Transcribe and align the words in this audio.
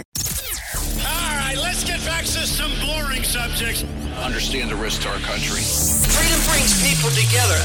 All 0.00 1.36
right, 1.36 1.56
let's 1.60 1.84
get 1.84 2.02
back 2.04 2.24
to 2.24 2.46
some 2.46 2.72
boring 2.80 3.24
subjects. 3.24 3.84
Understand 4.22 4.70
the 4.70 4.76
risk 4.76 5.02
to 5.02 5.08
our 5.08 5.18
country. 5.18 5.60
Freedom 5.60 6.40
brings 6.48 6.72
people 6.82 7.10
together. 7.10 7.60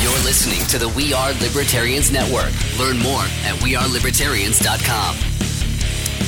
You're 0.00 0.24
listening 0.24 0.66
to 0.68 0.78
the 0.78 0.88
We 0.88 1.12
Are 1.12 1.32
Libertarians 1.34 2.10
Network. 2.10 2.52
Learn 2.78 2.98
more 2.98 3.22
at 3.44 3.56
wearelibertarians.com. 3.60 5.35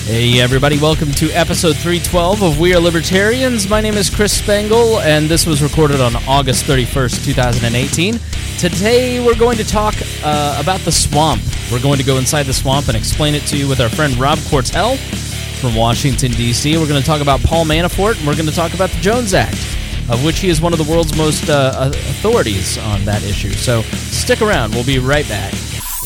Hey, 0.08 0.40
everybody, 0.40 0.78
welcome 0.78 1.12
to 1.12 1.30
episode 1.32 1.76
312 1.76 2.42
of 2.42 2.58
We 2.58 2.74
Are 2.74 2.80
Libertarians. 2.80 3.68
My 3.68 3.82
name 3.82 3.92
is 3.92 4.08
Chris 4.08 4.32
Spangle, 4.32 5.00
and 5.00 5.28
this 5.28 5.44
was 5.44 5.62
recorded 5.62 6.00
on 6.00 6.16
August 6.26 6.64
31st, 6.64 7.26
2018. 7.26 8.18
Today, 8.56 9.22
we're 9.22 9.36
going 9.36 9.58
to 9.58 9.66
talk 9.66 9.94
uh, 10.24 10.56
about 10.58 10.80
the 10.80 10.90
swamp. 10.90 11.42
We're 11.70 11.82
going 11.82 11.98
to 11.98 12.04
go 12.04 12.16
inside 12.16 12.44
the 12.44 12.54
swamp 12.54 12.88
and 12.88 12.96
explain 12.96 13.34
it 13.34 13.42
to 13.48 13.58
you 13.58 13.68
with 13.68 13.82
our 13.82 13.90
friend 13.90 14.16
Rob 14.16 14.38
Quartel 14.48 14.96
from 14.96 15.74
Washington, 15.74 16.32
D.C. 16.32 16.78
We're 16.78 16.88
going 16.88 17.02
to 17.02 17.06
talk 17.06 17.20
about 17.20 17.40
Paul 17.40 17.66
Manafort, 17.66 18.16
and 18.16 18.26
we're 18.26 18.34
going 18.34 18.48
to 18.48 18.56
talk 18.56 18.72
about 18.72 18.88
the 18.88 19.00
Jones 19.02 19.34
Act, 19.34 19.60
of 20.08 20.24
which 20.24 20.38
he 20.38 20.48
is 20.48 20.58
one 20.58 20.72
of 20.72 20.78
the 20.78 20.90
world's 20.90 21.14
most 21.18 21.50
uh, 21.50 21.90
authorities 21.92 22.78
on 22.78 23.04
that 23.04 23.22
issue. 23.24 23.50
So 23.50 23.82
stick 23.82 24.40
around, 24.40 24.72
we'll 24.72 24.86
be 24.86 24.98
right 24.98 25.28
back. 25.28 25.52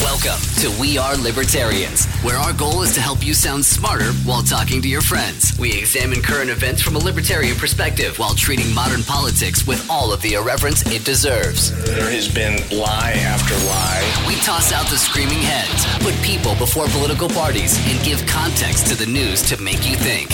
Welcome 0.02 0.42
to 0.58 0.80
We 0.80 0.98
Are 0.98 1.16
Libertarians, 1.16 2.06
where 2.24 2.36
our 2.36 2.52
goal 2.52 2.82
is 2.82 2.92
to 2.94 3.00
help 3.00 3.24
you 3.24 3.34
sound 3.34 3.64
smarter 3.64 4.12
while 4.24 4.42
talking 4.42 4.82
to 4.82 4.88
your 4.88 5.00
friends. 5.00 5.56
We 5.60 5.78
examine 5.78 6.20
current 6.22 6.50
events 6.50 6.82
from 6.82 6.96
a 6.96 6.98
libertarian 6.98 7.56
perspective 7.56 8.18
while 8.18 8.34
treating 8.34 8.74
modern 8.74 9.04
politics 9.04 9.64
with 9.64 9.88
all 9.88 10.12
of 10.12 10.20
the 10.20 10.34
irreverence 10.34 10.82
it 10.90 11.04
deserves. 11.04 11.70
There 11.84 12.10
has 12.10 12.26
been 12.26 12.56
lie 12.76 13.12
after 13.12 13.54
lie. 13.64 14.26
We 14.26 14.34
toss 14.42 14.72
out 14.72 14.86
the 14.90 14.98
screaming 14.98 15.38
heads, 15.38 15.86
put 16.02 16.14
people 16.22 16.56
before 16.56 16.88
political 16.88 17.28
parties, 17.28 17.78
and 17.88 18.04
give 18.04 18.26
context 18.26 18.88
to 18.88 18.96
the 18.96 19.06
news 19.06 19.40
to 19.50 19.62
make 19.62 19.88
you 19.88 19.94
think. 19.94 20.30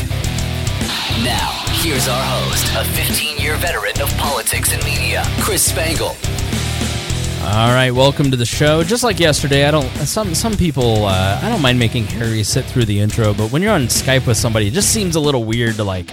Now, 1.22 1.52
here's 1.84 2.08
our 2.08 2.24
host, 2.24 2.72
a 2.74 2.84
15 2.96 3.36
year 3.36 3.56
veteran 3.56 4.00
of 4.00 4.08
politics 4.16 4.72
and 4.72 4.82
media, 4.82 5.24
Chris 5.40 5.62
Spangle. 5.62 6.16
All 7.40 7.68
right, 7.72 7.90
welcome 7.90 8.30
to 8.30 8.36
the 8.36 8.44
show. 8.44 8.82
Just 8.82 9.02
like 9.02 9.18
yesterday, 9.18 9.66
I 9.66 9.70
don't. 9.70 9.88
Some 10.06 10.34
some 10.34 10.56
people, 10.56 11.06
uh, 11.06 11.40
I 11.42 11.48
don't 11.48 11.62
mind 11.62 11.78
making 11.78 12.04
Harry 12.04 12.42
sit 12.42 12.64
through 12.64 12.84
the 12.84 12.98
intro, 13.00 13.32
but 13.32 13.50
when 13.50 13.62
you're 13.62 13.72
on 13.72 13.82
Skype 13.82 14.26
with 14.26 14.36
somebody, 14.36 14.68
it 14.68 14.72
just 14.72 14.92
seems 14.92 15.16
a 15.16 15.20
little 15.20 15.44
weird 15.44 15.76
to 15.76 15.84
like 15.84 16.10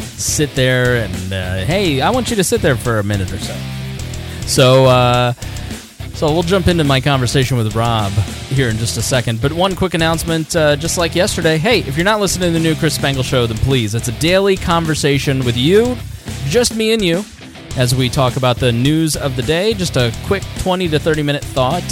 sit 0.00 0.54
there 0.54 0.96
and 1.04 1.32
uh, 1.32 1.64
hey, 1.64 2.00
I 2.00 2.10
want 2.10 2.30
you 2.30 2.36
to 2.36 2.44
sit 2.44 2.62
there 2.62 2.76
for 2.76 2.98
a 2.98 3.04
minute 3.04 3.32
or 3.32 3.38
so. 3.38 3.56
So, 4.46 4.86
uh, 4.86 5.32
so 6.14 6.32
we'll 6.32 6.42
jump 6.42 6.68
into 6.68 6.84
my 6.84 7.00
conversation 7.00 7.56
with 7.58 7.76
Rob 7.76 8.10
here 8.48 8.68
in 8.68 8.76
just 8.76 8.96
a 8.96 9.02
second. 9.02 9.40
But 9.42 9.52
one 9.52 9.76
quick 9.76 9.94
announcement, 9.94 10.56
uh, 10.56 10.76
just 10.76 10.98
like 10.98 11.14
yesterday. 11.14 11.58
Hey, 11.58 11.80
if 11.80 11.96
you're 11.96 12.04
not 12.04 12.18
listening 12.20 12.48
to 12.48 12.58
the 12.58 12.62
new 12.62 12.74
Chris 12.74 12.94
Spangle 12.94 13.22
show, 13.22 13.46
then 13.46 13.58
please, 13.58 13.94
it's 13.94 14.08
a 14.08 14.18
daily 14.18 14.56
conversation 14.56 15.44
with 15.44 15.56
you, 15.56 15.96
just 16.48 16.74
me 16.74 16.92
and 16.92 17.04
you 17.04 17.24
as 17.76 17.94
we 17.94 18.08
talk 18.08 18.36
about 18.36 18.56
the 18.56 18.72
news 18.72 19.16
of 19.16 19.36
the 19.36 19.42
day. 19.42 19.74
Just 19.74 19.96
a 19.96 20.12
quick 20.24 20.42
20 20.58 20.88
to 20.88 20.98
30 20.98 21.22
minute 21.22 21.44
thought. 21.44 21.84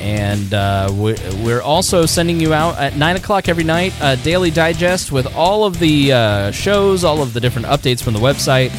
And 0.00 0.52
uh, 0.52 0.88
we're 0.92 1.62
also 1.62 2.06
sending 2.06 2.40
you 2.40 2.52
out 2.52 2.76
at 2.76 2.96
9 2.96 3.16
o'clock 3.16 3.48
every 3.48 3.62
night 3.62 3.92
a 4.00 4.16
daily 4.16 4.50
digest 4.50 5.12
with 5.12 5.32
all 5.36 5.64
of 5.64 5.78
the 5.78 6.12
uh, 6.12 6.50
shows, 6.50 7.04
all 7.04 7.22
of 7.22 7.32
the 7.34 7.40
different 7.40 7.68
updates 7.68 8.02
from 8.02 8.12
the 8.12 8.18
website, 8.18 8.72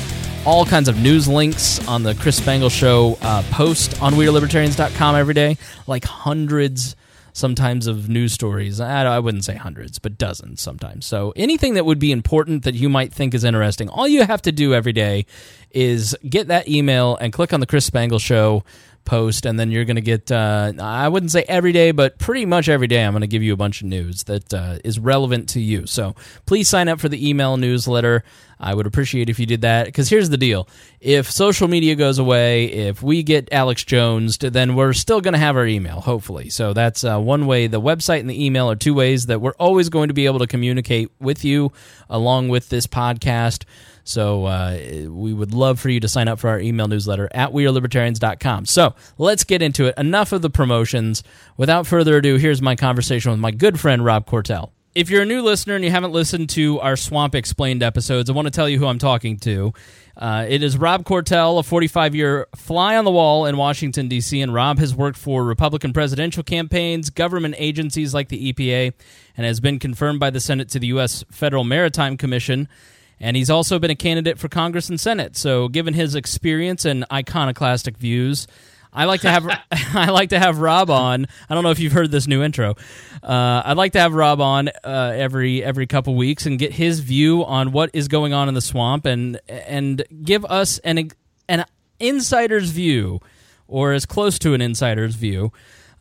all 0.45 0.65
kinds 0.65 0.89
of 0.89 0.99
news 0.99 1.27
links 1.27 1.85
on 1.87 2.03
the 2.03 2.13
Chris 2.15 2.35
Spangle 2.35 2.69
Show 2.69 3.17
uh, 3.21 3.41
post 3.51 4.01
on 4.01 4.15
WeareLibertarians.com 4.15 5.15
every 5.15 5.33
day, 5.33 5.57
like 5.87 6.03
hundreds 6.03 6.97
sometimes 7.33 7.87
of 7.87 8.07
news 8.07 8.31
stories. 8.31 8.79
I, 8.79 9.19
wouldn't 9.19 9.43
say 9.43 9.55
hundreds, 9.55 9.99
but 9.99 10.17
dozens 10.17 10.61
sometimes. 10.61 11.05
So 11.05 11.33
anything 11.35 11.73
that 11.73 11.85
would 11.85 11.99
be 11.99 12.11
important 12.11 12.63
that 12.63 12.75
you 12.75 12.87
might 12.87 13.13
think 13.13 13.33
is 13.33 13.43
interesting, 13.43 13.89
all 13.89 14.07
you 14.07 14.23
have 14.23 14.41
to 14.43 14.51
do 14.51 14.73
every 14.73 14.93
day 14.93 15.25
is 15.71 16.15
get 16.29 16.47
that 16.47 16.69
email 16.69 17.17
and 17.17 17.33
click 17.33 17.51
on 17.51 17.59
the 17.59 17.65
Chris 17.65 17.85
Spangle 17.85 18.19
Show 18.19 18.63
post, 19.05 19.45
and 19.45 19.59
then 19.59 19.71
you're 19.71 19.85
going 19.85 19.95
to 19.95 20.01
get, 20.01 20.31
uh, 20.31 20.73
I 20.79 21.07
wouldn't 21.07 21.31
say 21.31 21.43
every 21.47 21.71
day, 21.71 21.91
but 21.91 22.19
pretty 22.19 22.45
much 22.45 22.69
every 22.69 22.87
day, 22.87 23.03
I'm 23.03 23.13
going 23.13 23.21
to 23.21 23.27
give 23.27 23.43
you 23.43 23.53
a 23.53 23.57
bunch 23.57 23.81
of 23.81 23.87
news 23.87 24.23
that 24.23 24.53
uh, 24.53 24.79
is 24.83 24.99
relevant 24.99 25.49
to 25.49 25.59
you. 25.59 25.85
So 25.87 26.15
please 26.45 26.69
sign 26.69 26.87
up 26.87 26.99
for 26.99 27.09
the 27.09 27.29
email 27.29 27.57
newsletter. 27.57 28.23
I 28.59 28.73
would 28.73 28.87
appreciate 28.87 29.29
if 29.29 29.39
you 29.39 29.45
did 29.45 29.61
that 29.61 29.87
because 29.87 30.09
here's 30.09 30.29
the 30.29 30.37
deal. 30.37 30.69
If 31.01 31.29
social 31.29 31.67
media 31.67 31.95
goes 31.95 32.17
away, 32.17 32.65
if 32.65 33.03
we 33.03 33.21
get 33.21 33.49
Alex 33.51 33.83
Jones, 33.83 34.37
then 34.37 34.75
we're 34.75 34.93
still 34.93 35.19
going 35.19 35.33
to 35.33 35.39
have 35.39 35.57
our 35.57 35.65
email, 35.65 35.99
hopefully. 35.99 36.49
So 36.49 36.71
that's 36.71 37.03
uh, 37.03 37.19
one 37.19 37.45
way. 37.45 37.67
The 37.67 37.81
website 37.81 38.21
and 38.21 38.29
the 38.29 38.45
email 38.45 38.71
are 38.71 38.75
two 38.75 38.93
ways 38.93 39.25
that 39.25 39.41
we're 39.41 39.55
always 39.59 39.89
going 39.89 40.07
to 40.07 40.13
be 40.13 40.25
able 40.27 40.39
to 40.39 40.47
communicate 40.47 41.11
with 41.19 41.43
you 41.43 41.73
along 42.09 42.47
with 42.49 42.69
this 42.69 42.87
podcast. 42.87 43.65
So 44.03 44.45
uh, 44.45 44.77
we 45.09 45.33
would 45.33 45.53
love 45.53 45.79
for 45.79 45.89
you 45.89 45.99
to 46.01 46.07
sign 46.07 46.27
up 46.27 46.39
for 46.39 46.49
our 46.49 46.59
email 46.59 46.87
newsletter 46.87 47.29
at 47.31 47.51
wearelibertarians.com. 47.51 48.65
So 48.65 48.95
let's 49.17 49.43
get 49.43 49.61
into 49.61 49.85
it. 49.85 49.97
Enough 49.97 50.31
of 50.33 50.41
the 50.41 50.49
promotions. 50.49 51.23
Without 51.57 51.87
further 51.87 52.17
ado, 52.17 52.37
here's 52.37 52.61
my 52.61 52.75
conversation 52.75 53.31
with 53.31 53.39
my 53.39 53.51
good 53.51 53.79
friend 53.79 54.03
Rob 54.03 54.25
Quartel. 54.25 54.73
If 54.95 55.09
you're 55.09 55.23
a 55.23 55.25
new 55.25 55.41
listener 55.41 55.73
and 55.73 55.83
you 55.83 55.89
haven't 55.89 56.11
listened 56.11 56.49
to 56.51 56.79
our 56.79 56.95
Swamp 56.95 57.33
Explained 57.33 57.81
episodes, 57.81 58.29
I 58.29 58.33
want 58.33 58.45
to 58.45 58.51
tell 58.51 58.69
you 58.69 58.77
who 58.77 58.85
I'm 58.85 58.99
talking 58.99 59.37
to. 59.37 59.73
Uh, 60.15 60.45
it 60.47 60.61
is 60.61 60.77
Rob 60.77 61.03
Quartel, 61.03 61.57
a 61.57 61.63
45 61.63 62.13
year 62.13 62.47
fly 62.55 62.95
on 62.95 63.03
the 63.03 63.09
wall 63.09 63.47
in 63.47 63.57
Washington, 63.57 64.07
D.C., 64.07 64.39
and 64.39 64.53
Rob 64.53 64.77
has 64.77 64.93
worked 64.93 65.17
for 65.17 65.43
Republican 65.43 65.93
presidential 65.93 66.43
campaigns, 66.43 67.09
government 67.09 67.55
agencies 67.57 68.13
like 68.13 68.29
the 68.29 68.53
EPA, 68.53 68.93
and 69.35 69.47
has 69.47 69.59
been 69.59 69.79
confirmed 69.79 70.19
by 70.19 70.29
the 70.29 70.39
Senate 70.39 70.69
to 70.69 70.77
the 70.77 70.87
U.S. 70.87 71.25
Federal 71.31 71.63
Maritime 71.63 72.15
Commission 72.15 72.69
and 73.19 73.37
he's 73.37 73.49
also 73.49 73.79
been 73.79 73.91
a 73.91 73.95
candidate 73.95 74.39
for 74.39 74.47
Congress 74.49 74.89
and 74.89 74.99
Senate. 74.99 75.35
So, 75.37 75.67
given 75.67 75.93
his 75.93 76.15
experience 76.15 76.85
and 76.85 77.05
iconoclastic 77.11 77.97
views, 77.97 78.47
I 78.91 79.05
like 79.05 79.21
to 79.21 79.31
have 79.31 79.47
I 79.71 80.09
like 80.11 80.29
to 80.29 80.39
have 80.39 80.59
Rob 80.59 80.89
on. 80.89 81.25
I 81.49 81.53
don't 81.53 81.63
know 81.63 81.71
if 81.71 81.79
you've 81.79 81.93
heard 81.93 82.11
this 82.11 82.27
new 82.27 82.43
intro. 82.43 82.75
Uh, 83.21 83.61
I'd 83.65 83.77
like 83.77 83.93
to 83.93 83.99
have 83.99 84.13
Rob 84.13 84.41
on 84.41 84.69
uh, 84.83 85.13
every 85.15 85.63
every 85.63 85.87
couple 85.87 86.15
weeks 86.15 86.45
and 86.45 86.59
get 86.59 86.73
his 86.73 86.99
view 86.99 87.43
on 87.45 87.71
what 87.71 87.89
is 87.93 88.07
going 88.07 88.33
on 88.33 88.47
in 88.47 88.53
the 88.53 88.61
swamp 88.61 89.05
and 89.05 89.39
and 89.47 90.03
give 90.23 90.45
us 90.45 90.79
an 90.79 91.09
an 91.47 91.65
insider's 91.99 92.69
view 92.69 93.19
or 93.67 93.93
as 93.93 94.05
close 94.05 94.37
to 94.39 94.53
an 94.53 94.61
insider's 94.61 95.15
view 95.15 95.51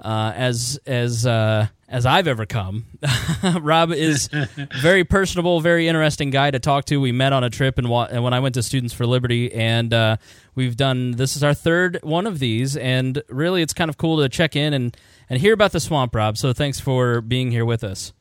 uh, 0.02 0.32
as 0.34 0.78
as 0.84 1.24
uh, 1.26 1.68
as 1.88 2.04
I've 2.04 2.26
ever 2.26 2.44
come. 2.44 2.84
Rob 3.60 3.92
is 3.92 4.28
very 4.80 5.04
personable, 5.04 5.60
very 5.60 5.88
interesting 5.88 6.30
guy 6.30 6.50
to 6.50 6.58
talk 6.58 6.84
to. 6.86 7.00
We 7.00 7.12
met 7.12 7.32
on 7.32 7.44
a 7.44 7.50
trip 7.50 7.78
and 7.78 7.88
when 7.88 8.34
I 8.34 8.40
went 8.40 8.54
to 8.56 8.62
Students 8.62 8.92
for 8.92 9.06
Liberty, 9.06 9.52
and 9.52 9.94
uh, 9.94 10.16
we've 10.54 10.76
done 10.76 11.12
this 11.12 11.36
is 11.36 11.44
our 11.44 11.54
third 11.54 11.98
one 12.02 12.26
of 12.26 12.38
these, 12.38 12.76
and 12.76 13.22
really 13.28 13.62
it's 13.62 13.72
kind 13.72 13.88
of 13.88 13.96
cool 13.96 14.18
to 14.18 14.28
check 14.28 14.56
in 14.56 14.74
and 14.74 14.96
and 15.30 15.40
hear 15.40 15.54
about 15.54 15.72
the 15.72 15.80
swamp, 15.80 16.14
Rob. 16.14 16.36
So 16.36 16.52
thanks 16.52 16.80
for 16.80 17.20
being 17.20 17.50
here 17.50 17.64
with 17.64 17.84
us. 17.84 18.12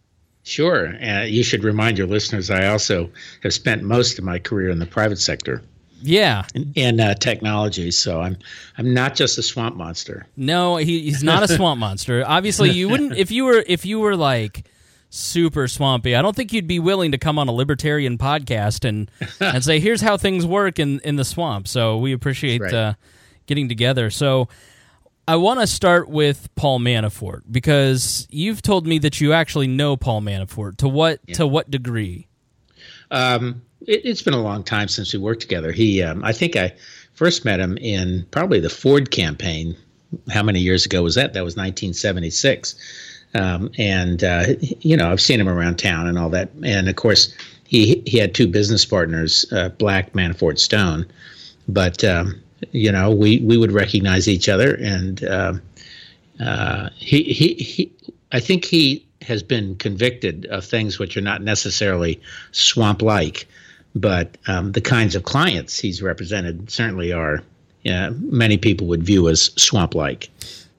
Sure. 0.43 0.95
Uh, 1.03 1.23
you 1.23 1.43
should 1.43 1.63
remind 1.63 1.97
your 1.97 2.07
listeners 2.07 2.49
I 2.49 2.67
also 2.67 3.11
have 3.43 3.53
spent 3.53 3.83
most 3.83 4.17
of 4.17 4.25
my 4.25 4.39
career 4.39 4.69
in 4.69 4.79
the 4.79 4.87
private 4.87 5.19
sector. 5.19 5.61
Yeah, 6.01 6.45
in, 6.53 6.73
in 6.75 6.99
uh, 6.99 7.13
technology. 7.15 7.91
So 7.91 8.21
I'm 8.21 8.37
I'm 8.77 8.93
not 8.93 9.15
just 9.15 9.37
a 9.37 9.43
swamp 9.43 9.75
monster. 9.75 10.25
No, 10.35 10.77
he, 10.77 11.01
he's 11.01 11.23
not 11.23 11.43
a 11.43 11.47
swamp 11.47 11.79
monster. 11.79 12.23
Obviously, 12.25 12.71
you 12.71 12.89
wouldn't 12.89 13.17
if 13.17 13.31
you 13.31 13.45
were 13.45 13.63
if 13.67 13.85
you 13.85 13.99
were 13.99 14.15
like 14.15 14.65
super 15.09 15.67
swampy. 15.67 16.15
I 16.15 16.21
don't 16.21 16.35
think 16.35 16.53
you'd 16.53 16.67
be 16.67 16.79
willing 16.79 17.11
to 17.11 17.17
come 17.17 17.37
on 17.37 17.47
a 17.47 17.51
libertarian 17.51 18.17
podcast 18.17 18.87
and 18.87 19.11
and 19.39 19.63
say 19.63 19.79
here's 19.79 20.01
how 20.01 20.17
things 20.17 20.45
work 20.45 20.79
in 20.79 20.99
in 21.01 21.15
the 21.15 21.25
swamp. 21.25 21.67
So 21.67 21.97
we 21.97 22.13
appreciate 22.13 22.61
right. 22.61 22.73
uh, 22.73 22.93
getting 23.45 23.69
together. 23.69 24.09
So. 24.09 24.47
I 25.27 25.35
want 25.35 25.59
to 25.59 25.67
start 25.67 26.09
with 26.09 26.49
Paul 26.55 26.79
Manafort 26.79 27.43
because 27.49 28.27
you've 28.31 28.63
told 28.63 28.87
me 28.87 28.97
that 28.99 29.21
you 29.21 29.33
actually 29.33 29.67
know 29.67 29.95
Paul 29.95 30.21
Manafort. 30.21 30.77
To 30.77 30.89
what 30.89 31.19
yeah. 31.25 31.35
to 31.35 31.47
what 31.47 31.69
degree? 31.69 32.27
Um, 33.11 33.61
it, 33.87 34.05
has 34.05 34.21
been 34.21 34.33
a 34.33 34.41
long 34.41 34.63
time 34.63 34.87
since 34.87 35.13
we 35.13 35.19
worked 35.19 35.41
together. 35.41 35.71
He, 35.71 36.01
um, 36.01 36.23
I 36.23 36.33
think 36.33 36.55
I 36.55 36.73
first 37.13 37.45
met 37.45 37.59
him 37.59 37.77
in 37.77 38.25
probably 38.31 38.59
the 38.59 38.69
Ford 38.69 39.11
campaign. 39.11 39.75
How 40.29 40.43
many 40.43 40.59
years 40.59 40.85
ago 40.85 41.03
was 41.03 41.15
that? 41.15 41.33
That 41.33 41.43
was 41.43 41.55
1976. 41.55 42.75
Um, 43.33 43.71
and 43.77 44.23
uh, 44.23 44.45
you 44.79 44.97
know, 44.97 45.11
I've 45.11 45.21
seen 45.21 45.39
him 45.39 45.47
around 45.47 45.77
town 45.77 46.07
and 46.07 46.17
all 46.19 46.29
that. 46.29 46.51
And 46.63 46.89
of 46.89 46.95
course, 46.95 47.33
he 47.63 48.03
he 48.05 48.17
had 48.17 48.35
two 48.35 48.47
business 48.47 48.83
partners, 48.83 49.45
uh, 49.51 49.69
Black 49.69 50.13
Manafort 50.13 50.59
Stone. 50.59 51.05
But 51.67 52.03
um, 52.03 52.41
you 52.71 52.91
know, 52.91 53.09
we 53.09 53.39
we 53.39 53.57
would 53.57 53.71
recognize 53.71 54.27
each 54.27 54.49
other, 54.49 54.75
and 54.75 55.23
uh, 55.23 55.53
uh, 56.39 56.89
he 56.95 57.23
he 57.23 57.53
he. 57.53 57.91
I 58.33 58.39
think 58.39 58.65
he 58.65 59.05
has 59.21 59.43
been 59.43 59.75
convicted 59.75 60.45
of 60.47 60.65
things 60.65 60.99
which 60.99 61.15
are 61.15 61.21
not 61.21 61.41
necessarily 61.41 62.19
swamp 62.51 63.01
like, 63.01 63.47
but 63.95 64.37
um, 64.47 64.71
the 64.71 64.81
kinds 64.81 65.15
of 65.15 65.23
clients 65.23 65.79
he's 65.79 66.01
represented 66.01 66.69
certainly 66.69 67.11
are. 67.11 67.43
Many 67.83 68.57
people 68.57 68.85
would 68.87 69.01
view 69.01 69.27
as 69.27 69.51
swamp 69.55 69.95
like. 69.95 70.29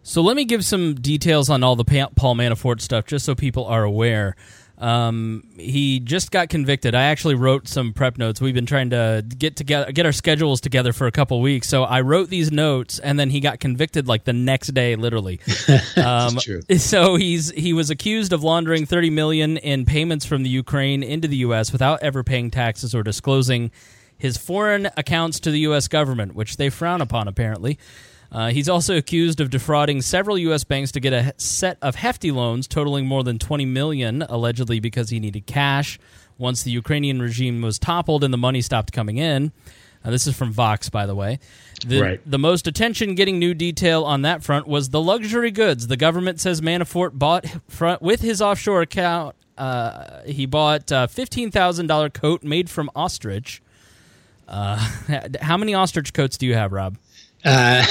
So 0.05 0.23
let 0.23 0.37
me 0.37 0.45
give 0.45 0.65
some 0.65 0.95
details 0.95 1.51
on 1.51 1.63
all 1.63 1.77
the 1.77 1.85
Paul 2.17 2.35
Manafort 2.37 2.81
stuff, 2.81 3.07
just 3.07 3.25
so 3.25 3.35
people 3.35 3.65
are 3.67 3.85
aware. 3.85 4.37
Um, 4.83 5.45
he 5.57 6.01
just 6.01 6.33
got 6.33 6.49
convicted. 6.49 6.97
I 6.97 7.05
actually 7.05 7.37
wrote 7.37 7.69
some 7.69 7.93
prep 7.93 8.19
notes. 8.19 8.41
We've 8.41 8.53
been 8.53 8.67
trying 8.67 8.91
to 8.91 9.25
get 9.39 9.55
together, 9.55 9.93
get 9.93 10.07
our 10.07 10.13
schedules 10.13 10.61
together 10.61 10.93
for 10.93 11.07
a 11.07 11.13
couple 11.13 11.41
weeks. 11.41 11.69
So 11.69 11.85
I 11.85 12.01
wrote 12.01 12.31
these 12.31 12.51
notes, 12.51 12.99
and 12.99 13.19
then 13.19 13.31
he 13.31 13.39
got 13.39 13.61
convicted 13.61 14.09
like 14.09 14.25
the 14.25 14.33
next 14.33 14.75
day, 14.75 14.97
literally. 14.97 15.39
um, 15.97 16.37
true. 16.37 16.63
So 16.83 17.15
he's 17.15 17.51
he 17.53 17.73
was 17.73 17.91
accused 17.91 18.33
of 18.33 18.43
laundering 18.43 18.87
thirty 18.87 19.09
million 19.09 19.57
in 19.57 19.85
payments 19.85 20.27
from 20.27 20.43
the 20.43 20.51
Ukraine 20.51 21.05
into 21.05 21.29
the 21.29 21.37
U.S. 21.39 21.71
without 21.71 22.03
ever 22.03 22.25
paying 22.25 22.51
taxes 22.51 22.93
or 22.93 23.05
disclosing 23.05 23.71
his 24.19 24.37
foreign 24.37 24.89
accounts 24.97 25.39
to 25.41 25.53
the 25.53 25.61
U.S. 25.61 25.87
government, 25.87 26.35
which 26.35 26.57
they 26.57 26.71
frown 26.71 27.01
upon 27.01 27.29
apparently. 27.29 27.79
Uh, 28.33 28.49
he's 28.49 28.69
also 28.69 28.97
accused 28.97 29.41
of 29.41 29.51
defrauding 29.51 30.01
several 30.01 30.39
U.S. 30.39 30.65
banks 30.65 30.91
to 30.93 31.01
get 31.01 31.13
a 31.13 31.35
set 31.37 31.77
of 31.83 31.97
hefty 31.97 32.31
loans 32.31 32.67
totaling 32.67 33.07
more 33.07 33.23
than 33.23 33.39
20 33.39 33.67
million, 33.67 34.23
allegedly 34.23 34.81
because 34.81 35.11
he 35.11 35.21
needed 35.21 35.47
cash 35.47 35.99
once 36.39 36.63
the 36.63 36.71
Ukrainian 36.71 37.21
regime 37.21 37.61
was 37.61 37.79
toppled 37.79 38.25
and 38.25 38.33
the 38.33 38.39
money 38.39 38.63
stopped 38.63 38.91
coming 38.91 39.19
in. 39.19 39.53
Uh, 40.05 40.11
this 40.11 40.27
is 40.27 40.37
from 40.37 40.51
Vox, 40.51 40.89
by 40.89 41.07
the 41.07 41.15
way. 41.15 41.39
The, 41.87 42.01
right. 42.01 42.21
the 42.27 42.39
most 42.39 42.67
attention 42.67 43.15
getting 43.15 43.39
new 43.39 43.55
detail 43.55 44.05
on 44.05 44.23
that 44.23 44.43
front 44.43 44.67
was 44.67 44.89
the 44.89 45.01
luxury 45.01 45.51
goods. 45.51 45.87
The 45.87 45.97
government 45.97 46.41
says 46.41 46.61
Manafort 46.61 47.13
bought 47.13 47.47
front, 47.69 48.03
with 48.03 48.23
his 48.23 48.41
offshore 48.41 48.83
account. 48.83 49.37
Uh, 49.59 50.23
he 50.25 50.47
bought 50.47 50.91
a 50.91 51.07
$15,000 51.07 52.13
coat 52.15 52.43
made 52.43 52.71
from 52.71 52.91
ostrich. 52.97 53.63
Uh, 54.49 54.77
how 55.41 55.57
many 55.57 55.75
ostrich 55.75 56.13
coats 56.13 56.39
do 56.39 56.47
you 56.47 56.55
have, 56.55 56.73
Rob? 56.73 56.97
Uh, 57.45 57.85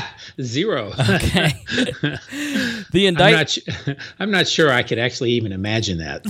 zero. 0.42 0.92
Okay. 0.98 1.52
the 2.92 3.06
indictment. 3.06 3.58
I'm, 3.68 3.86
not, 3.86 3.96
I'm 4.18 4.30
not 4.30 4.48
sure 4.48 4.70
I 4.70 4.82
could 4.82 4.98
actually 4.98 5.32
even 5.32 5.52
imagine 5.52 5.98
that. 5.98 6.22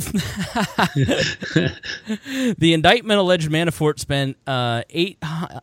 the 2.58 2.72
indictment 2.72 3.18
alleged 3.18 3.50
Manafort 3.50 3.98
spent 3.98 4.36
uh, 4.46 4.82
eight 4.90 5.18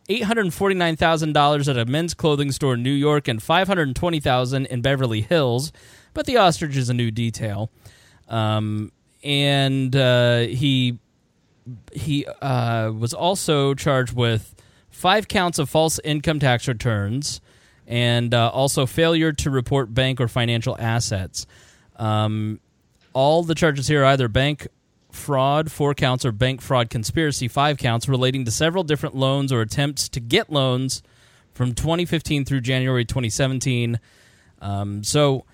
eight 0.08 0.24
hundred 0.24 0.52
forty 0.52 0.74
nine 0.74 0.96
thousand 0.96 1.32
dollars 1.32 1.68
at 1.68 1.78
a 1.78 1.84
men's 1.84 2.14
clothing 2.14 2.52
store 2.52 2.74
in 2.74 2.82
New 2.82 2.90
York 2.90 3.28
and 3.28 3.42
five 3.42 3.68
hundred 3.68 3.94
twenty 3.94 4.20
thousand 4.20 4.66
in 4.66 4.82
Beverly 4.82 5.20
Hills. 5.20 5.72
But 6.14 6.26
the 6.26 6.36
ostrich 6.36 6.76
is 6.76 6.88
a 6.88 6.94
new 6.94 7.10
detail, 7.10 7.70
um, 8.28 8.92
and 9.22 9.94
uh, 9.94 10.40
he 10.40 10.98
he 11.92 12.26
uh, 12.26 12.92
was 12.96 13.14
also 13.14 13.74
charged 13.74 14.14
with 14.14 14.53
five 14.94 15.28
counts 15.28 15.58
of 15.58 15.68
false 15.68 15.98
income 16.04 16.38
tax 16.38 16.68
returns, 16.68 17.40
and 17.86 18.32
uh, 18.32 18.48
also 18.48 18.86
failure 18.86 19.32
to 19.32 19.50
report 19.50 19.92
bank 19.92 20.20
or 20.20 20.28
financial 20.28 20.76
assets. 20.78 21.46
Um, 21.96 22.60
all 23.12 23.42
the 23.42 23.54
charges 23.54 23.88
here 23.88 24.02
are 24.02 24.06
either 24.06 24.28
bank 24.28 24.68
fraud, 25.10 25.70
four 25.70 25.94
counts, 25.94 26.24
or 26.24 26.32
bank 26.32 26.60
fraud 26.60 26.90
conspiracy, 26.90 27.48
five 27.48 27.78
counts, 27.78 28.08
relating 28.08 28.44
to 28.44 28.50
several 28.50 28.84
different 28.84 29.14
loans 29.14 29.52
or 29.52 29.60
attempts 29.60 30.08
to 30.10 30.20
get 30.20 30.50
loans 30.50 31.02
from 31.54 31.74
2015 31.74 32.44
through 32.44 32.60
January 32.60 33.04
2017. 33.04 33.98
Um, 34.60 35.04
so, 35.04 35.44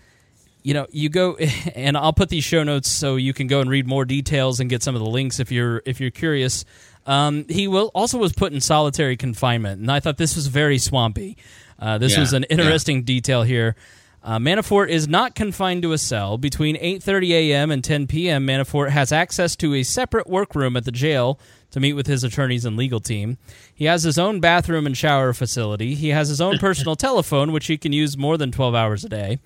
you 0.63 0.73
know, 0.75 0.87
you 0.91 1.09
go, 1.09 1.37
and 1.75 1.97
I'll 1.97 2.13
put 2.13 2.29
these 2.29 2.45
show 2.45 2.63
notes 2.63 2.91
so 2.91 3.17
you 3.17 3.35
can 3.35 3.47
go 3.47 3.61
and 3.61 3.69
read 3.69 3.87
more 3.87 4.05
details 4.05 4.61
and 4.61 4.71
get 4.71 4.83
some 4.83 4.95
of 4.95 5.03
the 5.03 5.11
links 5.11 5.41
if 5.41 5.53
you're 5.53 5.83
if 5.85 6.01
you're 6.01 6.11
curious. 6.11 6.65
Um, 7.11 7.45
he 7.49 7.67
will 7.67 7.91
also 7.93 8.19
was 8.19 8.33
put 8.33 8.53
in 8.53 8.61
solitary 8.61 9.17
confinement, 9.17 9.81
and 9.81 9.91
I 9.91 9.99
thought 9.99 10.17
this 10.17 10.37
was 10.37 10.47
very 10.47 10.79
swampy. 10.79 11.37
Uh, 11.77 11.99
this 11.99 12.15
yeah, 12.15 12.21
was 12.21 12.33
an 12.33 12.45
interesting 12.45 12.99
yeah. 12.99 13.03
detail 13.03 13.43
here. 13.43 13.75
Uh, 14.23 14.39
Manafort 14.39 14.91
is 14.91 15.09
not 15.09 15.35
confined 15.35 15.83
to 15.83 15.93
a 15.93 15.99
cell. 15.99 16.39
Between 16.39 16.77
8:30 16.77 17.31
a.m. 17.31 17.73
and 17.73 17.83
10 17.83 18.07
p.m., 18.07 18.47
Manafort 18.47 18.91
has 18.91 19.11
access 19.11 19.57
to 19.57 19.75
a 19.75 19.83
separate 19.83 20.29
workroom 20.29 20.77
at 20.77 20.85
the 20.85 20.93
jail 20.93 21.41
to 21.73 21.81
meet 21.81 21.95
with 21.95 22.07
his 22.07 22.23
attorneys 22.23 22.65
and 22.65 22.77
legal 22.77 23.01
team. 23.01 23.39
He 23.75 23.87
has 23.87 24.05
his 24.05 24.17
own 24.17 24.39
bathroom 24.39 24.87
and 24.87 24.97
shower 24.97 25.33
facility. 25.33 25.97
He 25.97 26.11
has 26.11 26.29
his 26.29 26.41
own 26.41 26.59
personal 26.61 26.95
telephone, 26.95 27.51
which 27.51 27.67
he 27.67 27.77
can 27.77 27.93
use 27.93 28.17
more 28.17 28.39
than 28.39 28.53
12 28.53 28.73
hours 28.77 29.03
a 29.03 29.09
day. 29.09 29.41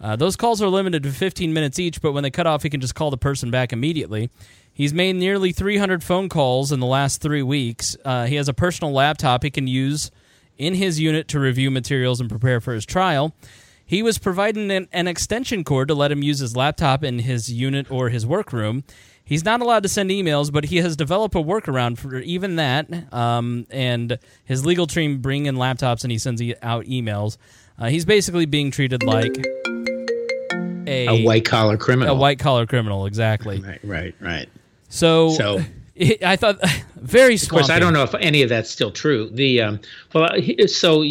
Uh, 0.00 0.14
those 0.14 0.36
calls 0.36 0.62
are 0.62 0.68
limited 0.68 1.02
to 1.02 1.10
15 1.10 1.52
minutes 1.52 1.78
each, 1.78 2.00
but 2.00 2.12
when 2.12 2.22
they 2.22 2.30
cut 2.30 2.46
off, 2.46 2.62
he 2.62 2.70
can 2.70 2.80
just 2.80 2.94
call 2.94 3.10
the 3.10 3.18
person 3.18 3.50
back 3.50 3.72
immediately. 3.72 4.30
He's 4.80 4.94
made 4.94 5.16
nearly 5.16 5.52
300 5.52 6.02
phone 6.02 6.30
calls 6.30 6.72
in 6.72 6.80
the 6.80 6.86
last 6.86 7.20
three 7.20 7.42
weeks. 7.42 7.98
Uh, 8.02 8.24
he 8.24 8.36
has 8.36 8.48
a 8.48 8.54
personal 8.54 8.94
laptop 8.94 9.42
he 9.42 9.50
can 9.50 9.66
use 9.66 10.10
in 10.56 10.72
his 10.72 10.98
unit 10.98 11.28
to 11.28 11.38
review 11.38 11.70
materials 11.70 12.18
and 12.18 12.30
prepare 12.30 12.62
for 12.62 12.72
his 12.72 12.86
trial. 12.86 13.34
He 13.84 14.02
was 14.02 14.16
provided 14.16 14.70
an, 14.70 14.88
an, 14.90 15.06
extension 15.06 15.64
cord 15.64 15.88
to 15.88 15.94
let 15.94 16.10
him 16.10 16.22
use 16.22 16.38
his 16.38 16.56
laptop 16.56 17.04
in 17.04 17.18
his 17.18 17.52
unit 17.52 17.90
or 17.90 18.08
his 18.08 18.24
workroom. 18.24 18.82
He's 19.22 19.44
not 19.44 19.60
allowed 19.60 19.82
to 19.82 19.88
send 19.90 20.08
emails, 20.08 20.50
but 20.50 20.64
he 20.64 20.78
has 20.78 20.96
developed 20.96 21.34
a 21.34 21.40
workaround 21.40 21.98
for 21.98 22.16
even 22.16 22.56
that. 22.56 23.12
Um, 23.12 23.66
and 23.68 24.18
his 24.46 24.64
legal 24.64 24.86
team 24.86 25.18
bring 25.18 25.44
in 25.44 25.56
laptops 25.56 26.04
and 26.04 26.10
he 26.10 26.16
sends 26.16 26.40
out 26.62 26.86
emails. 26.86 27.36
Uh, 27.78 27.90
he's 27.90 28.06
basically 28.06 28.46
being 28.46 28.70
treated 28.70 29.02
like 29.02 29.36
a, 30.86 31.06
a 31.06 31.22
white 31.22 31.44
collar 31.44 31.76
criminal. 31.76 32.16
A 32.16 32.18
white 32.18 32.38
collar 32.38 32.64
criminal, 32.64 33.04
exactly. 33.04 33.60
Right, 33.60 33.80
right, 33.84 34.14
right. 34.20 34.48
So, 34.90 35.30
so 35.30 35.60
it, 35.94 36.22
I 36.22 36.36
thought 36.36 36.58
very. 36.96 37.34
Of 37.36 37.48
course, 37.48 37.70
I 37.70 37.78
don't 37.78 37.94
know 37.94 38.02
if 38.02 38.14
any 38.16 38.42
of 38.42 38.48
that's 38.50 38.70
still 38.70 38.90
true. 38.90 39.30
The 39.30 39.62
um, 39.62 39.80
well, 40.12 40.28
so 40.66 41.04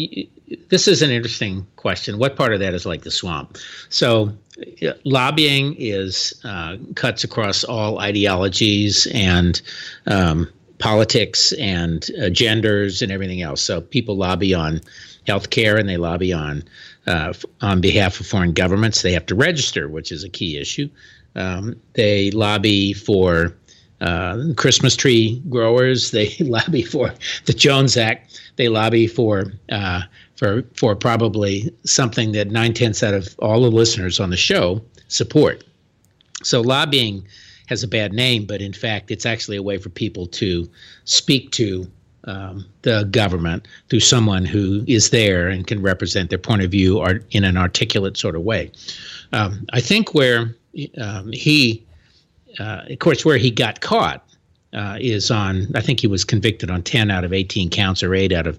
this 0.68 0.86
is 0.86 1.02
an 1.02 1.10
interesting 1.10 1.66
question. 1.76 2.18
What 2.18 2.36
part 2.36 2.52
of 2.52 2.60
that 2.60 2.74
is 2.74 2.86
like 2.86 3.02
the 3.02 3.10
swamp? 3.10 3.58
So 3.88 4.32
lobbying 5.04 5.74
is 5.78 6.34
uh, 6.44 6.76
cuts 6.94 7.24
across 7.24 7.64
all 7.64 7.98
ideologies 7.98 9.06
and 9.12 9.60
um, 10.06 10.48
politics 10.78 11.52
and 11.52 12.08
uh, 12.22 12.30
genders 12.30 13.02
and 13.02 13.12
everything 13.12 13.42
else. 13.42 13.62
So 13.62 13.80
people 13.80 14.16
lobby 14.16 14.54
on 14.54 14.80
healthcare 15.26 15.78
and 15.78 15.88
they 15.88 15.96
lobby 15.96 16.32
on 16.32 16.64
uh, 17.06 17.32
on 17.60 17.80
behalf 17.80 18.20
of 18.20 18.26
foreign 18.26 18.52
governments. 18.52 19.02
They 19.02 19.12
have 19.12 19.26
to 19.26 19.34
register, 19.34 19.88
which 19.88 20.12
is 20.12 20.24
a 20.24 20.28
key 20.28 20.58
issue. 20.58 20.88
Um, 21.36 21.76
they 21.92 22.30
lobby 22.32 22.92
for 22.92 23.54
uh, 24.00 24.38
Christmas 24.56 24.96
tree 24.96 25.42
growers. 25.48 26.10
They 26.10 26.36
lobby 26.40 26.82
for 26.82 27.12
the 27.46 27.52
Jones 27.52 27.96
Act. 27.96 28.40
They 28.56 28.68
lobby 28.68 29.06
for 29.06 29.52
uh, 29.70 30.02
for 30.36 30.62
for 30.74 30.96
probably 30.96 31.72
something 31.84 32.32
that 32.32 32.50
nine 32.50 32.74
tenths 32.74 33.02
out 33.02 33.14
of 33.14 33.34
all 33.38 33.62
the 33.62 33.70
listeners 33.70 34.20
on 34.20 34.30
the 34.30 34.36
show 34.36 34.82
support. 35.08 35.64
So 36.42 36.60
lobbying 36.60 37.26
has 37.66 37.82
a 37.82 37.88
bad 37.88 38.12
name, 38.12 38.46
but 38.46 38.60
in 38.60 38.72
fact, 38.72 39.10
it's 39.10 39.26
actually 39.26 39.56
a 39.56 39.62
way 39.62 39.78
for 39.78 39.90
people 39.90 40.26
to 40.26 40.68
speak 41.04 41.50
to 41.52 41.86
um, 42.24 42.66
the 42.82 43.04
government 43.10 43.66
through 43.88 44.00
someone 44.00 44.44
who 44.44 44.84
is 44.86 45.10
there 45.10 45.48
and 45.48 45.66
can 45.66 45.80
represent 45.80 46.30
their 46.30 46.38
point 46.38 46.62
of 46.62 46.70
view 46.70 46.98
or 46.98 47.20
in 47.30 47.44
an 47.44 47.56
articulate 47.56 48.16
sort 48.16 48.36
of 48.36 48.42
way. 48.42 48.70
Um, 49.32 49.66
I 49.72 49.80
think 49.80 50.14
where 50.14 50.56
um, 51.00 51.32
he 51.32 51.84
uh, 52.58 52.82
of 52.90 52.98
course, 52.98 53.24
where 53.24 53.38
he 53.38 53.50
got 53.50 53.80
caught 53.80 54.24
uh, 54.72 54.98
is 55.00 55.30
on, 55.30 55.66
I 55.74 55.80
think 55.80 56.00
he 56.00 56.06
was 56.06 56.24
convicted 56.24 56.70
on 56.70 56.82
10 56.82 57.10
out 57.10 57.24
of 57.24 57.32
18 57.32 57.70
counts 57.70 58.02
or 58.02 58.14
8 58.14 58.32
out 58.32 58.46
of 58.46 58.58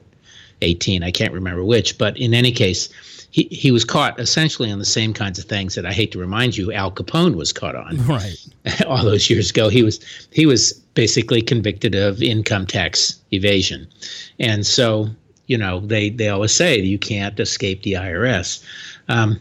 18. 0.62 1.04
I 1.04 1.12
can't 1.12 1.34
remember 1.34 1.64
which. 1.64 1.98
But 1.98 2.18
in 2.18 2.34
any 2.34 2.52
case, 2.52 2.90
he, 3.32 3.44
he 3.52 3.72
was 3.72 3.86
caught 3.86 4.20
essentially 4.20 4.72
on 4.72 4.80
the 4.80 4.86
same 4.86 5.14
kinds 5.14 5.40
of 5.40 5.46
things 5.46 5.76
that 5.76 5.86
I 5.86 5.94
hate 5.94 6.12
to 6.12 6.20
remind 6.20 6.58
you 6.58 6.72
Al 6.72 6.92
Capone 6.92 7.36
was 7.36 7.54
caught 7.54 7.76
on. 7.76 7.98
Right. 8.08 8.36
all 8.88 9.04
those 9.04 9.30
years 9.30 9.50
ago. 9.50 9.70
He 9.70 9.84
was 9.84 10.00
he 10.32 10.46
was 10.46 10.74
basically 10.94 11.42
convicted 11.42 11.96
of 11.96 12.22
income 12.22 12.68
tax 12.68 13.20
evasion. 13.32 13.88
And 14.40 14.66
so, 14.66 15.10
you 15.48 15.58
know, 15.58 15.80
they, 15.80 16.10
they 16.10 16.30
always 16.30 16.52
say 16.52 16.80
you 16.80 17.00
can't 17.00 17.40
escape 17.40 17.84
the 17.84 17.94
IRS. 17.94 18.64
Um, 19.08 19.40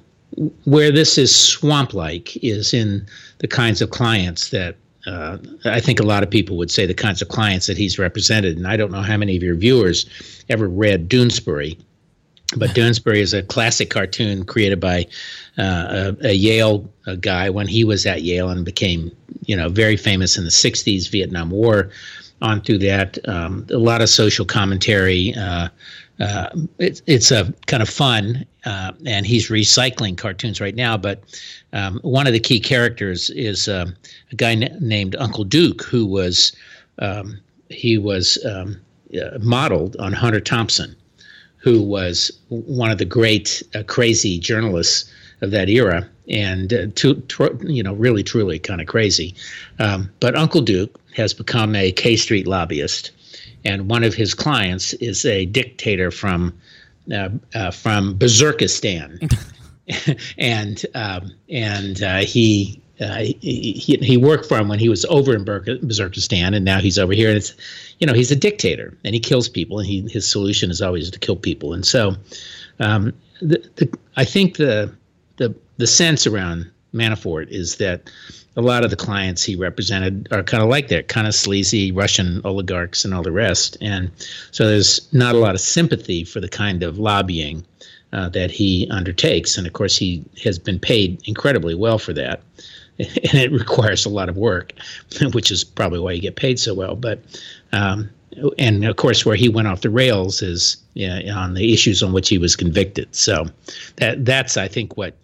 where 0.64 0.92
this 0.92 1.19
is 1.19 1.35
swamp 1.35 1.92
like 1.92 2.37
is 2.42 2.73
in 2.73 3.07
the 3.40 3.49
kinds 3.49 3.82
of 3.82 3.90
clients 3.90 4.50
that 4.50 4.76
uh, 5.06 5.38
I 5.64 5.80
think 5.80 5.99
a 5.99 6.04
lot 6.04 6.23
of 6.23 6.30
people 6.30 6.56
would 6.59 6.70
say 6.70 6.87
the 6.87 6.94
kinds 6.94 7.23
of 7.23 7.28
clients 7.28 7.66
that 7.66 7.76
he's 7.76 7.99
represented. 7.99 8.56
And 8.56 8.66
I 8.66 8.76
don't 8.76 8.92
know 8.92 9.02
how 9.02 9.16
many 9.16 9.37
of 9.37 9.42
your 9.42 9.54
viewers 9.54 10.06
ever 10.49 10.68
read 10.68 11.09
Doonesbury, 11.09 11.78
but 12.56 12.70
Doonesbury 12.75 13.16
is 13.16 13.32
a 13.32 13.42
classic 13.42 13.90
cartoon 13.90 14.44
created 14.44 14.78
by 14.78 15.06
uh, 15.59 16.12
a, 16.23 16.28
a, 16.28 16.32
Yale 16.32 16.88
a 17.06 17.16
guy 17.16 17.49
when 17.49 17.66
he 17.66 17.82
was 17.82 18.04
at 18.04 18.23
Yale 18.23 18.50
and 18.50 18.64
became, 18.64 19.11
you 19.47 19.56
know, 19.56 19.70
very 19.70 19.97
famous 19.97 20.37
in 20.37 20.44
the 20.44 20.50
'60s, 20.50 21.11
Vietnam 21.11 21.50
War, 21.50 21.90
on 22.42 22.61
through 22.61 22.78
that. 22.78 23.18
Um, 23.26 23.66
a 23.70 23.78
lot 23.78 24.02
of 24.02 24.11
social 24.11 24.44
commentary. 24.44 25.35
Uh, 25.35 25.68
uh, 26.20 26.50
it's 26.78 27.02
it's 27.06 27.30
a 27.30 27.52
kind 27.66 27.82
of 27.82 27.88
fun, 27.88 28.44
uh, 28.66 28.92
and 29.06 29.26
he's 29.26 29.48
recycling 29.48 30.16
cartoons 30.16 30.60
right 30.60 30.74
now. 30.74 30.96
But 30.96 31.22
um, 31.72 31.98
one 32.02 32.26
of 32.26 32.32
the 32.34 32.40
key 32.40 32.60
characters 32.60 33.30
is 33.30 33.68
um, 33.68 33.96
a 34.30 34.36
guy 34.36 34.52
n- 34.52 34.76
named 34.80 35.16
Uncle 35.16 35.44
Duke, 35.44 35.82
who 35.82 36.04
was 36.04 36.52
um, 36.98 37.40
he 37.70 37.96
was 37.96 38.38
um, 38.44 38.78
uh, 39.14 39.38
modeled 39.40 39.96
on 39.96 40.12
Hunter 40.12 40.40
Thompson, 40.40 40.94
who 41.56 41.82
was 41.82 42.30
one 42.48 42.90
of 42.90 42.98
the 42.98 43.06
great 43.06 43.62
uh, 43.74 43.82
crazy 43.84 44.38
journalists 44.38 45.10
of 45.40 45.52
that 45.52 45.70
era, 45.70 46.06
and 46.28 46.72
uh, 46.74 46.86
to, 46.96 47.14
to, 47.14 47.58
you 47.62 47.82
know 47.82 47.94
really 47.94 48.22
truly 48.22 48.58
kind 48.58 48.82
of 48.82 48.86
crazy. 48.86 49.34
Um, 49.78 50.10
but 50.20 50.36
Uncle 50.36 50.60
Duke 50.60 51.00
has 51.14 51.32
become 51.32 51.74
a 51.74 51.92
K 51.92 52.16
Street 52.16 52.46
lobbyist 52.46 53.10
and 53.64 53.88
one 53.88 54.04
of 54.04 54.14
his 54.14 54.34
clients 54.34 54.92
is 54.94 55.24
a 55.24 55.46
dictator 55.46 56.10
from 56.10 56.52
uh, 57.12 57.28
uh, 57.54 57.70
from 57.70 58.16
Berserkistan, 58.16 59.32
and 60.38 60.84
um, 60.94 61.32
and 61.48 62.02
uh, 62.02 62.18
he, 62.18 62.80
uh, 63.00 63.16
he 63.40 63.98
he 64.00 64.16
worked 64.16 64.46
for 64.46 64.58
him 64.58 64.68
when 64.68 64.78
he 64.78 64.88
was 64.88 65.04
over 65.06 65.34
in 65.34 65.44
Berserkistan, 65.44 66.54
and 66.54 66.64
now 66.64 66.78
he's 66.78 66.98
over 66.98 67.12
here. 67.12 67.28
And 67.28 67.36
it's 67.36 67.54
you 67.98 68.06
know 68.06 68.12
he's 68.12 68.30
a 68.30 68.36
dictator 68.36 68.96
and 69.04 69.14
he 69.14 69.20
kills 69.20 69.48
people, 69.48 69.78
and 69.78 69.88
he 69.88 70.02
his 70.08 70.30
solution 70.30 70.70
is 70.70 70.80
always 70.80 71.10
to 71.10 71.18
kill 71.18 71.36
people. 71.36 71.72
And 71.72 71.84
so, 71.84 72.14
um, 72.78 73.12
the, 73.40 73.68
the, 73.76 73.98
I 74.16 74.24
think 74.24 74.56
the 74.56 74.94
the 75.36 75.54
the 75.78 75.86
sense 75.86 76.26
around 76.26 76.70
Manafort 76.94 77.49
is 77.49 77.76
that 77.76 78.11
a 78.56 78.62
lot 78.62 78.85
of 78.85 78.90
the 78.90 78.97
clients 78.97 79.44
he 79.44 79.54
represented 79.54 80.28
are 80.32 80.42
kind 80.42 80.62
of 80.62 80.68
like 80.68 80.88
that, 80.88 81.09
kind 81.09 81.26
of 81.26 81.35
sleazy 81.35 81.92
Russian 81.92 82.40
oligarchs 82.44 83.04
and 83.04 83.14
all 83.14 83.23
the 83.23 83.32
rest. 83.32 83.76
And 83.80 84.11
so 84.50 84.66
there's 84.66 85.12
not 85.12 85.35
a 85.35 85.38
lot 85.38 85.54
of 85.54 85.61
sympathy 85.61 86.25
for 86.25 86.40
the 86.40 86.49
kind 86.49 86.82
of 86.82 86.99
lobbying 86.99 87.64
uh, 88.12 88.28
that 88.30 88.50
he 88.50 88.88
undertakes. 88.90 89.56
And 89.56 89.66
of 89.66 89.73
course, 89.73 89.97
he 89.97 90.25
has 90.42 90.59
been 90.59 90.80
paid 90.80 91.20
incredibly 91.26 91.75
well 91.75 91.99
for 91.99 92.12
that. 92.14 92.42
And 93.00 93.35
it 93.35 93.50
requires 93.50 94.04
a 94.04 94.11
lot 94.11 94.28
of 94.28 94.37
work, 94.37 94.75
which 95.32 95.50
is 95.50 95.64
probably 95.64 96.00
why 96.00 96.12
you 96.12 96.20
get 96.20 96.37
paid 96.37 96.59
so 96.59 96.75
well. 96.75 96.97
But 96.97 97.18
um, 97.73 98.11
and 98.59 98.85
of 98.85 98.97
course, 98.97 99.25
where 99.25 99.37
he 99.37 99.49
went 99.49 99.68
off 99.68 99.80
the 99.80 99.88
rails 99.88 100.42
is 100.42 100.76
on 101.32 101.54
the 101.54 101.73
issues 101.73 102.02
on 102.02 102.12
which 102.12 102.28
he 102.28 102.37
was 102.37 102.56
convicted. 102.56 103.09
So 103.14 103.47
that 103.97 104.26
that's 104.26 104.59
I 104.59 104.68
think 104.68 104.99
what 104.99 105.14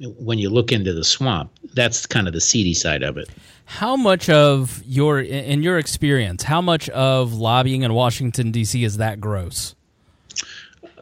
when 0.00 0.38
you 0.38 0.50
look 0.50 0.72
into 0.72 0.92
the 0.92 1.04
swamp, 1.04 1.50
that's 1.74 2.06
kind 2.06 2.26
of 2.26 2.34
the 2.34 2.40
seedy 2.40 2.74
side 2.74 3.02
of 3.02 3.16
it. 3.16 3.28
How 3.64 3.96
much 3.96 4.28
of 4.28 4.82
your, 4.86 5.20
in 5.20 5.62
your 5.62 5.78
experience, 5.78 6.44
how 6.44 6.60
much 6.60 6.88
of 6.90 7.32
lobbying 7.34 7.82
in 7.82 7.94
Washington 7.94 8.52
D.C. 8.52 8.84
is 8.84 8.98
that 8.98 9.20
gross? 9.20 9.74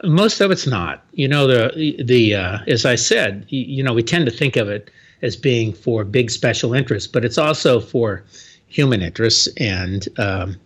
Most 0.03 0.41
of 0.41 0.51
it's 0.51 0.67
not. 0.67 1.03
You 1.13 1.27
know, 1.27 1.47
the 1.47 2.03
the 2.03 2.35
uh, 2.35 2.59
as 2.67 2.85
I 2.85 2.95
said, 2.95 3.45
you 3.49 3.81
know, 3.81 3.93
we 3.93 4.03
tend 4.03 4.25
to 4.25 4.31
think 4.31 4.55
of 4.55 4.67
it 4.67 4.91
as 5.21 5.35
being 5.35 5.73
for 5.73 6.03
big 6.03 6.29
special 6.29 6.73
interests, 6.73 7.09
but 7.09 7.23
it's 7.23 7.37
also 7.37 7.79
for 7.79 8.23
human 8.67 9.01
interests. 9.01 9.47
And 9.57 10.07
um, 10.19 10.57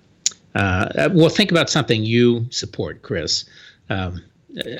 uh, 0.56 1.10
well, 1.14 1.30
think 1.30 1.52
about 1.52 1.70
something 1.70 2.04
you 2.04 2.48
support, 2.50 3.02
Chris. 3.04 3.46
Um, 3.90 4.22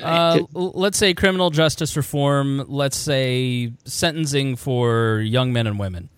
uh, 0.02 0.40
let's 0.52 0.98
say 0.98 1.14
criminal 1.14 1.50
justice 1.50 1.96
reform. 1.96 2.64
Let's 2.68 2.96
say 2.96 3.72
sentencing 3.84 4.56
for 4.56 5.20
young 5.20 5.52
men 5.52 5.66
and 5.66 5.78
women. 5.78 6.08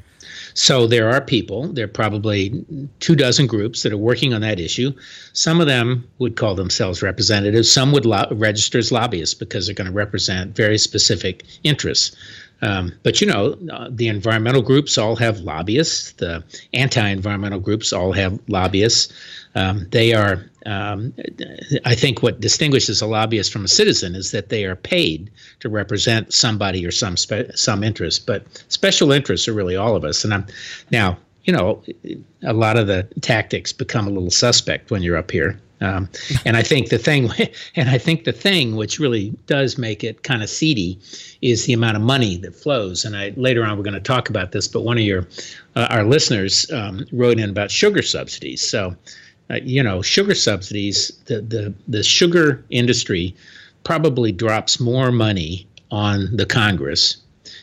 So 0.54 0.86
there 0.86 1.10
are 1.10 1.20
people, 1.20 1.68
there 1.72 1.84
are 1.84 1.88
probably 1.88 2.64
two 3.00 3.16
dozen 3.16 3.46
groups 3.46 3.82
that 3.82 3.92
are 3.92 3.98
working 3.98 4.34
on 4.34 4.40
that 4.42 4.60
issue. 4.60 4.92
Some 5.32 5.60
of 5.60 5.66
them 5.66 6.08
would 6.18 6.36
call 6.36 6.54
themselves 6.54 7.02
representatives. 7.02 7.72
Some 7.72 7.92
would 7.92 8.06
lo- 8.06 8.28
register 8.30 8.78
as 8.78 8.92
lobbyists 8.92 9.34
because 9.34 9.66
they're 9.66 9.74
going 9.74 9.90
to 9.90 9.92
represent 9.92 10.54
very 10.54 10.78
specific 10.78 11.44
interests. 11.64 12.14
Um, 12.60 12.92
but 13.02 13.20
you 13.20 13.26
know, 13.26 13.58
uh, 13.72 13.88
the 13.90 14.08
environmental 14.08 14.62
groups 14.62 14.96
all 14.96 15.16
have 15.16 15.40
lobbyists. 15.40 16.12
The 16.12 16.44
anti-environmental 16.74 17.60
groups 17.60 17.92
all 17.92 18.12
have 18.12 18.38
lobbyists. 18.48 19.12
Um, 19.54 19.86
they 19.90 20.14
are, 20.14 20.44
um, 20.66 21.12
I 21.84 21.94
think, 21.94 22.22
what 22.22 22.40
distinguishes 22.40 23.00
a 23.02 23.06
lobbyist 23.06 23.52
from 23.52 23.64
a 23.64 23.68
citizen 23.68 24.14
is 24.14 24.30
that 24.30 24.48
they 24.48 24.64
are 24.64 24.76
paid 24.76 25.30
to 25.60 25.68
represent 25.68 26.32
somebody 26.32 26.86
or 26.86 26.90
some 26.90 27.16
spe- 27.16 27.54
some 27.54 27.82
interest. 27.82 28.26
But 28.26 28.46
special 28.68 29.12
interests 29.12 29.48
are 29.48 29.52
really 29.52 29.76
all 29.76 29.96
of 29.96 30.04
us. 30.04 30.24
And 30.24 30.34
I'm 30.34 30.46
now, 30.90 31.18
you 31.44 31.52
know, 31.52 31.82
a 32.42 32.52
lot 32.52 32.76
of 32.76 32.86
the 32.86 33.04
tactics 33.20 33.72
become 33.72 34.06
a 34.06 34.10
little 34.10 34.30
suspect 34.30 34.90
when 34.90 35.02
you're 35.02 35.16
up 35.16 35.30
here. 35.30 35.60
Um, 35.82 36.08
and 36.46 36.56
I 36.56 36.62
think 36.62 36.90
the 36.90 36.98
thing, 36.98 37.30
and 37.76 37.90
I 37.90 37.98
think 37.98 38.24
the 38.24 38.32
thing 38.32 38.76
which 38.76 38.98
really 38.98 39.30
does 39.46 39.76
make 39.76 40.04
it 40.04 40.22
kind 40.22 40.42
of 40.42 40.48
seedy, 40.48 40.98
is 41.42 41.66
the 41.66 41.72
amount 41.72 41.96
of 41.96 42.02
money 42.02 42.36
that 42.38 42.54
flows. 42.54 43.04
And 43.04 43.16
I 43.16 43.32
later 43.36 43.64
on 43.64 43.76
we're 43.76 43.84
going 43.84 43.94
to 43.94 44.00
talk 44.00 44.30
about 44.30 44.52
this, 44.52 44.68
but 44.68 44.82
one 44.82 44.96
of 44.96 45.04
your 45.04 45.26
uh, 45.74 45.88
our 45.90 46.04
listeners 46.04 46.70
um, 46.70 47.04
wrote 47.12 47.38
in 47.38 47.50
about 47.50 47.70
sugar 47.70 48.02
subsidies. 48.02 48.66
So, 48.66 48.94
uh, 49.50 49.58
you 49.62 49.82
know, 49.82 50.02
sugar 50.02 50.34
subsidies, 50.34 51.12
the 51.26 51.40
the 51.40 51.74
the 51.88 52.02
sugar 52.02 52.64
industry 52.70 53.34
probably 53.84 54.32
drops 54.32 54.80
more 54.80 55.10
money 55.10 55.66
on 55.90 56.34
the 56.36 56.46
Congress 56.46 57.18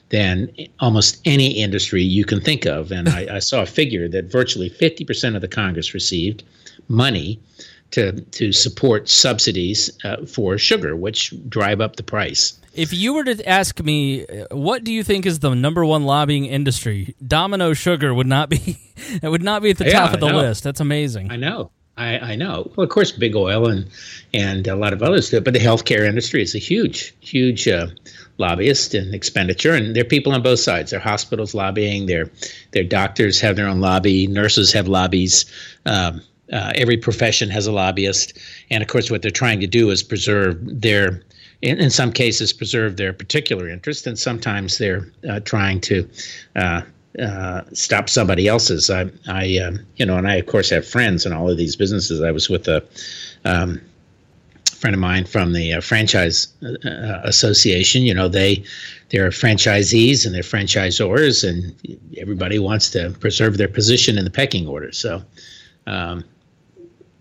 than 0.09 0.51
almost 0.79 1.21
any 1.25 1.51
industry 1.51 2.03
you 2.03 2.25
can 2.25 2.41
think 2.41 2.65
of. 2.65 2.91
And 2.91 3.07
I, 3.07 3.36
I 3.36 3.39
saw 3.39 3.62
a 3.62 3.65
figure 3.65 4.07
that 4.09 4.25
virtually 4.25 4.69
50% 4.69 5.36
of 5.36 5.41
the 5.41 5.48
Congress 5.48 5.93
received 5.93 6.43
money 6.88 7.39
to 7.91 8.12
to 8.21 8.51
support 8.51 9.09
subsidies 9.09 9.91
uh, 10.03 10.25
for 10.25 10.57
sugar, 10.57 10.95
which 10.95 11.33
drive 11.50 11.81
up 11.81 11.95
the 11.95 12.03
price. 12.03 12.58
If 12.73 12.93
you 12.93 13.13
were 13.13 13.23
to 13.23 13.47
ask 13.47 13.81
me, 13.81 14.25
what 14.51 14.83
do 14.83 14.91
you 14.91 15.03
think 15.03 15.25
is 15.25 15.39
the 15.39 15.53
number 15.53 15.83
one 15.85 16.03
lobbying 16.03 16.45
industry? 16.45 17.15
Domino 17.25 17.73
Sugar 17.73 18.13
would 18.13 18.27
not 18.27 18.49
be. 18.49 18.79
it 19.21 19.29
would 19.29 19.43
not 19.43 19.61
be 19.61 19.71
at 19.71 19.77
the 19.77 19.85
yeah, 19.85 19.99
top 19.99 20.13
of 20.13 20.19
the 20.19 20.27
list. 20.27 20.63
That's 20.63 20.79
amazing. 20.79 21.31
I 21.31 21.35
know. 21.35 21.71
I, 21.97 22.19
I, 22.19 22.35
know. 22.35 22.71
Well, 22.75 22.85
of 22.85 22.89
course, 22.89 23.11
big 23.11 23.35
oil 23.35 23.67
and 23.67 23.85
and 24.33 24.67
a 24.67 24.75
lot 24.75 24.93
of 24.93 25.03
others 25.03 25.29
do 25.29 25.38
it, 25.38 25.43
but 25.43 25.53
the 25.53 25.59
healthcare 25.59 26.07
industry 26.07 26.41
is 26.41 26.55
a 26.55 26.59
huge, 26.59 27.13
huge 27.19 27.67
uh, 27.67 27.88
lobbyist 28.38 28.93
and 28.93 29.13
expenditure, 29.13 29.73
and 29.73 29.93
there 29.93 30.01
are 30.01 30.07
people 30.07 30.31
on 30.31 30.41
both 30.41 30.61
sides. 30.61 30.91
There 30.91 30.99
are 30.99 31.03
hospitals 31.03 31.53
lobbying, 31.53 32.05
their 32.05 32.31
their 32.71 32.85
doctors 32.85 33.41
have 33.41 33.57
their 33.57 33.67
own 33.67 33.81
lobby, 33.81 34.27
nurses 34.27 34.71
have 34.71 34.88
lobbies. 34.88 35.45
Um, 35.85 36.21
uh, 36.51 36.71
every 36.75 36.97
profession 36.97 37.49
has 37.49 37.67
a 37.67 37.71
lobbyist, 37.71 38.38
and 38.71 38.81
of 38.81 38.88
course, 38.88 39.11
what 39.11 39.21
they're 39.21 39.29
trying 39.29 39.59
to 39.59 39.67
do 39.67 39.91
is 39.91 40.01
preserve 40.01 40.57
their, 40.61 41.21
in, 41.61 41.79
in 41.79 41.89
some 41.89 42.11
cases, 42.11 42.53
preserve 42.53 42.97
their 42.97 43.13
particular 43.13 43.67
interest, 43.67 44.07
and 44.07 44.17
sometimes 44.17 44.77
they're 44.77 45.11
uh, 45.29 45.39
trying 45.41 45.81
to 45.81 46.09
uh, 46.55 46.81
uh 47.19 47.61
stop 47.73 48.09
somebody 48.09 48.47
else's. 48.47 48.89
I, 48.89 49.09
I 49.27 49.57
um, 49.57 49.79
you 49.97 50.05
know, 50.05 50.17
and 50.17 50.27
I 50.27 50.35
of 50.35 50.45
course 50.45 50.69
have 50.69 50.87
friends 50.87 51.25
in 51.25 51.33
all 51.33 51.49
of 51.49 51.57
these 51.57 51.75
businesses. 51.75 52.21
I 52.21 52.31
was 52.31 52.49
with 52.49 52.67
a 52.67 52.83
um, 53.45 53.81
friend 54.71 54.93
of 54.93 54.99
mine 55.01 55.25
from 55.25 55.51
the 55.51 55.73
uh, 55.73 55.81
franchise 55.81 56.47
uh, 56.63 57.21
association. 57.23 58.03
You 58.03 58.13
know, 58.13 58.29
they 58.29 58.63
they're 59.09 59.29
franchisees 59.29 60.25
and 60.25 60.33
they're 60.33 60.43
franchisors, 60.43 61.47
and 61.47 61.75
everybody 62.17 62.59
wants 62.59 62.89
to 62.91 63.09
preserve 63.19 63.57
their 63.57 63.67
position 63.67 64.17
in 64.17 64.23
the 64.23 64.31
pecking 64.31 64.67
order. 64.67 64.91
So. 64.91 65.21
Um, 65.87 66.23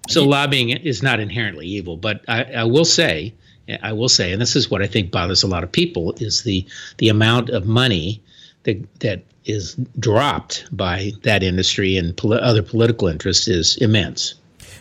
so 0.08 0.24
lobbying 0.24 0.70
is 0.70 1.02
not 1.02 1.20
inherently 1.20 1.66
evil, 1.66 1.98
but 1.98 2.24
I, 2.28 2.44
I, 2.44 2.64
will 2.64 2.86
say, 2.86 3.34
I 3.82 3.92
will 3.92 4.08
say, 4.08 4.32
and 4.32 4.40
this 4.40 4.56
is 4.56 4.70
what 4.70 4.82
I 4.82 4.86
think 4.86 5.10
bothers 5.10 5.42
a 5.42 5.46
lot 5.46 5.64
of 5.64 5.70
people 5.70 6.14
is 6.18 6.42
the 6.42 6.66
the 6.98 7.08
amount 7.08 7.50
of 7.50 7.66
money 7.66 8.22
that 8.64 9.00
that 9.00 9.22
is 9.44 9.74
dropped 9.98 10.66
by 10.76 11.12
that 11.22 11.42
industry 11.42 11.96
and 11.96 12.16
poli- 12.16 12.40
other 12.40 12.62
political 12.62 13.08
interests 13.08 13.48
is 13.48 13.76
immense. 13.78 14.34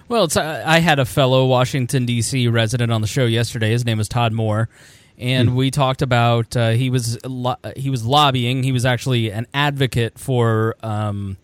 Well, 0.09 0.25
it's 0.25 0.37
I 0.37 0.79
had 0.79 0.99
a 0.99 1.05
fellow 1.05 1.45
Washington 1.45 2.05
D.C. 2.05 2.47
resident 2.47 2.91
on 2.91 3.01
the 3.01 3.07
show 3.07 3.25
yesterday. 3.25 3.71
His 3.71 3.85
name 3.85 3.99
is 3.99 4.07
Todd 4.07 4.31
Moore, 4.31 4.69
and 5.17 5.49
mm-hmm. 5.49 5.57
we 5.57 5.71
talked 5.71 6.01
about 6.01 6.55
uh, 6.55 6.69
he 6.69 6.89
was 6.89 7.23
lo- 7.25 7.57
he 7.75 7.89
was 7.89 8.05
lobbying. 8.05 8.63
He 8.63 8.71
was 8.71 8.85
actually 8.85 9.31
an 9.31 9.47
advocate 9.53 10.17
for 10.17 10.75
um, 10.81 11.37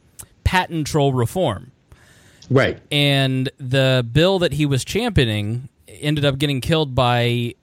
patent 0.44 0.88
troll 0.88 1.14
reform 1.14 1.74
Right. 2.50 2.80
And 2.92 3.50
the 3.58 4.08
bill 4.12 4.40
that 4.40 4.54
he 4.54 4.66
was 4.66 4.84
championing 4.84 5.70
ended 5.88 6.26
up 6.26 6.38
getting 6.38 6.62
killed 6.62 6.96
by 6.96 7.56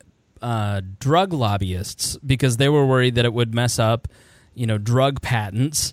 uh, 0.43 0.81
drug 0.99 1.33
lobbyists 1.33 2.17
because 2.25 2.57
they 2.57 2.69
were 2.69 2.87
worried 2.87 3.15
that 3.17 3.25
it 3.25 3.33
would 3.33 3.55
mess 3.55 3.79
up, 3.79 4.09
you 4.55 4.67
know, 4.67 4.79
drug 4.79 5.21
patents. 5.21 5.93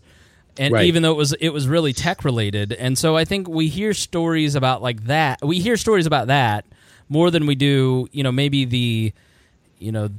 and 0.57 0.73
Right. 0.73 0.85
even 0.85 1.03
though 1.03 1.11
it 1.11 1.17
was 1.17 1.33
it 1.33 1.49
was 1.49 1.67
really 1.67 1.93
tech 1.93 2.23
related. 2.25 2.73
And 2.73 2.97
so 2.97 3.15
I 3.15 3.25
think 3.25 3.47
we 3.47 3.67
hear 3.67 3.93
stories 3.93 4.55
about 4.55 4.81
like 4.81 5.03
that. 5.05 5.39
We 5.43 5.59
hear 5.59 5.77
stories 5.77 6.05
about 6.05 6.27
that 6.27 6.65
more 7.09 7.29
than 7.31 7.45
we 7.45 7.55
do, 7.55 8.07
you 8.11 8.23
know, 8.23 8.31
maybe 8.31 8.65
the 8.65 9.13
you 9.79 9.91
know 9.91 10.09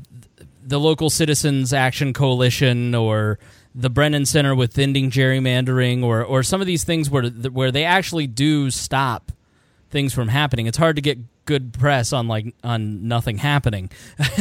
the 0.64 0.78
local 0.78 1.10
citizens 1.10 1.72
action 1.72 2.12
coalition 2.12 2.94
or 2.94 3.38
the 3.74 3.90
Brennan 3.90 4.26
Center 4.26 4.54
with 4.54 4.78
ending 4.78 5.10
gerrymandering 5.10 6.04
or 6.04 6.22
or 6.22 6.42
some 6.42 6.60
of 6.60 6.66
these 6.66 6.84
things 6.84 7.10
where 7.10 7.24
where 7.28 7.72
they 7.72 7.84
actually 7.84 8.26
do 8.26 8.70
stop 8.70 9.32
things 9.90 10.12
from 10.14 10.28
happening. 10.28 10.66
It's 10.66 10.78
hard 10.78 10.96
to 10.96 11.02
get 11.02 11.18
good 11.48 11.72
press 11.72 12.12
on 12.12 12.28
like 12.28 12.54
on 12.62 13.08
nothing 13.08 13.38
happening. 13.38 13.90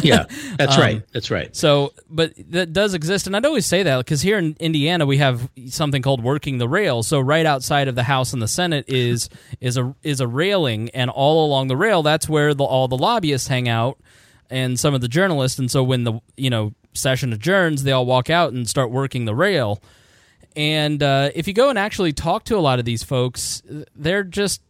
Yeah, 0.04 0.26
that's 0.58 0.76
Um, 0.76 0.82
right. 0.82 1.02
That's 1.14 1.32
right. 1.32 1.56
So, 1.56 1.94
but 2.10 2.34
that 2.52 2.74
does 2.74 2.94
exist, 2.94 3.26
and 3.26 3.36
I'd 3.36 3.46
always 3.46 3.66
say 3.66 3.82
that 3.84 3.98
because 4.00 4.22
here 4.22 4.38
in 4.38 4.56
Indiana 4.60 5.06
we 5.06 5.18
have 5.18 5.50
something 5.70 6.02
called 6.02 6.22
working 6.22 6.58
the 6.58 6.68
rail. 6.68 7.02
So 7.02 7.20
right 7.20 7.46
outside 7.46 7.88
of 7.88 7.96
the 7.96 8.04
House 8.04 8.34
and 8.34 8.42
the 8.42 8.48
Senate 8.48 8.86
is 8.88 9.30
is 9.62 9.78
a 9.78 9.96
is 10.04 10.20
a 10.20 10.28
railing, 10.28 10.90
and 10.92 11.10
all 11.10 11.46
along 11.48 11.70
the 11.70 11.78
rail, 11.78 12.04
that's 12.04 12.28
where 12.30 12.54
the, 12.54 12.64
all 12.66 12.88
the 12.88 12.98
lobbyists 12.98 13.48
hang 13.48 13.68
out, 13.70 13.98
and 14.50 14.80
some 14.80 14.94
of 14.94 15.02
the 15.02 15.08
journalists. 15.08 15.58
And 15.58 15.72
so 15.72 15.82
when 15.84 16.04
the 16.04 16.20
you 16.36 16.50
know 16.50 16.74
session 16.94 17.32
adjourns, 17.34 17.84
they 17.84 17.92
all 17.94 18.06
walk 18.06 18.30
out 18.30 18.52
and 18.54 18.68
start 18.70 18.92
working 18.92 19.26
the 19.26 19.34
rail. 19.36 19.82
And 20.56 21.02
uh, 21.04 21.30
if 21.36 21.48
you 21.48 21.54
go 21.54 21.70
and 21.70 21.78
actually 21.78 22.14
talk 22.14 22.44
to 22.46 22.58
a 22.58 22.60
lot 22.60 22.80
of 22.80 22.86
these 22.86 23.04
folks, 23.04 23.62
they're 23.96 24.24
just 24.24 24.62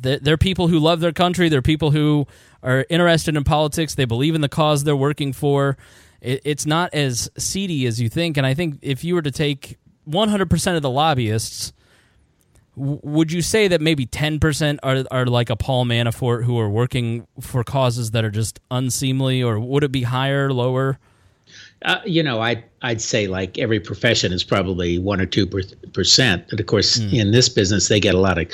they're, 0.00 0.36
people 0.38 0.68
who 0.68 0.78
love 0.78 1.00
their 1.00 1.12
country. 1.12 1.48
They're 1.48 1.62
people 1.62 1.90
who 1.90 2.26
are 2.62 2.86
interested 2.88 3.36
in 3.36 3.44
politics. 3.44 3.94
They 3.94 4.04
believe 4.04 4.34
in 4.34 4.40
the 4.40 4.48
cause 4.48 4.84
they're 4.84 4.96
working 4.96 5.32
for. 5.32 5.76
It's 6.20 6.64
not 6.66 6.94
as 6.94 7.30
seedy 7.36 7.86
as 7.86 8.00
you 8.00 8.08
think. 8.08 8.36
And 8.36 8.46
I 8.46 8.54
think 8.54 8.78
if 8.80 9.02
you 9.04 9.14
were 9.14 9.22
to 9.22 9.30
take 9.30 9.76
100% 10.08 10.76
of 10.76 10.82
the 10.82 10.90
lobbyists, 10.90 11.72
would 12.74 13.30
you 13.30 13.42
say 13.42 13.68
that 13.68 13.80
maybe 13.80 14.06
10% 14.06 14.78
are, 14.82 15.04
are 15.10 15.26
like 15.26 15.50
a 15.50 15.56
Paul 15.56 15.84
Manafort 15.84 16.44
who 16.44 16.58
are 16.58 16.70
working 16.70 17.26
for 17.40 17.62
causes 17.64 18.12
that 18.12 18.24
are 18.24 18.30
just 18.30 18.60
unseemly, 18.70 19.42
or 19.42 19.60
would 19.60 19.84
it 19.84 19.92
be 19.92 20.04
higher, 20.04 20.52
lower? 20.52 20.98
Uh, 21.84 22.00
you 22.06 22.22
know, 22.22 22.40
I'd 22.40 22.64
I'd 22.80 23.02
say 23.02 23.26
like 23.26 23.58
every 23.58 23.80
profession 23.80 24.32
is 24.32 24.42
probably 24.44 24.98
one 24.98 25.20
or 25.20 25.26
two 25.26 25.46
per- 25.46 25.62
percent. 25.92 26.44
But 26.48 26.60
of 26.60 26.66
course, 26.66 26.96
Hmm. 26.98 27.14
in 27.14 27.30
this 27.32 27.48
business, 27.48 27.88
they 27.88 28.00
get 28.00 28.14
a 28.14 28.18
lot 28.20 28.38
of 28.38 28.46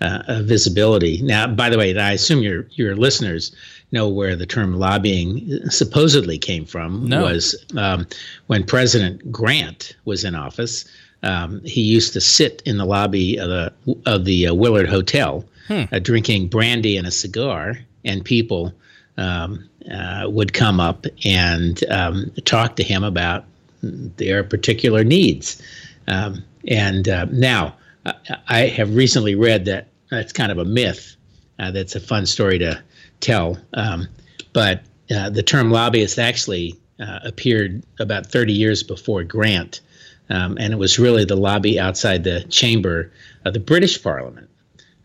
uh, 0.00 0.22
uh, 0.28 0.42
visibility. 0.42 1.22
Now, 1.22 1.46
by 1.46 1.70
the 1.70 1.78
way, 1.78 1.96
I 1.96 2.12
assume 2.12 2.42
your 2.42 2.66
your 2.72 2.96
listeners 2.96 3.54
know 3.92 4.08
where 4.08 4.36
the 4.36 4.46
term 4.46 4.74
lobbying 4.74 5.70
supposedly 5.70 6.38
came 6.38 6.66
from. 6.66 7.08
No. 7.08 7.22
Was 7.22 7.54
um, 7.76 8.06
when 8.46 8.64
President 8.64 9.32
Grant 9.32 9.96
was 10.04 10.24
in 10.24 10.34
office. 10.34 10.84
Um, 11.22 11.60
he 11.64 11.80
used 11.80 12.12
to 12.12 12.20
sit 12.20 12.62
in 12.66 12.76
the 12.76 12.84
lobby 12.84 13.38
of 13.38 13.48
the 13.48 13.72
of 14.04 14.26
the 14.26 14.48
uh, 14.48 14.54
Willard 14.54 14.88
Hotel, 14.88 15.44
uh, 15.70 15.98
drinking 15.98 16.48
brandy 16.48 16.96
and 16.96 17.06
a 17.06 17.10
cigar, 17.10 17.78
and 18.04 18.24
people 18.24 18.72
um, 19.16 19.68
uh, 19.90 20.26
would 20.28 20.52
come 20.52 20.78
up 20.78 21.06
and 21.24 21.82
um, 21.90 22.30
talk 22.44 22.76
to 22.76 22.82
him 22.82 23.02
about 23.02 23.44
their 23.82 24.44
particular 24.44 25.04
needs. 25.04 25.62
Um, 26.08 26.44
and 26.68 27.08
uh, 27.08 27.26
now, 27.30 27.74
I, 28.06 28.14
I 28.48 28.58
have 28.68 28.94
recently 28.94 29.34
read 29.34 29.64
that 29.66 29.88
that's 30.10 30.32
kind 30.32 30.52
of 30.52 30.58
a 30.58 30.64
myth. 30.64 31.16
Uh, 31.58 31.70
that's 31.70 31.96
a 31.96 32.00
fun 32.00 32.26
story 32.26 32.58
to 32.58 32.82
tell. 33.20 33.58
Um, 33.74 34.08
but 34.52 34.82
uh, 35.14 35.30
the 35.30 35.42
term 35.42 35.70
lobbyist 35.70 36.18
actually 36.18 36.78
uh, 37.00 37.20
appeared 37.24 37.82
about 37.98 38.26
30 38.26 38.52
years 38.52 38.82
before 38.82 39.24
Grant. 39.24 39.80
Um, 40.28 40.56
and 40.58 40.72
it 40.72 40.76
was 40.76 40.98
really 40.98 41.24
the 41.24 41.36
lobby 41.36 41.78
outside 41.78 42.24
the 42.24 42.42
chamber 42.44 43.12
of 43.44 43.54
the 43.54 43.60
British 43.60 44.02
Parliament. 44.02 44.48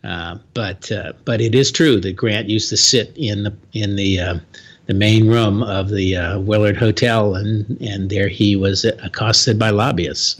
Uh, 0.04 0.36
but 0.52 0.90
uh, 0.90 1.12
but 1.24 1.40
it 1.40 1.54
is 1.54 1.70
true 1.70 2.00
that 2.00 2.16
Grant 2.16 2.48
used 2.48 2.68
to 2.70 2.76
sit 2.76 3.12
in 3.16 3.44
the 3.44 3.56
in 3.72 3.94
the 3.94 4.18
uh, 4.18 4.34
the 4.86 4.94
main 4.94 5.28
room 5.28 5.62
of 5.62 5.90
the 5.90 6.16
uh, 6.16 6.40
Willard 6.40 6.76
Hotel, 6.76 7.36
and 7.36 7.80
and 7.80 8.10
there 8.10 8.26
he 8.26 8.56
was 8.56 8.84
accosted 8.84 9.60
by 9.60 9.70
lobbyists. 9.70 10.34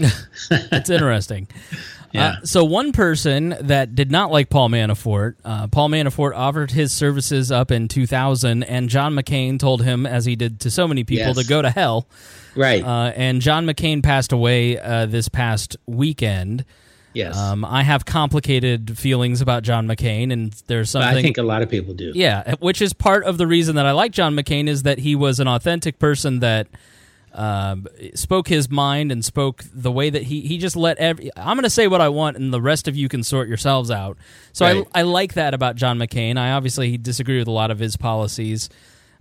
That's 0.71 0.91
interesting. 0.91 1.47
Yeah. 2.13 2.27
Uh, 2.43 2.45
so 2.45 2.63
one 2.65 2.93
person 2.93 3.57
that 3.61 3.95
did 3.95 4.11
not 4.11 4.31
like 4.31 4.51
Paul 4.51 4.69
Manafort, 4.69 5.35
uh, 5.45 5.67
Paul 5.69 5.89
Manafort 5.89 6.35
offered 6.37 6.71
his 6.71 6.93
services 6.93 7.51
up 7.51 7.71
in 7.71 7.89
2000, 7.89 8.63
and 8.65 8.89
John 8.91 9.15
McCain 9.15 9.59
told 9.59 9.83
him, 9.83 10.05
as 10.07 10.25
he 10.27 10.37
did 10.37 10.61
to 10.61 10.71
so 10.71 10.87
many 10.87 11.05
people, 11.05 11.29
Yes. 11.29 11.39
to 11.39 11.45
go 11.47 11.63
to 11.63 11.71
hell. 11.71 12.07
right. 12.55 12.85
Uh, 12.85 13.13
and 13.17 13.41
John 13.41 13.65
McCain 13.67 14.03
passed 14.03 14.31
away 14.33 14.79
uh, 14.79 15.07
this 15.07 15.29
past 15.31 15.77
weekend. 15.87 16.65
yes. 17.15 17.37
Um, 17.37 17.65
I 17.65 17.83
have 17.83 18.05
complicated 18.05 18.99
feelings 18.99 19.41
about 19.41 19.63
John 19.63 19.87
McCain, 19.87 20.33
and 20.33 20.53
there's 20.67 20.91
something. 20.91 21.17
I 21.17 21.23
think 21.23 21.39
a 21.39 21.43
lot 21.43 21.63
of 21.63 21.71
people 21.71 21.95
do. 21.95 22.13
Yeah, 22.15 22.57
which 22.61 22.83
is 22.83 22.93
part 22.93 23.25
of 23.25 23.39
the 23.39 23.47
reason 23.47 23.77
that 23.77 23.87
I 23.87 23.93
like 23.93 24.13
John 24.13 24.35
McCain 24.37 24.69
is 24.69 24.83
that 24.83 24.99
he 24.99 25.15
was 25.15 25.41
an 25.41 25.49
authentic 25.49 25.99
person 25.99 26.41
that 26.41 26.67
um, 27.35 27.87
spoke 28.15 28.49
his 28.49 28.71
mind 28.71 29.11
and 29.13 29.25
spoke 29.25 29.65
the 29.73 29.91
way 29.93 30.11
that 30.11 30.25
he 30.25 30.43
he 30.43 30.59
just 30.59 30.77
let 30.77 30.99
every. 30.99 31.31
I'm 31.37 31.57
going 31.57 31.65
to 31.65 31.71
say 31.71 31.89
what 31.89 32.01
I 32.01 32.09
want, 32.09 32.37
and 32.37 32.53
the 32.53 32.61
rest 32.61 32.89
of 32.89 32.97
you 32.97 33.09
can 33.09 33.23
sort 33.23 33.49
yourselves 33.49 33.91
out. 33.91 34.19
So 34.53 34.67
Right. 34.67 34.87
I 34.95 35.01
I 35.01 35.03
like 35.03 35.35
that 35.35 35.55
about 35.55 35.77
John 35.77 35.99
McCain. 35.99 36.37
I 36.37 36.53
obviously 36.53 36.97
disagree 36.99 37.39
with 37.39 37.49
a 37.49 37.53
lot 37.53 37.71
of 37.71 37.79
his 37.79 37.97
policies. 37.97 38.69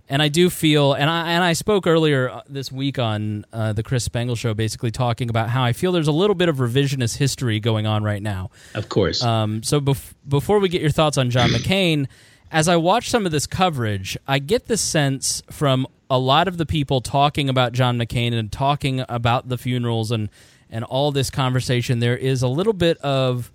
And 0.08 0.20
I 0.20 0.28
do 0.28 0.50
feel, 0.50 0.92
and 0.94 1.08
I 1.08 1.30
and 1.30 1.44
I 1.44 1.52
spoke 1.54 1.86
earlier 1.86 2.28
uh, 2.28 2.42
this 2.48 2.70
week 2.72 2.98
on 2.98 3.46
uh, 3.52 3.72
the 3.72 3.82
Chris 3.84 4.04
Spangle 4.04 4.34
show, 4.36 4.52
basically 4.52 4.90
talking 4.90 5.30
about 5.30 5.48
how 5.48 5.62
I 5.62 5.72
feel 5.72 5.92
there's 5.92 6.08
a 6.08 6.12
little 6.12 6.34
bit 6.34 6.48
of 6.50 6.56
revisionist 6.56 7.16
history 7.16 7.60
going 7.60 7.86
on 7.86 8.02
right 8.02 8.20
now. 8.20 8.50
Of 8.74 8.88
course. 8.88 9.22
Um, 9.22 9.62
so 9.62 9.80
bef- 9.80 10.12
before 10.28 10.58
we 10.58 10.68
get 10.68 10.82
your 10.82 10.90
thoughts 10.90 11.16
on 11.16 11.30
John 11.30 11.48
McCain, 11.50 12.08
as 12.50 12.68
I 12.68 12.76
watch 12.76 13.08
some 13.08 13.24
of 13.24 13.32
this 13.32 13.46
coverage, 13.46 14.18
I 14.26 14.38
get 14.40 14.66
the 14.66 14.76
sense 14.76 15.42
from 15.50 15.86
a 16.12 16.18
lot 16.18 16.46
of 16.46 16.58
the 16.58 16.66
people 16.66 17.00
talking 17.00 17.48
about 17.48 17.72
John 17.72 17.98
McCain 17.98 18.34
and 18.34 18.52
talking 18.52 19.02
about 19.08 19.48
the 19.48 19.56
funerals 19.56 20.10
and 20.10 20.28
and 20.70 20.84
all 20.84 21.10
this 21.10 21.30
conversation, 21.30 22.00
there 22.00 22.16
is 22.16 22.42
a 22.42 22.48
little 22.48 22.74
bit 22.74 22.98
of 22.98 23.50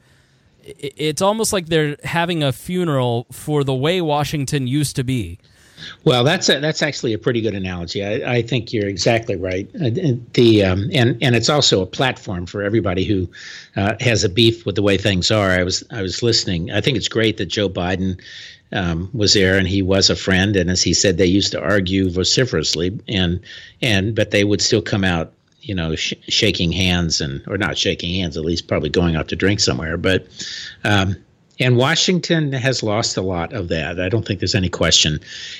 it's 0.63 1.21
almost 1.21 1.53
like 1.53 1.67
they're 1.67 1.97
having 2.03 2.43
a 2.43 2.51
funeral 2.51 3.27
for 3.31 3.63
the 3.63 3.75
way 3.75 4.01
Washington 4.01 4.67
used 4.67 4.95
to 4.95 5.03
be. 5.03 5.37
Well, 6.03 6.23
that's 6.23 6.49
a, 6.49 6.59
that's 6.59 6.81
actually 6.81 7.13
a 7.13 7.19
pretty 7.19 7.41
good 7.41 7.53
analogy. 7.53 8.03
I, 8.03 8.37
I 8.37 8.41
think 8.41 8.73
you're 8.73 8.87
exactly 8.87 9.35
right. 9.35 9.69
Uh, 9.75 9.91
The 10.33 10.63
um, 10.63 10.89
and 10.91 11.15
and 11.21 11.35
it's 11.35 11.49
also 11.49 11.83
a 11.83 11.85
platform 11.85 12.47
for 12.47 12.63
everybody 12.63 13.05
who 13.05 13.29
uh, 13.75 13.93
has 13.99 14.23
a 14.23 14.29
beef 14.29 14.65
with 14.65 14.73
the 14.73 14.81
way 14.81 14.97
things 14.97 15.29
are. 15.29 15.51
I 15.51 15.63
was 15.63 15.83
I 15.91 16.01
was 16.01 16.23
listening. 16.23 16.71
I 16.71 16.81
think 16.81 16.97
it's 16.97 17.07
great 17.07 17.37
that 17.37 17.45
Joe 17.45 17.69
Biden 17.69 18.19
um, 18.71 19.09
was 19.13 19.33
there 19.33 19.57
and 19.57 19.67
he 19.67 19.81
was 19.81 20.09
a 20.09 20.15
friend. 20.15 20.55
And 20.55 20.69
as 20.69 20.81
he 20.81 20.93
said, 20.93 21.17
they 21.17 21.25
used 21.25 21.51
to 21.53 21.61
argue 21.61 22.09
vociferously, 22.09 22.99
and 23.07 23.39
and 23.81 24.15
but 24.15 24.31
they 24.31 24.43
would 24.43 24.61
still 24.61 24.81
come 24.81 25.03
out, 25.03 25.33
you 25.61 25.75
know, 25.75 25.95
sh- 25.95 26.13
shaking 26.27 26.71
hands 26.71 27.21
and 27.21 27.43
or 27.47 27.57
not 27.57 27.77
shaking 27.77 28.13
hands, 28.13 28.37
at 28.37 28.45
least 28.45 28.67
probably 28.67 28.89
going 28.89 29.15
out 29.15 29.27
to 29.29 29.35
drink 29.35 29.59
somewhere. 29.59 29.97
But 29.97 30.27
um, 30.83 31.15
and 31.59 31.77
Washington 31.77 32.51
has 32.53 32.83
lost 32.83 33.17
a 33.17 33.21
lot 33.21 33.53
of 33.53 33.69
that. 33.69 33.99
I 33.99 34.09
don't 34.09 34.25
think 34.25 34.39
there's 34.39 34.55
any 34.55 34.69
question, 34.69 35.19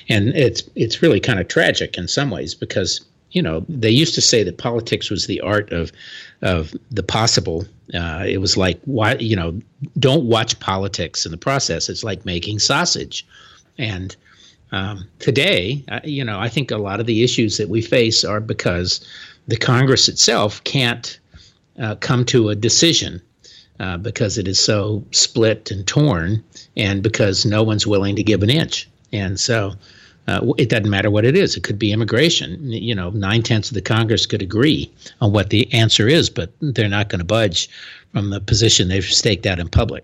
and 0.09 0.29
it's 0.29 0.63
it's 0.75 1.01
really 1.01 1.19
kind 1.19 1.39
of 1.39 1.47
tragic 1.47 1.97
in 1.97 2.07
some 2.07 2.29
ways 2.29 2.53
because 2.53 3.01
you 3.31 3.41
know 3.41 3.65
they 3.67 3.89
used 3.89 4.15
to 4.15 4.21
say 4.21 4.43
that 4.43 4.57
politics 4.57 5.09
was 5.09 5.27
the 5.27 5.41
art 5.41 5.71
of 5.71 5.91
of 6.41 6.73
the 6.91 7.03
possible. 7.03 7.65
Uh, 7.93 8.23
it 8.27 8.39
was 8.39 8.57
like 8.57 8.79
why 8.85 9.15
you 9.15 9.35
know 9.35 9.59
don't 9.99 10.25
watch 10.25 10.59
politics 10.59 11.25
in 11.25 11.31
the 11.31 11.37
process. 11.37 11.89
It's 11.89 12.03
like 12.03 12.25
making 12.25 12.59
sausage, 12.59 13.25
and 13.77 14.15
um, 14.71 15.07
today, 15.19 15.83
uh, 15.89 16.01
you 16.03 16.23
know, 16.23 16.39
I 16.39 16.49
think 16.49 16.71
a 16.71 16.77
lot 16.77 16.99
of 16.99 17.05
the 17.05 17.23
issues 17.23 17.57
that 17.57 17.69
we 17.69 17.81
face 17.81 18.23
are 18.23 18.41
because 18.41 19.05
the 19.47 19.57
Congress 19.57 20.09
itself 20.09 20.63
can't 20.65 21.19
uh, 21.79 21.95
come 21.95 22.25
to 22.25 22.49
a 22.49 22.55
decision 22.55 23.21
uh, 23.79 23.97
because 23.97 24.37
it 24.37 24.47
is 24.47 24.59
so 24.59 25.03
split 25.11 25.71
and 25.71 25.87
torn, 25.87 26.43
and 26.75 27.01
because 27.01 27.45
no 27.45 27.63
one's 27.63 27.87
willing 27.87 28.15
to 28.15 28.23
give 28.23 28.43
an 28.43 28.49
inch. 28.49 28.89
And 29.13 29.39
so 29.39 29.73
uh, 30.27 30.53
it 30.57 30.69
doesn't 30.69 30.89
matter 30.89 31.09
what 31.09 31.25
it 31.25 31.37
is. 31.37 31.55
It 31.55 31.63
could 31.63 31.79
be 31.79 31.91
immigration. 31.91 32.59
You 32.69 32.93
know, 32.93 33.11
nine 33.11 33.43
tenths 33.43 33.69
of 33.69 33.75
the 33.75 33.81
Congress 33.81 34.25
could 34.25 34.41
agree 34.41 34.91
on 35.21 35.31
what 35.31 35.49
the 35.49 35.71
answer 35.73 36.07
is, 36.07 36.29
but 36.29 36.51
they're 36.59 36.89
not 36.89 37.09
going 37.09 37.19
to 37.19 37.25
budge 37.25 37.69
from 38.11 38.29
the 38.29 38.41
position 38.41 38.89
they've 38.89 39.03
staked 39.03 39.45
out 39.45 39.59
in 39.59 39.69
public. 39.69 40.03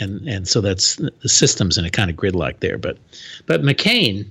And 0.00 0.26
and 0.28 0.48
so 0.48 0.60
that's 0.60 0.96
the 0.96 1.28
system's 1.28 1.76
in 1.76 1.84
a 1.84 1.90
kind 1.90 2.10
of 2.10 2.16
gridlock 2.16 2.60
there. 2.60 2.78
But 2.78 2.98
but 3.46 3.62
McCain, 3.62 4.26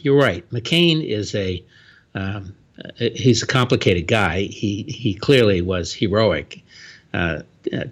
you're 0.00 0.18
right. 0.18 0.48
McCain 0.50 1.04
is 1.04 1.34
a 1.34 1.62
um, 2.14 2.54
uh, 2.82 3.08
he's 3.14 3.42
a 3.42 3.46
complicated 3.46 4.06
guy. 4.06 4.42
He 4.42 4.84
he 4.84 5.14
clearly 5.14 5.60
was 5.60 5.92
heroic 5.92 6.62
uh, 7.12 7.42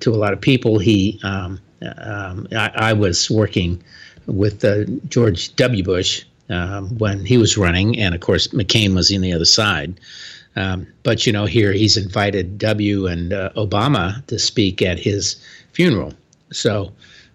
to 0.01 0.11
a 0.11 0.17
lot 0.17 0.33
of 0.33 0.41
people. 0.41 0.79
He 0.79 1.21
um, 1.23 1.61
um, 1.99 2.47
I, 2.53 2.71
I 2.75 2.93
was 2.93 3.31
working 3.31 3.83
with 4.27 4.65
uh, 4.65 4.85
George 5.09 5.55
W. 5.57 5.83
Bush 5.83 6.25
um, 6.49 6.97
when 6.99 7.25
he 7.25 7.39
was 7.39 7.57
running, 7.57 7.99
and 7.99 8.15
of 8.15 8.21
course 8.21 8.49
McCain 8.49 8.95
was 8.95 9.13
on 9.13 9.21
the 9.21 9.33
other 9.33 9.45
side. 9.45 9.99
Um, 10.57 10.87
but 11.03 11.27
you 11.27 11.33
know, 11.33 11.47
here 11.47 11.73
he's 11.73 11.97
invited 11.97 12.59
W 12.59 13.07
and 13.07 13.33
uh, 13.33 13.51
Obama 13.57 14.25
to 14.27 14.39
speak 14.39 14.83
at 14.83 14.99
his 14.99 15.37
funeral. 15.73 16.13
So, 16.53 16.93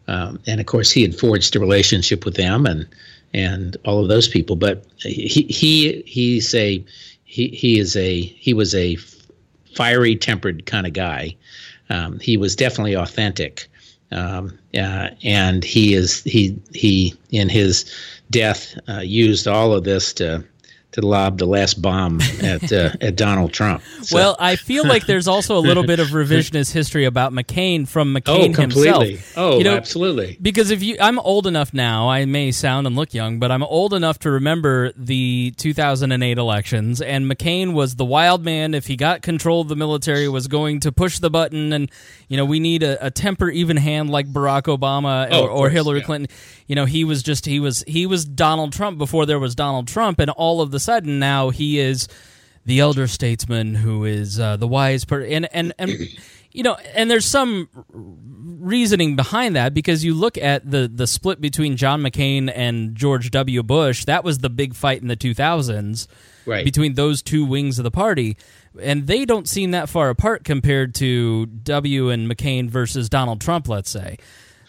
um, 0.07 0.39
and 0.45 0.59
of 0.59 0.67
course, 0.67 0.91
he 0.91 1.01
had 1.01 1.17
forged 1.17 1.55
a 1.55 1.59
relationship 1.59 2.25
with 2.25 2.35
them 2.35 2.65
and 2.65 2.87
and 3.33 3.75
all 3.85 4.01
of 4.01 4.07
those 4.07 4.27
people. 4.27 4.55
But 4.55 4.85
he 4.97 5.43
he 5.49 6.03
he's 6.05 6.53
a 6.53 6.83
he 7.25 7.47
he 7.49 7.79
is 7.79 7.95
a 7.95 8.21
he 8.21 8.53
was 8.53 8.75
a 8.75 8.97
fiery 9.75 10.15
tempered 10.15 10.65
kind 10.65 10.87
of 10.87 10.93
guy. 10.93 11.35
Um, 11.89 12.19
he 12.19 12.37
was 12.37 12.55
definitely 12.55 12.95
authentic. 12.95 13.67
Um, 14.11 14.57
uh, 14.73 15.09
and 15.23 15.63
he 15.63 15.93
is 15.93 16.23
he 16.23 16.57
he 16.73 17.13
in 17.31 17.49
his 17.49 17.85
death 18.31 18.77
uh, 18.87 18.99
used 18.99 19.47
all 19.47 19.73
of 19.73 19.83
this 19.83 20.13
to 20.13 20.45
to 20.97 21.05
lob 21.05 21.37
the 21.37 21.45
last 21.45 21.79
bomb 21.79 22.19
at 22.41 22.71
uh, 22.73 22.89
at 23.01 23.15
Donald 23.15 23.53
Trump. 23.53 23.83
So. 24.01 24.15
Well, 24.15 24.35
I 24.39 24.55
feel 24.55 24.85
like 24.85 25.05
there's 25.05 25.27
also 25.27 25.55
a 25.57 25.59
little 25.61 25.85
bit 25.85 25.99
of 25.99 26.07
revisionist 26.11 26.73
history 26.73 27.05
about 27.05 27.31
McCain 27.31 27.87
from 27.87 28.15
McCain 28.15 28.49
oh, 28.49 28.53
completely. 28.53 29.11
himself. 29.11 29.37
Oh, 29.37 29.57
you 29.59 29.63
know, 29.63 29.75
absolutely. 29.75 30.37
Because 30.41 30.71
if 30.71 30.81
you, 30.81 30.97
I'm 30.99 31.19
old 31.19 31.45
enough 31.45 31.73
now. 31.73 32.09
I 32.09 32.25
may 32.25 32.51
sound 32.51 32.87
and 32.87 32.95
look 32.95 33.13
young, 33.13 33.37
but 33.37 33.51
I'm 33.51 33.61
old 33.63 33.93
enough 33.93 34.17
to 34.19 34.31
remember 34.31 34.91
the 34.93 35.53
2008 35.57 36.37
elections. 36.37 37.01
And 37.01 37.29
McCain 37.29 37.73
was 37.73 37.95
the 37.95 38.05
wild 38.05 38.43
man. 38.43 38.73
If 38.73 38.87
he 38.87 38.95
got 38.95 39.21
control 39.21 39.61
of 39.61 39.67
the 39.67 39.75
military, 39.75 40.27
was 40.27 40.47
going 40.47 40.79
to 40.81 40.91
push 40.91 41.19
the 41.19 41.29
button. 41.29 41.73
And 41.73 41.91
you 42.27 42.37
know, 42.37 42.45
we 42.45 42.59
need 42.59 42.81
a, 42.81 43.05
a 43.05 43.11
temper 43.11 43.49
even 43.49 43.77
hand 43.77 44.09
like 44.09 44.31
Barack 44.31 44.63
Obama 44.63 45.27
oh, 45.29 45.43
or, 45.43 45.49
or 45.49 45.55
course, 45.57 45.73
Hillary 45.73 45.99
yeah. 45.99 46.05
Clinton. 46.05 46.37
You 46.65 46.75
know, 46.75 46.85
he 46.85 47.03
was 47.03 47.21
just 47.21 47.45
he 47.45 47.59
was 47.59 47.83
he 47.87 48.07
was 48.07 48.25
Donald 48.25 48.73
Trump 48.73 48.97
before 48.97 49.27
there 49.27 49.39
was 49.39 49.53
Donald 49.53 49.87
Trump, 49.87 50.19
and 50.19 50.31
all 50.31 50.59
of 50.59 50.71
the 50.71 50.79
sudden 50.87 51.19
now 51.19 51.49
he 51.49 51.79
is 51.79 52.07
the 52.65 52.79
elder 52.79 53.07
statesman 53.07 53.75
who 53.75 54.05
is 54.05 54.39
uh, 54.39 54.55
the 54.57 54.67
wise 54.67 55.05
person, 55.05 55.31
and 55.31 55.47
and 55.51 55.73
and 55.77 55.91
you 56.51 56.63
know, 56.63 56.75
and 56.95 57.11
there's 57.11 57.25
some 57.25 57.67
reasoning 58.59 59.15
behind 59.15 59.55
that 59.55 59.73
because 59.73 60.03
you 60.03 60.13
look 60.13 60.37
at 60.37 60.69
the 60.69 60.89
the 60.93 61.07
split 61.07 61.39
between 61.41 61.77
John 61.77 62.01
McCain 62.01 62.51
and 62.53 62.95
George 62.95 63.31
W. 63.31 63.63
Bush. 63.63 64.05
That 64.05 64.23
was 64.23 64.39
the 64.39 64.49
big 64.49 64.73
fight 64.75 65.01
in 65.01 65.07
the 65.07 65.17
2000s 65.17 66.07
Right. 66.45 66.63
between 66.63 66.93
those 66.93 67.21
two 67.21 67.43
wings 67.43 67.77
of 67.77 67.83
the 67.83 67.91
party, 67.91 68.37
and 68.81 69.05
they 69.05 69.25
don't 69.25 69.49
seem 69.49 69.71
that 69.71 69.89
far 69.89 70.09
apart 70.09 70.45
compared 70.45 70.95
to 70.95 71.45
W. 71.45 72.09
and 72.09 72.31
McCain 72.31 72.69
versus 72.69 73.09
Donald 73.09 73.41
Trump. 73.41 73.67
Let's 73.67 73.89
say. 73.89 74.17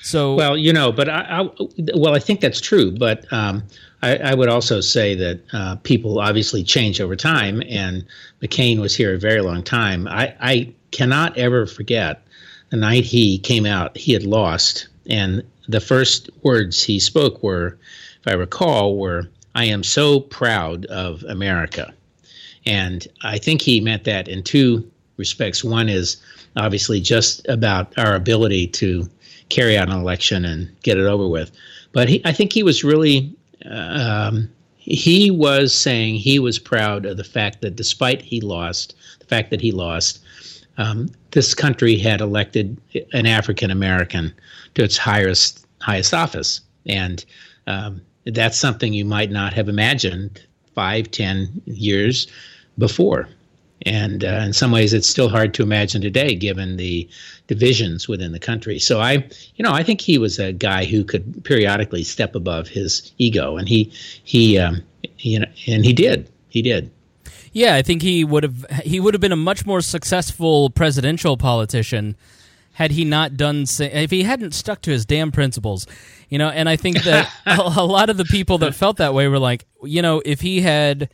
So 0.02 0.34
Well, 0.34 0.56
you 0.56 0.72
know, 0.72 0.92
but 0.92 1.08
I, 1.08 1.20
I 1.22 1.48
well, 1.94 2.14
I 2.14 2.18
think 2.18 2.40
that's 2.40 2.60
true. 2.60 2.90
But 2.90 3.30
um, 3.32 3.62
I, 4.02 4.16
I 4.16 4.34
would 4.34 4.48
also 4.48 4.80
say 4.80 5.14
that 5.14 5.40
uh, 5.52 5.76
people 5.76 6.20
obviously 6.20 6.62
change 6.62 7.00
over 7.00 7.16
time, 7.16 7.62
and 7.68 8.04
McCain 8.42 8.78
was 8.80 8.94
here 8.94 9.14
a 9.14 9.18
very 9.18 9.40
long 9.40 9.62
time. 9.62 10.06
I, 10.08 10.34
I 10.40 10.72
cannot 10.92 11.36
ever 11.36 11.66
forget 11.66 12.22
the 12.70 12.76
night 12.76 13.04
he 13.04 13.38
came 13.38 13.66
out. 13.66 13.96
He 13.96 14.12
had 14.12 14.24
lost, 14.24 14.88
and 15.06 15.42
the 15.68 15.80
first 15.80 16.30
words 16.42 16.82
he 16.82 17.00
spoke 17.00 17.42
were, 17.42 17.76
if 18.20 18.28
I 18.28 18.34
recall, 18.34 18.96
were 18.96 19.28
"I 19.54 19.64
am 19.64 19.82
so 19.82 20.20
proud 20.20 20.86
of 20.86 21.22
America." 21.24 21.92
And 22.66 23.06
I 23.22 23.38
think 23.38 23.62
he 23.62 23.80
meant 23.80 24.04
that 24.04 24.28
in 24.28 24.42
two 24.42 24.88
respects. 25.16 25.64
One 25.64 25.88
is 25.88 26.18
obviously 26.56 27.00
just 27.00 27.46
about 27.48 27.96
our 27.98 28.14
ability 28.14 28.66
to 28.68 29.08
carry 29.48 29.76
out 29.76 29.88
an 29.88 29.98
election 29.98 30.44
and 30.44 30.74
get 30.82 30.98
it 30.98 31.06
over 31.06 31.28
with. 31.28 31.50
But 31.92 32.08
he, 32.08 32.22
I 32.24 32.32
think 32.32 32.52
he 32.52 32.62
was 32.62 32.84
really, 32.84 33.34
um, 33.66 34.48
he 34.76 35.30
was 35.30 35.74
saying 35.74 36.16
he 36.16 36.38
was 36.38 36.58
proud 36.58 37.06
of 37.06 37.16
the 37.16 37.24
fact 37.24 37.60
that 37.62 37.76
despite 37.76 38.22
he 38.22 38.40
lost, 38.40 38.94
the 39.20 39.26
fact 39.26 39.50
that 39.50 39.60
he 39.60 39.72
lost, 39.72 40.20
um, 40.78 41.08
this 41.32 41.54
country 41.54 41.96
had 41.96 42.20
elected 42.20 42.80
an 43.12 43.26
African 43.26 43.70
American 43.70 44.32
to 44.74 44.84
its 44.84 44.96
highest 44.96 45.66
highest 45.80 46.14
office, 46.14 46.60
and 46.86 47.24
um, 47.66 48.00
that's 48.26 48.56
something 48.56 48.92
you 48.92 49.04
might 49.04 49.30
not 49.30 49.52
have 49.52 49.68
imagined 49.68 50.40
five, 50.74 51.10
ten 51.10 51.60
years 51.66 52.28
before. 52.78 53.28
And 53.82 54.24
uh, 54.24 54.42
in 54.44 54.52
some 54.52 54.72
ways, 54.72 54.92
it's 54.92 55.08
still 55.08 55.28
hard 55.28 55.54
to 55.54 55.62
imagine 55.62 56.02
today, 56.02 56.34
given 56.34 56.76
the 56.76 57.08
divisions 57.46 58.08
within 58.08 58.32
the 58.32 58.40
country. 58.40 58.78
So 58.78 59.00
I, 59.00 59.28
you 59.54 59.62
know, 59.62 59.72
I 59.72 59.82
think 59.82 60.00
he 60.00 60.18
was 60.18 60.38
a 60.38 60.52
guy 60.52 60.84
who 60.84 61.04
could 61.04 61.44
periodically 61.44 62.02
step 62.02 62.34
above 62.34 62.68
his 62.68 63.12
ego, 63.18 63.56
and 63.56 63.68
he, 63.68 63.92
he, 64.24 64.58
um, 64.58 64.82
you 65.18 65.40
know, 65.40 65.46
and 65.66 65.84
he 65.84 65.92
did. 65.92 66.28
He 66.48 66.62
did. 66.62 66.90
Yeah, 67.52 67.74
I 67.74 67.82
think 67.82 68.02
he 68.02 68.24
would 68.24 68.42
have 68.42 68.66
he 68.84 69.00
would 69.00 69.14
have 69.14 69.20
been 69.20 69.32
a 69.32 69.36
much 69.36 69.64
more 69.64 69.80
successful 69.80 70.70
presidential 70.70 71.36
politician 71.36 72.16
had 72.74 72.92
he 72.92 73.04
not 73.04 73.36
done 73.36 73.64
if 73.80 74.10
he 74.12 74.22
hadn't 74.22 74.54
stuck 74.54 74.80
to 74.82 74.90
his 74.90 75.04
damn 75.04 75.32
principles. 75.32 75.86
You 76.28 76.38
know, 76.38 76.48
and 76.48 76.68
I 76.68 76.76
think 76.76 77.02
that 77.02 77.28
a, 77.46 77.56
a 77.56 77.84
lot 77.84 78.10
of 78.10 78.16
the 78.16 78.24
people 78.24 78.58
that 78.58 78.74
felt 78.74 78.98
that 78.98 79.14
way 79.14 79.26
were 79.28 79.38
like, 79.38 79.66
you 79.82 80.02
know, 80.02 80.22
if 80.24 80.40
he 80.40 80.60
had 80.60 81.10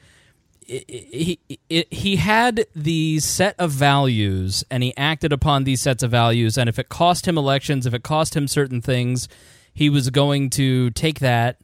he, 0.67 1.39
he 1.69 2.17
had 2.17 2.67
these 2.75 3.25
set 3.25 3.55
of 3.59 3.71
values 3.71 4.65
and 4.71 4.83
he 4.83 4.97
acted 4.97 5.33
upon 5.33 5.65
these 5.65 5.83
sets 5.83 6.03
of 6.03 6.11
values 6.11 6.57
and 6.57 6.69
if 6.69 6.79
it 6.79 6.89
cost 6.89 7.29
him 7.29 7.37
elections 7.37 7.87
if 7.87 7.93
it 7.93 8.03
cost 8.03 8.35
him 8.35 8.49
certain 8.49 8.81
things 8.81 9.29
he 9.75 9.91
was 9.91 10.09
going 10.11 10.49
to 10.49 10.91
take 10.91 11.19
that 11.19 11.59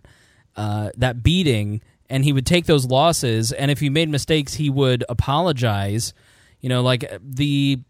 uh, 0.57 0.91
that 0.97 1.23
beating 1.23 1.81
and 2.11 2.25
he 2.25 2.33
would 2.33 2.45
take 2.45 2.67
those 2.67 2.85
losses 2.85 3.53
and 3.53 3.71
if 3.71 3.81
he 3.81 3.89
made 3.89 4.09
mistakes 4.09 4.55
he 4.55 4.69
would 4.69 5.05
apologize. 5.09 6.13
You 6.61 6.69
know 6.69 6.83
like 6.83 7.11
the 7.23 7.81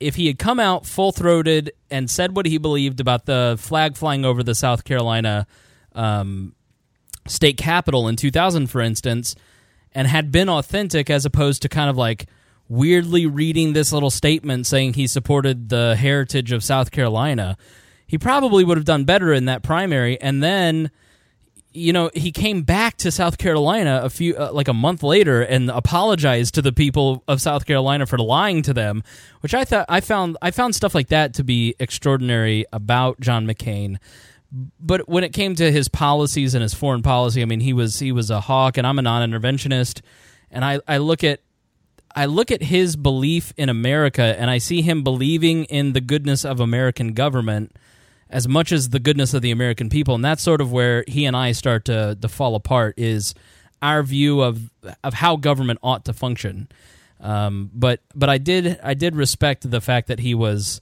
if 0.00 0.14
he 0.14 0.28
had 0.28 0.38
come 0.38 0.58
out 0.58 0.86
full 0.86 1.12
throated 1.12 1.72
and 1.90 2.08
said 2.08 2.34
what 2.34 2.46
he 2.46 2.56
believed 2.56 3.00
about 3.00 3.26
the 3.26 3.56
flag 3.58 3.96
flying 3.96 4.24
over 4.24 4.42
the 4.42 4.54
South 4.54 4.84
Carolina 4.84 5.46
um, 5.94 6.54
state 7.26 7.58
capitol 7.58 8.08
in 8.08 8.16
2000 8.16 8.68
for 8.68 8.80
instance 8.80 9.34
and 9.94 10.08
had 10.08 10.32
been 10.32 10.48
authentic 10.48 11.10
as 11.10 11.24
opposed 11.24 11.62
to 11.62 11.68
kind 11.68 11.88
of 11.88 11.96
like 11.96 12.26
weirdly 12.68 13.26
reading 13.26 13.72
this 13.72 13.92
little 13.92 14.10
statement 14.10 14.66
saying 14.66 14.94
he 14.94 15.06
supported 15.06 15.68
the 15.68 15.96
heritage 15.96 16.52
of 16.52 16.64
South 16.64 16.90
Carolina, 16.90 17.56
he 18.06 18.18
probably 18.18 18.64
would 18.64 18.76
have 18.76 18.84
done 18.84 19.04
better 19.04 19.32
in 19.32 19.44
that 19.46 19.62
primary. 19.62 20.20
And 20.20 20.42
then, 20.42 20.90
you 21.72 21.92
know, 21.92 22.10
he 22.14 22.32
came 22.32 22.62
back 22.62 22.96
to 22.98 23.10
South 23.10 23.38
Carolina 23.38 24.00
a 24.02 24.10
few, 24.10 24.36
uh, 24.36 24.50
like 24.52 24.68
a 24.68 24.74
month 24.74 25.02
later, 25.02 25.42
and 25.42 25.70
apologized 25.70 26.54
to 26.54 26.62
the 26.62 26.72
people 26.72 27.22
of 27.28 27.40
South 27.40 27.66
Carolina 27.66 28.06
for 28.06 28.18
lying 28.18 28.62
to 28.62 28.72
them, 28.72 29.02
which 29.40 29.54
I 29.54 29.64
thought 29.64 29.86
I 29.88 30.00
found 30.00 30.36
I 30.40 30.50
found 30.50 30.74
stuff 30.74 30.94
like 30.94 31.08
that 31.08 31.34
to 31.34 31.44
be 31.44 31.74
extraordinary 31.78 32.64
about 32.72 33.20
John 33.20 33.46
McCain 33.46 33.98
but 34.78 35.08
when 35.08 35.24
it 35.24 35.32
came 35.32 35.54
to 35.56 35.72
his 35.72 35.88
policies 35.88 36.54
and 36.54 36.62
his 36.62 36.74
foreign 36.74 37.02
policy, 37.02 37.42
I 37.42 37.44
mean, 37.44 37.60
he 37.60 37.72
was 37.72 37.98
he 37.98 38.12
was 38.12 38.30
a 38.30 38.40
hawk, 38.40 38.76
and 38.76 38.86
I'm 38.86 38.98
a 38.98 39.02
non-interventionist, 39.02 40.00
and 40.50 40.64
I, 40.64 40.80
I 40.86 40.98
look 40.98 41.24
at 41.24 41.40
I 42.14 42.26
look 42.26 42.50
at 42.52 42.62
his 42.62 42.94
belief 42.94 43.52
in 43.56 43.68
America, 43.68 44.22
and 44.22 44.50
I 44.50 44.58
see 44.58 44.82
him 44.82 45.02
believing 45.02 45.64
in 45.64 45.92
the 45.92 46.00
goodness 46.00 46.44
of 46.44 46.60
American 46.60 47.12
government 47.12 47.76
as 48.30 48.48
much 48.48 48.72
as 48.72 48.90
the 48.90 49.00
goodness 49.00 49.34
of 49.34 49.42
the 49.42 49.50
American 49.50 49.88
people, 49.88 50.14
and 50.14 50.24
that's 50.24 50.42
sort 50.42 50.60
of 50.60 50.72
where 50.72 51.04
he 51.08 51.24
and 51.24 51.36
I 51.36 51.52
start 51.52 51.84
to 51.86 52.16
to 52.20 52.28
fall 52.28 52.54
apart. 52.54 52.94
Is 52.96 53.34
our 53.82 54.02
view 54.02 54.40
of 54.40 54.70
of 55.02 55.14
how 55.14 55.36
government 55.36 55.80
ought 55.82 56.04
to 56.04 56.12
function. 56.12 56.68
Um, 57.20 57.70
but 57.74 58.00
but 58.14 58.28
I 58.28 58.38
did 58.38 58.78
I 58.82 58.94
did 58.94 59.16
respect 59.16 59.68
the 59.68 59.80
fact 59.80 60.08
that 60.08 60.20
he 60.20 60.34
was 60.34 60.80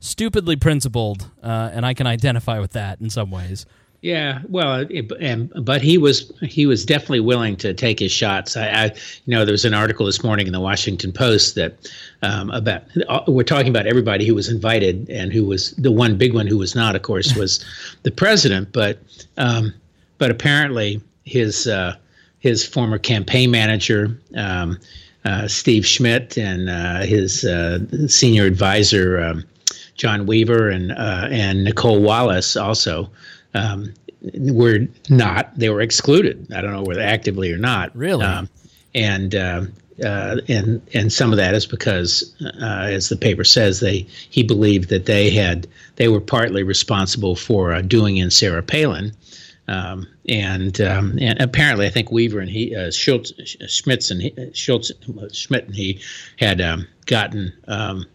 stupidly 0.00 0.56
principled, 0.56 1.30
uh, 1.42 1.70
and 1.72 1.86
I 1.86 1.94
can 1.94 2.06
identify 2.06 2.58
with 2.58 2.72
that 2.72 3.00
in 3.00 3.10
some 3.10 3.30
ways. 3.30 3.66
Yeah, 4.02 4.42
well, 4.48 4.86
it, 4.88 5.10
and, 5.20 5.50
but 5.64 5.82
he 5.82 5.98
was 5.98 6.30
he 6.42 6.66
was 6.66 6.84
definitely 6.84 7.20
willing 7.20 7.56
to 7.56 7.74
take 7.74 7.98
his 7.98 8.12
shots. 8.12 8.56
I, 8.56 8.68
I 8.68 8.84
you 9.24 9.34
know, 9.34 9.44
there 9.44 9.52
was 9.52 9.64
an 9.64 9.74
article 9.74 10.06
this 10.06 10.22
morning 10.22 10.46
in 10.46 10.52
the 10.52 10.60
Washington 10.60 11.12
Post 11.12 11.54
that 11.56 11.90
um, 12.22 12.50
about 12.50 12.84
uh, 13.08 13.22
we're 13.26 13.42
talking 13.42 13.68
about 13.68 13.86
everybody 13.86 14.26
who 14.26 14.34
was 14.34 14.48
invited 14.48 15.08
and 15.10 15.32
who 15.32 15.44
was 15.44 15.72
the 15.72 15.90
one 15.90 16.16
big 16.16 16.34
one 16.34 16.46
who 16.46 16.58
was 16.58 16.74
not, 16.74 16.94
of 16.94 17.02
course, 17.02 17.34
was 17.34 17.64
the 18.02 18.10
president. 18.10 18.72
But 18.72 19.00
um, 19.38 19.72
but 20.18 20.30
apparently 20.30 21.00
his 21.24 21.66
uh, 21.66 21.96
his 22.38 22.64
former 22.64 22.98
campaign 22.98 23.50
manager. 23.50 24.20
Um, 24.36 24.78
uh, 25.24 25.48
Steve 25.48 25.84
Schmidt 25.84 26.38
and 26.38 26.70
uh, 26.70 27.00
his 27.00 27.44
uh, 27.44 27.80
senior 28.06 28.44
advisor 28.44 29.20
um, 29.20 29.44
John 29.96 30.26
Weaver 30.26 30.68
and 30.68 30.92
uh, 30.92 31.28
and 31.30 31.64
Nicolle 31.64 32.00
Wallace 32.00 32.56
also 32.56 33.10
um, 33.54 33.92
were 34.34 34.80
not. 35.08 35.56
They 35.58 35.70
were 35.70 35.80
excluded. 35.80 36.46
I 36.54 36.60
don't 36.60 36.72
know 36.72 36.82
whether 36.82 37.00
actively 37.00 37.52
or 37.52 37.58
not. 37.58 37.94
Really. 37.96 38.24
Um, 38.24 38.48
and 38.94 39.34
uh, 39.34 39.62
uh, 40.04 40.36
and 40.48 40.82
and 40.92 41.12
some 41.12 41.32
of 41.32 41.38
that 41.38 41.54
is 41.54 41.66
because, 41.66 42.34
uh, 42.60 42.86
as 42.90 43.08
the 43.08 43.16
paper 43.16 43.44
says, 43.44 43.80
they 43.80 44.06
he 44.30 44.42
believed 44.42 44.88
that 44.90 45.06
they 45.06 45.30
had 45.30 45.66
they 45.96 46.08
were 46.08 46.20
partly 46.20 46.62
responsible 46.62 47.36
for 47.36 47.72
uh, 47.72 47.82
doing 47.82 48.16
in 48.16 48.30
Sarah 48.30 48.62
Palin. 48.62 49.12
Um, 49.68 50.06
and 50.28 50.80
um, 50.80 51.18
and 51.20 51.40
apparently, 51.40 51.86
I 51.86 51.90
think 51.90 52.12
Weaver 52.12 52.38
and 52.38 52.50
he 52.50 52.76
uh, 52.76 52.90
Schultz, 52.90 53.32
Schmitz 53.66 54.10
and 54.10 54.22
he, 54.22 54.34
Schultz 54.52 54.92
Schmidt 55.32 55.66
and 55.66 55.74
he 55.74 56.00
had 56.38 56.60
um, 56.60 56.86
gotten 57.06 57.52
um, 57.66 58.06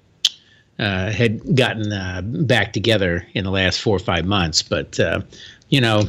uh, 0.81 1.11
had 1.11 1.55
gotten 1.55 1.93
uh, 1.93 2.21
back 2.23 2.73
together 2.73 3.25
in 3.33 3.43
the 3.43 3.51
last 3.51 3.79
four 3.79 3.95
or 3.95 3.99
five 3.99 4.25
months. 4.25 4.63
But 4.63 4.99
uh, 4.99 5.21
you 5.69 5.79
know, 5.79 6.05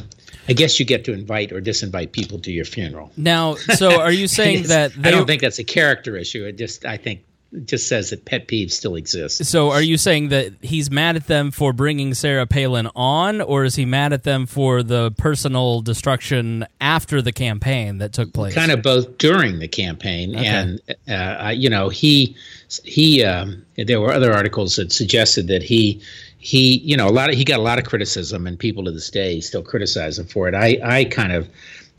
I 0.49 0.53
guess 0.53 0.79
you 0.79 0.85
get 0.85 1.05
to 1.05 1.13
invite 1.13 1.51
or 1.51 1.61
disinvite 1.61 2.11
people 2.11 2.39
to 2.39 2.51
your 2.51 2.65
funeral. 2.65 3.11
Now, 3.15 3.55
so 3.55 4.01
are 4.01 4.11
you 4.11 4.27
saying 4.39 4.63
that 4.63 4.91
I 5.03 5.11
don't 5.11 5.27
think 5.27 5.41
that's 5.41 5.59
a 5.59 5.63
character 5.63 6.17
issue. 6.17 6.43
It 6.45 6.57
just 6.57 6.85
I 6.85 6.97
think 6.97 7.23
just 7.65 7.87
says 7.87 8.09
that 8.09 8.25
pet 8.25 8.47
peeves 8.47 8.71
still 8.71 8.95
exist. 8.95 9.45
So, 9.45 9.71
are 9.71 9.81
you 9.81 9.97
saying 9.97 10.29
that 10.29 10.53
he's 10.61 10.89
mad 10.89 11.15
at 11.15 11.27
them 11.27 11.51
for 11.51 11.73
bringing 11.73 12.13
Sarah 12.13 12.47
Palin 12.47 12.89
on, 12.95 13.41
or 13.41 13.63
is 13.63 13.75
he 13.75 13.85
mad 13.85 14.13
at 14.13 14.23
them 14.23 14.45
for 14.45 14.83
the 14.83 15.11
personal 15.11 15.81
destruction 15.81 16.65
after 16.81 17.21
the 17.21 17.31
campaign 17.31 17.99
that 17.99 18.13
took 18.13 18.33
place? 18.33 18.53
Kind 18.53 18.71
of 18.71 18.81
both 18.81 19.17
during 19.17 19.59
the 19.59 19.67
campaign, 19.67 20.35
okay. 20.35 20.47
and 20.47 20.81
uh, 21.07 21.49
you 21.49 21.69
know, 21.69 21.89
he 21.89 22.35
he 22.83 23.23
um, 23.23 23.63
there 23.77 24.01
were 24.01 24.11
other 24.11 24.33
articles 24.33 24.75
that 24.77 24.91
suggested 24.91 25.47
that 25.47 25.63
he 25.63 26.01
he 26.39 26.79
you 26.79 26.97
know 26.97 27.07
a 27.07 27.11
lot 27.11 27.29
of 27.29 27.35
he 27.35 27.43
got 27.43 27.59
a 27.59 27.63
lot 27.63 27.77
of 27.77 27.85
criticism, 27.85 28.47
and 28.47 28.57
people 28.57 28.83
to 28.85 28.91
this 28.91 29.09
day 29.09 29.39
still 29.39 29.63
criticize 29.63 30.17
him 30.17 30.25
for 30.25 30.47
it. 30.47 30.55
I 30.55 30.79
I 30.83 31.05
kind 31.05 31.33
of. 31.33 31.49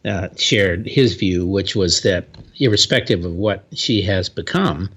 Uh, 0.07 0.29
shared 0.37 0.87
his 0.87 1.14
view, 1.14 1.47
which 1.47 1.75
was 1.75 2.03
that 2.03 2.29
irrespective 2.59 3.25
of 3.25 3.33
what 3.33 3.64
she 3.73 4.03
has 4.03 4.29
become, 4.29 4.90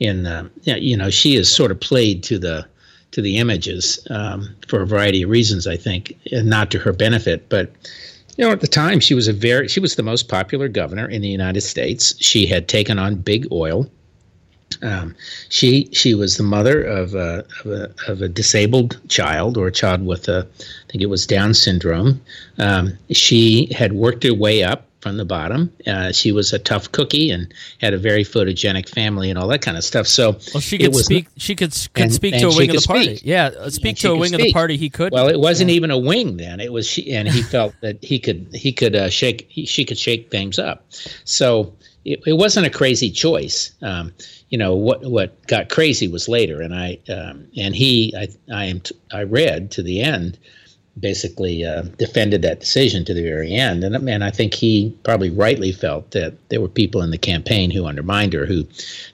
in 0.00 0.26
uh, 0.26 0.48
you 0.64 0.96
know 0.96 1.10
she 1.10 1.36
is 1.36 1.54
sort 1.54 1.70
of 1.70 1.78
played 1.78 2.22
to 2.24 2.38
the 2.38 2.66
to 3.12 3.20
the 3.20 3.38
images 3.38 4.06
um, 4.10 4.48
for 4.68 4.82
a 4.82 4.86
variety 4.86 5.22
of 5.22 5.30
reasons, 5.30 5.66
I 5.66 5.76
think, 5.76 6.16
and 6.30 6.48
not 6.48 6.70
to 6.70 6.78
her 6.78 6.92
benefit. 6.92 7.48
But 7.48 7.72
you 8.36 8.44
know, 8.44 8.52
at 8.52 8.60
the 8.60 8.68
time, 8.68 9.00
she 9.00 9.14
was 9.14 9.28
a 9.28 9.32
very 9.32 9.68
she 9.68 9.80
was 9.80 9.96
the 9.96 10.02
most 10.02 10.28
popular 10.28 10.68
governor 10.68 11.08
in 11.08 11.22
the 11.22 11.28
United 11.28 11.60
States. 11.60 12.14
She 12.20 12.46
had 12.46 12.68
taken 12.68 12.98
on 12.98 13.16
big 13.16 13.46
oil. 13.52 13.90
Um, 14.82 15.14
she 15.48 15.88
she 15.92 16.14
was 16.14 16.36
the 16.36 16.44
mother 16.44 16.82
of 16.82 17.14
a, 17.14 17.44
of 17.64 17.70
a, 17.70 17.94
of 18.08 18.22
a 18.22 18.28
disabled 18.28 19.00
child 19.08 19.58
or 19.58 19.66
a 19.66 19.72
child 19.72 20.06
with 20.06 20.28
a 20.28 20.46
I 20.60 20.90
think 20.90 21.02
it 21.02 21.10
was 21.10 21.26
Down 21.26 21.54
syndrome. 21.54 22.20
Um, 22.58 22.96
she 23.10 23.72
had 23.74 23.92
worked 23.92 24.22
her 24.22 24.32
way 24.32 24.62
up 24.62 24.86
from 25.00 25.16
the 25.16 25.24
bottom. 25.24 25.72
Uh, 25.86 26.12
she 26.12 26.32
was 26.32 26.52
a 26.52 26.58
tough 26.58 26.90
cookie 26.92 27.30
and 27.30 27.52
had 27.80 27.94
a 27.94 27.98
very 27.98 28.24
photogenic 28.24 28.88
family 28.88 29.30
and 29.30 29.38
all 29.38 29.48
that 29.48 29.62
kind 29.62 29.76
of 29.76 29.84
stuff. 29.84 30.06
So 30.06 30.32
well, 30.52 30.60
she 30.60 30.78
could 30.78 30.94
speak. 30.94 31.26
She 31.36 31.56
could 31.56 31.72
could 31.94 32.04
and, 32.04 32.12
speak 32.12 32.38
to 32.38 32.48
a 32.48 32.56
wing 32.56 32.70
of 32.70 32.76
the 32.76 32.86
party. 32.86 33.16
Speak. 33.16 33.20
Yeah, 33.26 33.50
uh, 33.58 33.70
speak 33.70 33.96
to 33.98 34.12
a 34.12 34.16
wing 34.16 34.28
speak. 34.28 34.40
of 34.40 34.46
the 34.46 34.52
party. 34.52 34.76
He 34.76 34.90
could. 34.90 35.12
Well, 35.12 35.28
it 35.28 35.40
wasn't 35.40 35.70
yeah. 35.70 35.76
even 35.76 35.90
a 35.90 35.98
wing 35.98 36.36
then. 36.36 36.60
It 36.60 36.72
was 36.72 36.86
she, 36.86 37.12
and 37.12 37.28
he 37.28 37.42
felt 37.42 37.74
that 37.80 38.02
he 38.04 38.18
could 38.18 38.48
he 38.52 38.72
could 38.72 38.94
uh, 38.94 39.10
shake 39.10 39.46
he, 39.48 39.66
she 39.66 39.84
could 39.84 39.98
shake 39.98 40.30
things 40.30 40.58
up. 40.58 40.84
So 41.24 41.74
it, 42.04 42.20
it 42.26 42.34
wasn't 42.34 42.66
a 42.66 42.70
crazy 42.70 43.10
choice. 43.10 43.72
Um, 43.82 44.12
you 44.50 44.58
know 44.58 44.74
what 44.74 45.02
what 45.02 45.46
got 45.46 45.68
crazy 45.68 46.08
was 46.08 46.28
later, 46.28 46.60
and 46.60 46.74
I 46.74 46.98
um, 47.08 47.46
and 47.56 47.74
he 47.74 48.14
I 48.16 48.28
I 48.52 48.64
am 48.66 48.80
t- 48.80 48.96
I 49.12 49.22
read 49.22 49.70
to 49.72 49.82
the 49.82 50.00
end 50.00 50.38
basically 51.00 51.64
uh, 51.64 51.82
defended 51.98 52.42
that 52.42 52.60
decision 52.60 53.04
to 53.04 53.14
the 53.14 53.22
very 53.22 53.54
end. 53.54 53.82
And, 53.84 54.08
and 54.08 54.24
I 54.24 54.30
think 54.30 54.54
he 54.54 54.96
probably 55.02 55.30
rightly 55.30 55.72
felt 55.72 56.10
that 56.12 56.34
there 56.48 56.60
were 56.60 56.68
people 56.68 57.02
in 57.02 57.10
the 57.10 57.18
campaign 57.18 57.70
who 57.70 57.86
undermined 57.86 58.32
her, 58.32 58.46
who 58.46 58.66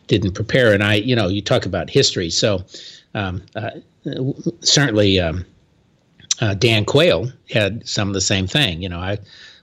didn't 0.07 0.33
prepare. 0.33 0.73
And 0.73 0.83
I, 0.83 0.95
you 0.95 1.17
know, 1.17 1.29
you 1.29 1.43
talk 1.43 1.67
about 1.67 1.91
history. 1.91 2.31
So 2.31 2.65
um, 3.15 3.43
uh, 3.55 3.71
certainly 4.61 5.21
um, 5.21 5.45
uh, 6.41 6.55
Dan 6.55 6.85
Quayle 6.85 7.33
had 7.51 7.87
some 7.89 8.09
of 8.09 8.15
the 8.15 8.21
same 8.21 8.47
thing. 8.47 8.83
You 8.83 8.89
know, 8.89 8.99
I 9.01 9.19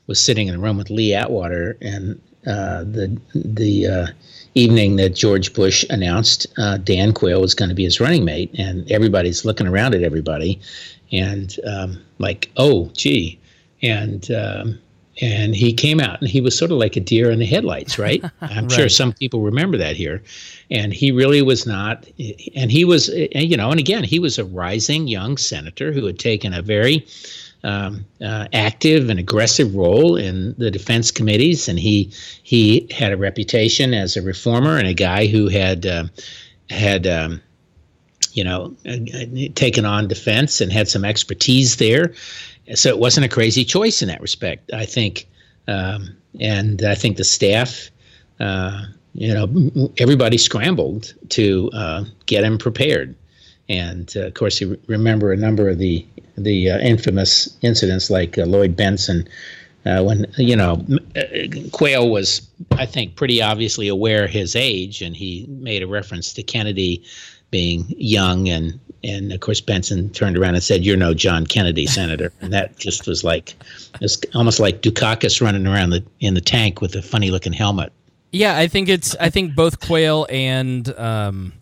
was 0.07 0.19
sitting 0.19 0.47
in 0.47 0.55
a 0.55 0.59
room 0.59 0.77
with 0.77 0.89
Lee 0.89 1.13
Atwater 1.13 1.77
and 1.81 2.19
uh, 2.45 2.83
the 2.83 3.17
the 3.33 3.87
uh, 3.87 4.07
evening 4.55 4.97
that 4.97 5.15
George 5.15 5.53
Bush 5.53 5.85
announced 5.89 6.45
uh, 6.57 6.77
Dan 6.77 7.13
Quayle 7.13 7.41
was 7.41 7.55
going 7.55 7.69
to 7.69 7.75
be 7.75 7.85
his 7.85 7.99
running 7.99 8.25
mate, 8.25 8.53
and 8.57 8.89
everybody's 8.91 9.45
looking 9.45 9.67
around 9.67 9.95
at 9.95 10.03
everybody, 10.03 10.59
and 11.13 11.57
um, 11.65 12.03
like, 12.17 12.51
oh, 12.57 12.89
gee, 12.93 13.39
and 13.81 14.29
um, 14.31 14.79
and 15.21 15.55
he 15.55 15.71
came 15.71 15.99
out 15.99 16.19
and 16.19 16.29
he 16.29 16.41
was 16.41 16.57
sort 16.57 16.71
of 16.71 16.77
like 16.77 16.95
a 16.95 16.99
deer 16.99 17.29
in 17.29 17.37
the 17.37 17.45
headlights, 17.45 17.99
right? 17.99 18.23
I'm 18.41 18.63
right. 18.63 18.71
sure 18.71 18.89
some 18.89 19.13
people 19.13 19.41
remember 19.41 19.77
that 19.77 19.95
here, 19.95 20.23
and 20.71 20.91
he 20.91 21.11
really 21.11 21.41
was 21.41 21.67
not. 21.67 22.05
And 22.55 22.71
he 22.71 22.83
was, 22.83 23.09
you 23.09 23.55
know, 23.55 23.69
and 23.69 23.79
again, 23.79 24.03
he 24.03 24.19
was 24.19 24.39
a 24.39 24.45
rising 24.45 25.07
young 25.07 25.37
senator 25.37 25.91
who 25.91 26.05
had 26.05 26.17
taken 26.17 26.53
a 26.53 26.61
very 26.61 27.05
um, 27.63 28.05
uh, 28.21 28.47
active 28.51 29.09
and 29.09 29.19
aggressive 29.19 29.75
role 29.75 30.15
in 30.15 30.55
the 30.57 30.71
defense 30.71 31.11
committees, 31.11 31.69
and 31.69 31.79
he 31.79 32.11
he 32.41 32.87
had 32.91 33.13
a 33.13 33.17
reputation 33.17 33.93
as 33.93 34.17
a 34.17 34.21
reformer 34.21 34.77
and 34.77 34.87
a 34.87 34.93
guy 34.93 35.27
who 35.27 35.47
had 35.47 35.85
uh, 35.85 36.05
had 36.69 37.05
um, 37.05 37.41
you 38.33 38.43
know, 38.43 38.75
taken 39.55 39.85
on 39.85 40.07
defense 40.07 40.59
and 40.61 40.71
had 40.71 40.87
some 40.87 41.05
expertise 41.05 41.77
there. 41.77 42.13
So 42.75 42.89
it 42.89 42.99
wasn't 42.99 43.25
a 43.25 43.29
crazy 43.29 43.63
choice 43.63 44.01
in 44.01 44.07
that 44.07 44.21
respect, 44.21 44.71
I 44.73 44.85
think. 44.85 45.27
Um, 45.67 46.15
and 46.39 46.83
I 46.83 46.95
think 46.95 47.17
the 47.17 47.23
staff, 47.23 47.89
uh, 48.39 48.85
you 49.13 49.33
know, 49.33 49.91
everybody 49.97 50.37
scrambled 50.37 51.13
to 51.29 51.69
uh, 51.73 52.05
get 52.25 52.43
him 52.43 52.57
prepared. 52.57 53.15
And 53.69 54.11
uh, 54.15 54.27
of 54.27 54.33
course, 54.33 54.59
you 54.59 54.79
remember 54.87 55.31
a 55.31 55.37
number 55.37 55.69
of 55.69 55.77
the 55.77 56.05
the 56.37 56.71
uh, 56.71 56.79
infamous 56.79 57.55
incidents 57.61 58.09
like 58.09 58.37
uh, 58.37 58.45
Lloyd 58.45 58.75
Bentsen. 58.75 59.27
Uh, 59.85 60.01
when 60.01 60.25
you 60.37 60.55
know 60.55 60.85
Quayle 61.71 62.09
was, 62.09 62.47
I 62.71 62.85
think, 62.85 63.15
pretty 63.15 63.41
obviously 63.41 63.87
aware 63.87 64.27
his 64.27 64.55
age, 64.55 65.01
and 65.01 65.15
he 65.15 65.45
made 65.49 65.83
a 65.83 65.87
reference 65.87 66.33
to 66.33 66.43
Kennedy 66.43 67.03
being 67.53 67.85
young 67.99 68.49
and 68.49 68.79
and 69.03 69.31
of 69.31 69.39
course 69.41 69.61
Bentsen 69.61 70.11
turned 70.13 70.37
around 70.37 70.55
and 70.55 70.63
said, 70.63 70.83
"You're 70.83 70.97
no 70.97 71.13
John 71.13 71.45
Kennedy, 71.45 71.85
Senator," 71.85 72.33
and 72.41 72.51
that 72.51 72.75
just 72.79 73.05
was 73.05 73.23
like 73.23 73.53
it's 74.01 74.17
almost 74.33 74.59
like 74.59 74.81
Dukakis 74.81 75.39
running 75.39 75.67
around 75.67 75.91
the 75.91 76.03
in 76.19 76.33
the 76.33 76.41
tank 76.41 76.81
with 76.81 76.95
a 76.95 77.01
funny 77.01 77.29
looking 77.29 77.53
helmet. 77.53 77.93
Yeah, 78.31 78.57
I 78.57 78.67
think 78.67 78.89
it's 78.89 79.15
I 79.19 79.29
think 79.29 79.55
both 79.55 79.79
Quayle 79.79 80.25
and 80.29 80.89
um, 80.97 81.53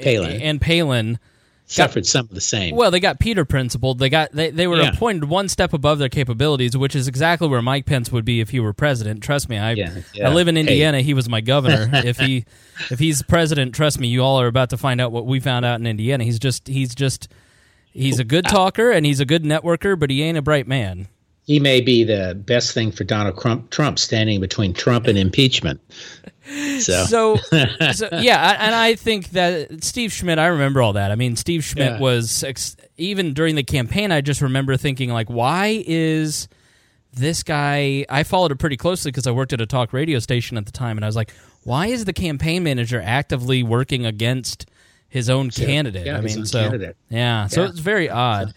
Palin 0.00 0.40
and 0.40 0.60
Palin 0.60 1.18
suffered 1.66 2.00
got, 2.00 2.06
some 2.06 2.26
of 2.26 2.30
the 2.30 2.40
same. 2.40 2.74
Well, 2.74 2.90
they 2.90 3.00
got 3.00 3.18
Peter 3.20 3.44
principled. 3.44 3.98
They 3.98 4.08
got 4.08 4.32
they, 4.32 4.50
they 4.50 4.66
were 4.66 4.76
yeah. 4.76 4.92
appointed 4.92 5.24
one 5.24 5.48
step 5.48 5.72
above 5.72 5.98
their 5.98 6.08
capabilities, 6.08 6.76
which 6.76 6.96
is 6.96 7.08
exactly 7.08 7.48
where 7.48 7.62
Mike 7.62 7.86
Pence 7.86 8.10
would 8.12 8.24
be 8.24 8.40
if 8.40 8.50
he 8.50 8.60
were 8.60 8.72
president. 8.72 9.22
Trust 9.22 9.48
me, 9.48 9.58
I 9.58 9.72
yeah, 9.72 10.00
yeah. 10.14 10.28
I 10.28 10.32
live 10.32 10.48
in 10.48 10.56
Indiana. 10.56 10.98
Hey. 10.98 11.04
He 11.04 11.14
was 11.14 11.28
my 11.28 11.40
governor. 11.40 11.90
if 12.04 12.18
he 12.18 12.44
if 12.90 12.98
he's 12.98 13.22
president, 13.22 13.74
trust 13.74 14.00
me, 14.00 14.08
you 14.08 14.22
all 14.22 14.40
are 14.40 14.46
about 14.46 14.70
to 14.70 14.76
find 14.76 15.00
out 15.00 15.12
what 15.12 15.26
we 15.26 15.40
found 15.40 15.64
out 15.64 15.80
in 15.80 15.86
Indiana. 15.86 16.24
He's 16.24 16.38
just 16.38 16.68
he's 16.68 16.94
just 16.94 17.28
he's 17.92 18.18
a 18.18 18.24
good 18.24 18.46
talker 18.46 18.90
and 18.90 19.04
he's 19.04 19.20
a 19.20 19.26
good 19.26 19.44
networker, 19.44 19.98
but 19.98 20.10
he 20.10 20.22
ain't 20.22 20.38
a 20.38 20.42
bright 20.42 20.66
man 20.66 21.08
he 21.46 21.60
may 21.60 21.80
be 21.80 22.02
the 22.02 22.34
best 22.44 22.74
thing 22.74 22.90
for 22.90 23.04
Donald 23.04 23.38
Trump, 23.40 23.70
Trump 23.70 24.00
standing 24.00 24.40
between 24.40 24.74
Trump 24.74 25.06
and 25.06 25.16
impeachment. 25.16 25.80
So, 26.80 27.04
so, 27.06 27.36
so, 27.92 28.08
yeah, 28.20 28.56
and 28.58 28.74
I 28.74 28.96
think 28.96 29.30
that 29.30 29.82
Steve 29.82 30.12
Schmidt. 30.12 30.38
I 30.38 30.46
remember 30.46 30.82
all 30.82 30.92
that. 30.94 31.10
I 31.10 31.14
mean, 31.14 31.36
Steve 31.36 31.64
Schmidt 31.64 31.92
yeah. 31.92 32.00
was 32.00 32.44
ex- 32.44 32.76
even 32.96 33.32
during 33.32 33.54
the 33.54 33.62
campaign. 33.62 34.12
I 34.12 34.20
just 34.20 34.40
remember 34.40 34.76
thinking, 34.76 35.10
like, 35.10 35.28
why 35.28 35.84
is 35.86 36.48
this 37.12 37.42
guy? 37.42 38.06
I 38.08 38.24
followed 38.24 38.50
it 38.52 38.56
pretty 38.56 38.76
closely 38.76 39.12
because 39.12 39.26
I 39.26 39.30
worked 39.30 39.52
at 39.52 39.60
a 39.60 39.66
talk 39.66 39.92
radio 39.92 40.18
station 40.18 40.56
at 40.56 40.66
the 40.66 40.72
time, 40.72 40.98
and 40.98 41.04
I 41.04 41.08
was 41.08 41.16
like, 41.16 41.32
why 41.62 41.86
is 41.86 42.04
the 42.04 42.12
campaign 42.12 42.64
manager 42.64 43.00
actively 43.04 43.62
working 43.62 44.04
against 44.04 44.66
his 45.08 45.30
own 45.30 45.50
candidate? 45.50 46.06
Yeah, 46.06 46.18
I 46.18 46.20
mean, 46.20 46.44
so 46.44 46.60
candidate. 46.60 46.96
yeah, 47.08 47.46
so 47.46 47.64
it's 47.64 47.80
very 47.80 48.10
odd. 48.10 48.52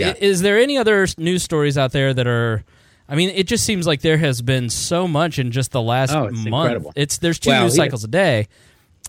Yeah. 0.00 0.14
Is 0.18 0.42
there 0.42 0.58
any 0.58 0.78
other 0.78 1.06
news 1.18 1.42
stories 1.42 1.78
out 1.78 1.92
there 1.92 2.12
that 2.14 2.26
are? 2.26 2.64
I 3.08 3.14
mean, 3.14 3.30
it 3.30 3.46
just 3.46 3.64
seems 3.64 3.86
like 3.86 4.00
there 4.00 4.16
has 4.16 4.40
been 4.40 4.70
so 4.70 5.06
much 5.06 5.38
in 5.38 5.50
just 5.50 5.72
the 5.72 5.82
last 5.82 6.12
oh, 6.12 6.26
it's 6.26 6.36
month. 6.46 6.70
Incredible. 6.70 6.92
It's 6.96 7.18
there's 7.18 7.38
two 7.38 7.50
well, 7.50 7.64
news 7.64 7.76
cycles 7.76 8.04
a 8.04 8.08
day. 8.08 8.48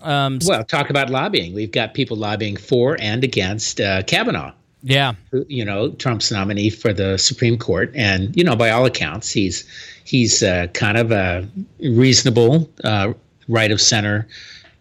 Um, 0.02 0.38
well, 0.44 0.64
talk 0.64 0.90
about 0.90 1.10
lobbying. 1.10 1.54
We've 1.54 1.70
got 1.70 1.94
people 1.94 2.16
lobbying 2.16 2.56
for 2.56 2.96
and 3.00 3.24
against 3.24 3.80
uh, 3.80 4.02
Kavanaugh. 4.02 4.52
Yeah, 4.82 5.14
you 5.48 5.64
know, 5.64 5.90
Trump's 5.92 6.30
nominee 6.30 6.68
for 6.68 6.92
the 6.92 7.16
Supreme 7.16 7.56
Court, 7.56 7.90
and 7.94 8.36
you 8.36 8.44
know, 8.44 8.54
by 8.54 8.68
all 8.68 8.84
accounts, 8.84 9.30
he's 9.30 9.64
he's 10.04 10.42
uh, 10.42 10.66
kind 10.74 10.98
of 10.98 11.10
a 11.10 11.48
reasonable, 11.80 12.68
uh, 12.84 13.14
right 13.48 13.70
of 13.70 13.80
center 13.80 14.28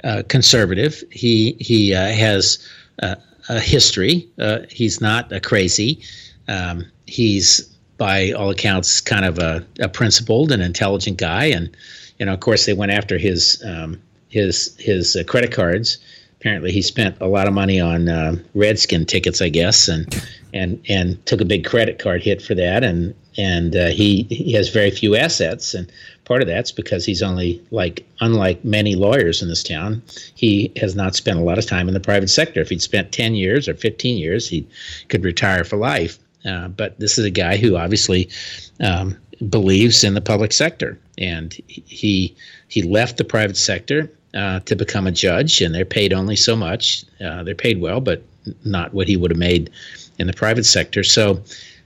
uh, 0.04 0.24
conservative. 0.28 1.04
He 1.10 1.56
he 1.60 1.94
uh, 1.94 2.08
has 2.08 2.60
uh, 3.02 3.16
a 3.50 3.60
history. 3.60 4.28
Uh, 4.40 4.60
he's 4.70 5.02
not 5.02 5.32
a 5.32 5.40
crazy. 5.40 6.02
Um, 6.48 6.86
he's, 7.06 7.62
by 7.98 8.32
all 8.32 8.50
accounts, 8.50 9.02
kind 9.02 9.26
of 9.26 9.40
a, 9.40 9.66
a, 9.80 9.88
principled 9.88 10.52
and 10.52 10.62
intelligent 10.62 11.18
guy. 11.18 11.46
And 11.46 11.76
you 12.20 12.26
know, 12.26 12.34
of 12.34 12.40
course, 12.40 12.66
they 12.66 12.74
went 12.74 12.92
after 12.92 13.18
his 13.18 13.64
um, 13.66 14.02
his 14.30 14.76
his 14.80 15.16
uh, 15.16 15.24
credit 15.24 15.52
cards. 15.52 15.98
Apparently, 16.40 16.72
he 16.72 16.82
spent 16.82 17.16
a 17.22 17.28
lot 17.28 17.48
of 17.48 17.54
money 17.54 17.80
on 17.80 18.10
uh, 18.10 18.36
Redskin 18.54 19.06
tickets, 19.06 19.42
I 19.42 19.50
guess, 19.50 19.88
and 19.88 20.26
and 20.54 20.82
and 20.90 21.26
took 21.26 21.42
a 21.42 21.46
big 21.46 21.66
credit 21.66 22.00
card 22.00 22.22
hit 22.22 22.42
for 22.42 22.56
that. 22.56 22.84
And 22.84 23.16
and 23.38 23.76
uh, 23.76 23.88
he 23.88 24.24
he 24.30 24.54
has 24.54 24.70
very 24.70 24.92
few 24.92 25.16
assets, 25.16 25.74
and 25.74 25.92
part 26.26 26.42
of 26.42 26.48
that's 26.48 26.72
because 26.72 27.06
he's 27.06 27.24
only 27.24 27.62
like 27.72 28.06
unlike 28.22 28.64
many 28.64 28.96
lawyers 28.96 29.42
in 29.42 29.50
this 29.50 29.64
town, 29.64 30.02
he 30.36 30.72
has 30.78 30.96
not 30.96 31.16
spent 31.16 31.40
a 31.40 31.44
lot 31.44 31.58
of 31.58 31.66
time 31.66 31.88
in 31.88 31.94
the 31.94 32.00
private 32.00 32.30
sector. 32.30 32.62
If 32.62 32.70
he'd 32.70 32.82
spent 32.82 33.12
ten 33.12 33.36
years 33.36 33.68
or 33.68 33.76
fifteen 33.76 34.18
years, 34.18 34.48
he 34.48 34.68
could 35.10 35.24
retire 35.24 35.64
for 35.64 35.78
life. 35.78 36.20
Uh, 36.46 36.68
but 36.68 37.00
this 37.00 37.18
is 37.18 37.26
a 37.26 37.30
guy 37.32 37.56
who 37.58 37.78
obviously 37.78 38.30
um, 38.82 39.18
believes 39.50 40.04
in 40.04 40.14
the 40.14 40.22
public 40.22 40.52
sector, 40.52 41.00
and 41.18 41.54
he 41.68 42.36
he 42.68 42.82
left 42.82 43.18
the 43.18 43.24
private 43.24 43.58
sector 43.58 44.12
uh, 44.34 44.60
to 44.62 44.76
become 44.76 45.08
a 45.08 45.12
judge, 45.12 45.62
and 45.62 45.74
they're 45.74 45.86
paid 45.86 46.14
only 46.14 46.36
so 46.36 46.56
much. 46.56 47.06
Uh, 47.24 47.44
they're 47.44 47.56
paid 47.56 47.80
well, 47.80 48.02
but 48.02 48.22
not 48.66 48.94
what 48.94 49.08
he 49.08 49.16
would 49.16 49.32
have 49.32 49.38
made 49.38 49.70
in 50.20 50.28
the 50.28 50.34
private 50.34 50.66
sector. 50.66 51.04
So, 51.04 51.42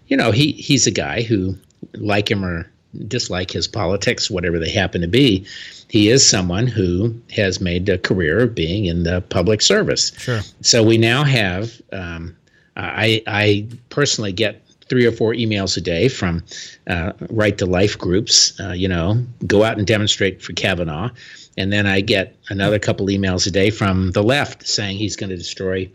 you 0.08 0.18
know, 0.18 0.32
he 0.32 0.54
he's 0.54 0.88
a 0.88 0.92
guy 0.92 1.22
who, 1.22 1.56
like 1.94 2.30
him 2.30 2.44
or 2.44 2.70
dislike 3.08 3.52
his 3.52 3.68
politics, 3.68 4.30
whatever 4.30 4.60
they 4.60 4.72
happen 4.72 5.02
to 5.02 5.08
be, 5.08 5.46
he 5.90 6.10
is 6.10 6.28
someone 6.28 6.68
who 6.68 7.14
has 7.32 7.62
made 7.62 7.88
a 7.90 7.98
career 7.98 8.40
of 8.40 8.56
being 8.56 8.86
in 8.86 9.04
the 9.04 9.22
public 9.22 9.62
service. 9.62 10.12
Sure. 10.18 10.42
So 10.62 10.84
we 10.84 10.98
now 10.98 11.24
have. 11.24 11.82
Um, 11.92 12.36
I 12.76 13.24
I 13.26 13.68
personally 13.90 14.32
get 14.32 14.62
three 14.90 15.06
or 15.06 15.12
four 15.12 15.34
emails 15.34 15.76
a 15.78 15.82
day 15.82 16.08
from 16.08 16.44
uh, 16.88 17.12
right 17.30 17.58
to 17.58 17.66
life 17.66 17.98
groups. 17.98 18.58
Uh, 18.60 18.72
you 18.72 18.88
know, 18.88 19.24
go 19.46 19.64
out 19.64 19.78
and 19.78 19.88
demonstrate 19.88 20.42
for 20.42 20.54
Kavanaugh, 20.54 21.10
and 21.58 21.74
then 21.74 21.88
I 21.88 22.02
get 22.02 22.36
another 22.50 22.80
couple 22.80 23.08
emails 23.08 23.48
a 23.48 23.52
day 23.52 23.70
from 23.70 24.12
the 24.12 24.24
left 24.24 24.68
saying 24.68 24.98
he's 24.98 25.16
going 25.16 25.30
to 25.30 25.38
destroy 25.38 25.90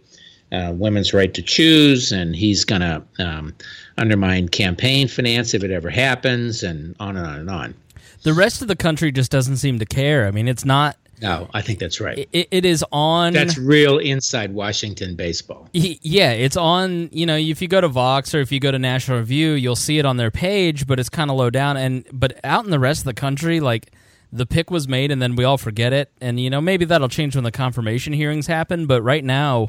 uh, 0.50 0.72
women's 0.74 1.14
right 1.14 1.32
to 1.34 1.42
choose, 1.42 2.12
and 2.12 2.34
he's 2.34 2.64
going 2.64 2.82
to 2.82 3.02
um, 3.18 3.54
undermine 3.98 4.48
campaign 4.48 5.08
finance 5.08 5.54
if 5.54 5.62
it 5.62 5.70
ever 5.70 5.90
happens, 5.90 6.62
and 6.62 6.96
on 7.00 7.16
and 7.16 7.26
on 7.26 7.38
and 7.40 7.50
on. 7.50 7.74
The 8.22 8.32
rest 8.32 8.62
of 8.62 8.68
the 8.68 8.76
country 8.76 9.10
just 9.10 9.30
doesn't 9.30 9.56
seem 9.56 9.78
to 9.80 9.86
care. 9.86 10.26
I 10.26 10.30
mean, 10.30 10.48
it's 10.48 10.64
not. 10.64 10.96
No, 11.20 11.48
I 11.54 11.62
think 11.62 11.78
that's 11.78 12.00
right. 12.00 12.28
It, 12.32 12.48
it 12.50 12.64
is 12.64 12.84
on. 12.90 13.32
That's 13.32 13.56
real 13.56 13.98
inside 13.98 14.52
Washington 14.52 15.14
baseball. 15.14 15.68
Yeah, 15.72 16.32
it's 16.32 16.56
on. 16.56 17.10
You 17.12 17.26
know, 17.26 17.36
if 17.36 17.62
you 17.62 17.68
go 17.68 17.80
to 17.80 17.88
Vox 17.88 18.34
or 18.34 18.40
if 18.40 18.50
you 18.50 18.58
go 18.58 18.72
to 18.72 18.78
National 18.78 19.18
Review, 19.18 19.52
you'll 19.52 19.76
see 19.76 19.98
it 19.98 20.04
on 20.04 20.16
their 20.16 20.32
page, 20.32 20.86
but 20.86 20.98
it's 20.98 21.08
kind 21.08 21.30
of 21.30 21.36
low 21.36 21.48
down. 21.48 21.76
And 21.76 22.04
but 22.12 22.38
out 22.42 22.64
in 22.64 22.70
the 22.70 22.80
rest 22.80 23.02
of 23.02 23.04
the 23.04 23.14
country, 23.14 23.60
like 23.60 23.92
the 24.32 24.46
pick 24.46 24.70
was 24.70 24.88
made, 24.88 25.12
and 25.12 25.22
then 25.22 25.36
we 25.36 25.44
all 25.44 25.58
forget 25.58 25.92
it. 25.92 26.10
And 26.20 26.40
you 26.40 26.50
know, 26.50 26.60
maybe 26.60 26.84
that'll 26.84 27.08
change 27.08 27.36
when 27.36 27.44
the 27.44 27.52
confirmation 27.52 28.12
hearings 28.12 28.48
happen. 28.48 28.86
But 28.86 29.02
right 29.02 29.24
now, 29.24 29.68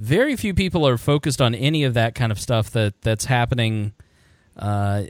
very 0.00 0.34
few 0.36 0.54
people 0.54 0.86
are 0.88 0.96
focused 0.96 1.40
on 1.42 1.54
any 1.54 1.84
of 1.84 1.94
that 1.94 2.14
kind 2.14 2.32
of 2.32 2.40
stuff 2.40 2.70
that 2.70 3.00
that's 3.02 3.26
happening 3.26 3.92
uh, 4.56 5.04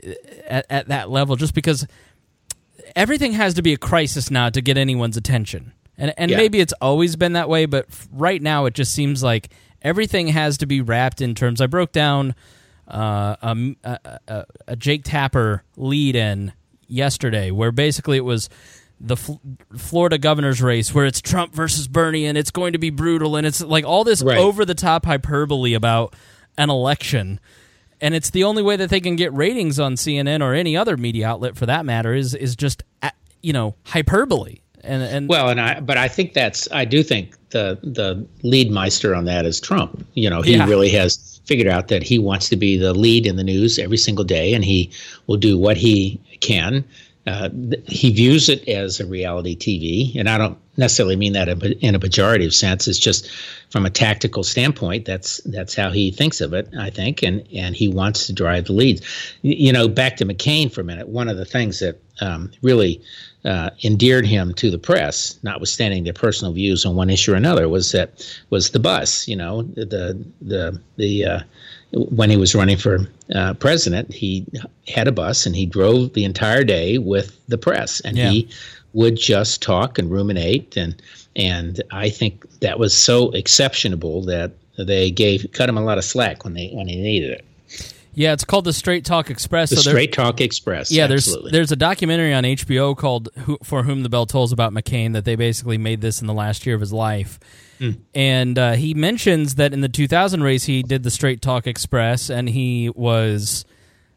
at 0.47 0.65
at 0.69 0.87
that 0.89 1.09
level, 1.09 1.35
just 1.35 1.53
because 1.55 1.87
everything 2.95 3.33
has 3.33 3.53
to 3.55 3.61
be 3.61 3.73
a 3.73 3.77
crisis 3.77 4.29
now 4.29 4.49
to 4.49 4.61
get 4.61 4.77
anyone's 4.77 5.17
attention. 5.17 5.71
And 5.97 6.13
and 6.17 6.31
Yeah. 6.31 6.37
maybe 6.37 6.59
it's 6.59 6.73
always 6.81 7.15
been 7.15 7.33
that 7.33 7.49
way, 7.49 7.65
but 7.65 7.85
right 8.11 8.41
now 8.41 8.65
it 8.65 8.73
just 8.73 8.93
seems 8.93 9.23
like 9.23 9.49
everything 9.81 10.27
has 10.29 10.57
to 10.59 10.65
be 10.65 10.81
wrapped 10.81 11.21
in 11.21 11.35
terms. 11.35 11.61
I 11.61 11.67
broke 11.67 11.91
down 11.91 12.35
uh, 12.87 13.35
a, 13.41 13.75
a, 13.83 14.19
a, 14.27 14.45
a 14.69 14.75
Jake 14.75 15.03
Tapper 15.05 15.63
lead 15.77 16.15
in 16.15 16.51
yesterday, 16.87 17.49
where 17.51 17.71
basically 17.71 18.17
it 18.17 18.25
was 18.25 18.49
the 19.03 19.15
F- 19.15 19.37
Florida 19.77 20.17
governor's 20.17 20.61
race, 20.61 20.93
where 20.93 21.05
it's 21.05 21.21
Trump 21.21 21.53
versus 21.55 21.87
Bernie, 21.87 22.25
and 22.25 22.37
it's 22.37 22.51
going 22.51 22.73
to 22.73 22.79
be 22.79 22.89
brutal, 22.91 23.35
and 23.35 23.47
it's 23.47 23.61
like 23.61 23.83
all 23.85 24.03
this 24.03 24.21
Right. 24.21 24.37
over 24.37 24.63
the 24.63 24.75
top 24.75 25.05
hyperbole 25.05 25.73
about 25.73 26.15
an 26.57 26.69
election. 26.69 27.39
And 27.99 28.13
it's 28.15 28.29
the 28.31 28.43
only 28.43 28.63
way 28.63 28.75
that 28.75 28.89
they 28.89 28.99
can 28.99 29.15
get 29.15 29.33
ratings 29.33 29.79
on 29.79 29.95
CNN 29.95 30.41
or 30.41 30.53
any 30.53 30.75
other 30.77 30.97
media 30.97 31.27
outlet, 31.27 31.55
for 31.55 31.65
that 31.65 31.85
matter, 31.85 32.13
is 32.13 32.33
is 32.33 32.55
just 32.55 32.83
you 33.41 33.53
know 33.53 33.75
hyperbole. 33.85 34.57
And 34.83 35.03
and 35.03 35.29
Well, 35.29 35.49
and 35.49 35.61
I, 35.61 35.79
but 35.79 35.97
I 35.97 36.07
think 36.07 36.33
that's, 36.33 36.67
I 36.71 36.85
do 36.85 37.03
think 37.03 37.35
the 37.51 37.77
the 37.83 38.25
lead 38.43 38.71
meister 38.71 39.13
on 39.13 39.25
that 39.25 39.45
is 39.45 39.59
Trump. 39.59 40.05
You 40.15 40.29
know, 40.29 40.41
he 40.41 40.53
Yeah. 40.53 40.67
really 40.67 40.89
has 40.89 41.39
figured 41.45 41.67
out 41.67 41.87
that 41.89 42.01
he 42.03 42.17
wants 42.17 42.49
to 42.49 42.55
be 42.55 42.77
the 42.77 42.93
lead 42.93 43.25
in 43.27 43.35
the 43.35 43.43
news 43.43 43.77
every 43.77 43.97
single 43.97 44.23
day, 44.25 44.53
and 44.55 44.63
he 44.65 44.89
will 45.27 45.37
do 45.37 45.57
what 45.57 45.77
he 45.77 46.19
can. 46.39 46.83
Uh, 47.27 47.49
th- 47.49 47.83
he 47.87 48.11
views 48.11 48.49
it 48.49 48.67
as 48.67 48.99
a 48.99 49.05
reality 49.05 49.55
TV, 49.55 50.15
and 50.19 50.27
I 50.27 50.37
don't 50.39 50.57
necessarily 50.77 51.15
mean 51.15 51.33
that 51.33 51.47
in 51.49 51.95
a- 51.95 51.99
pejorative 51.99 52.53
sense. 52.53 52.87
It's 52.87 52.97
just 52.97 53.29
from 53.69 53.85
a 53.85 53.89
tactical 53.91 54.43
standpoint, 54.43 55.05
that's 55.05 55.37
that's 55.45 55.75
how 55.75 55.91
he 55.91 56.09
thinks 56.11 56.41
of 56.41 56.53
it. 56.53 56.67
I 56.77 56.89
think, 56.89 57.21
and 57.21 57.47
and 57.53 57.75
he 57.75 57.87
wants 57.87 58.25
to 58.27 58.33
drive 58.33 58.65
the 58.65 58.73
leads. 58.73 59.01
You 59.43 59.71
know, 59.71 59.87
back 59.87 60.17
to 60.17 60.25
McCain 60.25 60.71
for 60.71 60.81
a 60.81 60.83
minute. 60.83 61.09
One 61.09 61.29
of 61.29 61.37
the 61.37 61.45
things 61.45 61.79
that 61.79 62.01
um, 62.21 62.51
really 62.63 63.01
uh, 63.45 63.69
endeared 63.83 64.25
him 64.25 64.53
to 64.55 64.71
the 64.71 64.77
press, 64.77 65.37
notwithstanding 65.43 66.03
their 66.03 66.13
personal 66.13 66.53
views 66.53 66.85
on 66.85 66.95
one 66.95 67.09
issue 67.09 67.33
or 67.33 67.35
another, 67.35 67.69
was 67.69 67.91
that 67.91 68.25
was 68.49 68.71
the 68.71 68.79
bus. 68.79 69.27
You 69.27 69.35
know, 69.35 69.61
the 69.63 70.25
the 70.41 70.81
the 70.97 71.25
uh, 71.25 71.39
when 71.93 72.29
he 72.29 72.37
was 72.37 72.55
running 72.55 72.77
for 72.77 72.99
uh, 73.35 73.53
president, 73.55 74.13
he 74.13 74.45
had 74.87 75.07
a 75.07 75.11
bus 75.11 75.45
and 75.45 75.55
he 75.55 75.65
drove 75.65 76.13
the 76.13 76.23
entire 76.23 76.63
day 76.63 76.97
with 76.97 77.39
the 77.47 77.57
press, 77.57 77.99
and 78.01 78.17
Yeah. 78.17 78.29
he 78.29 78.49
would 78.93 79.15
just 79.17 79.61
talk 79.61 79.97
and 79.97 80.11
ruminate 80.11 80.75
and 80.75 81.01
and 81.37 81.81
I 81.91 82.09
think 82.09 82.45
that 82.59 82.77
was 82.77 82.95
so 82.95 83.31
exceptionable 83.31 84.21
that 84.25 84.51
they 84.77 85.09
gave 85.11 85.45
cut 85.53 85.69
him 85.69 85.77
a 85.77 85.83
lot 85.83 85.97
of 85.97 86.03
slack 86.03 86.43
when 86.43 86.53
they 86.55 86.69
when 86.73 86.87
he 86.87 86.97
needed 86.97 87.31
it. 87.31 87.45
Yeah, 88.13 88.33
it's 88.33 88.43
called 88.43 88.65
the 88.65 88.73
Straight 88.73 89.05
Talk 89.05 89.29
Express. 89.29 89.69
The 89.69 89.77
so 89.77 89.89
Straight 89.91 90.11
Talk 90.13 90.41
Express. 90.41 90.91
Yeah, 90.91 91.05
absolutely. 91.05 91.51
there's 91.51 91.69
there's 91.69 91.71
a 91.71 91.75
documentary 91.75 92.33
on 92.33 92.43
HBO 92.43 92.95
called 92.97 93.29
Who, 93.39 93.57
"For 93.63 93.83
Whom 93.83 94.03
the 94.03 94.09
Bell 94.09 94.25
Tolls" 94.25 94.51
about 94.51 94.73
McCain 94.73 95.13
that 95.13 95.25
they 95.25 95.35
basically 95.35 95.77
made 95.77 96.01
this 96.01 96.21
in 96.21 96.27
the 96.27 96.33
last 96.33 96.65
year 96.65 96.75
of 96.75 96.81
his 96.81 96.91
life, 96.93 97.39
Hmm. 97.79 97.91
and 98.13 98.59
uh, 98.59 98.73
he 98.73 98.93
mentions 98.93 99.55
that 99.55 99.73
in 99.73 99.81
the 99.81 99.89
2000 99.89 100.43
race 100.43 100.65
he 100.65 100.83
did 100.83 101.03
the 101.03 101.11
Straight 101.11 101.41
Talk 101.41 101.65
Express, 101.67 102.29
and 102.29 102.47
he 102.49 102.89
was, 102.89 103.65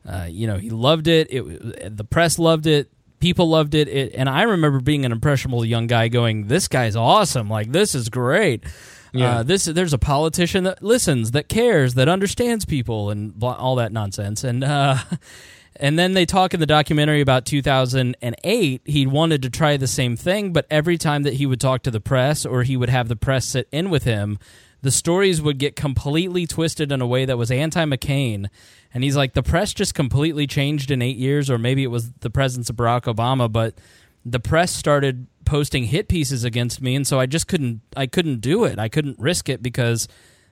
uh, 0.07 0.27
you 0.29 0.47
know, 0.47 0.59
he 0.59 0.71
loved 0.71 1.07
it. 1.09 1.29
It 1.31 1.97
the 1.97 2.05
press 2.05 2.39
loved 2.39 2.67
it. 2.67 2.91
People 3.21 3.49
loved 3.49 3.75
it. 3.75 3.89
it, 3.89 4.13
and 4.15 4.29
I 4.29 4.43
remember 4.43 4.81
being 4.81 5.07
an 5.07 5.13
impressionable 5.13 5.65
young 5.65 5.87
guy 5.87 6.09
going, 6.09 6.49
"This 6.49 6.69
guy's 6.69 6.95
awesome! 6.97 7.49
Like 7.49 7.73
this 7.73 7.95
is 7.95 8.09
great." 8.11 8.65
Uh, 9.23 9.43
this 9.43 9.65
there's 9.67 9.93
a 9.93 9.99
politician 9.99 10.65
that 10.65 10.83
listens, 10.83 11.31
that 11.31 11.49
cares, 11.49 11.95
that 11.95 12.09
understands 12.09 12.65
people, 12.65 13.11
and 13.11 13.35
blah, 13.35 13.55
all 13.55 13.77
that 13.77 13.93
nonsense. 13.93 14.43
And 14.43 14.65
uh, 14.65 14.99
and 15.77 15.99
then 15.99 16.15
they 16.15 16.27
talk 16.27 16.55
in 16.55 16.61
the 16.61 16.67
documentary 16.67 17.21
about 17.21 17.47
2008. 17.47 18.83
He 18.85 19.07
wanted 19.07 19.43
to 19.43 19.51
try 19.51 19.77
the 19.77 19.87
same 19.87 20.17
thing, 20.17 20.53
but 20.53 20.67
every 20.71 20.99
time 20.99 21.23
that 21.23 21.35
he 21.35 21.47
would 21.47 21.61
talk 21.61 21.83
to 21.83 21.91
the 21.91 22.01
press 22.01 22.45
or 22.45 22.63
he 22.63 22.77
would 22.77 22.91
have 22.91 23.09
the 23.09 23.17
press 23.17 23.47
sit 23.47 23.69
in 23.71 23.91
with 23.91 24.05
him, 24.05 24.39
the 24.83 24.91
stories 24.91 25.41
would 25.41 25.59
get 25.59 25.77
completely 25.77 26.47
twisted 26.47 26.93
in 26.93 27.01
a 27.01 27.07
way 27.07 27.25
that 27.25 27.39
was 27.39 27.51
anti 27.51 27.85
McCain. 27.85 28.49
And 28.93 29.03
he's 29.03 29.17
like, 29.17 29.33
the 29.33 29.43
press 29.43 29.73
just 29.73 29.95
completely 29.95 30.47
changed 30.47 30.91
in 30.91 31.03
eight 31.03 31.17
years, 31.17 31.51
or 31.51 31.59
maybe 31.59 31.83
it 31.83 31.89
was 31.89 32.13
the 32.21 32.31
presence 32.31 32.71
of 32.71 32.77
Barack 32.77 33.13
Obama, 33.13 33.51
but 33.51 33.75
the 34.25 34.41
press 34.41 34.73
started 34.73 35.27
posting 35.45 35.85
hit 35.85 36.09
pieces 36.09 36.45
against 36.45 36.81
me, 36.81 36.95
and 36.95 37.07
so 37.07 37.21
I 37.21 37.27
just 37.27 37.47
couldn't. 37.47 37.81
I 37.97 38.07
couldn't 38.07 38.41
do 38.41 38.65
it. 38.65 38.79
I 38.79 38.89
couldn't 38.89 39.19
risk 39.19 39.49
it 39.49 39.63
because 39.63 40.09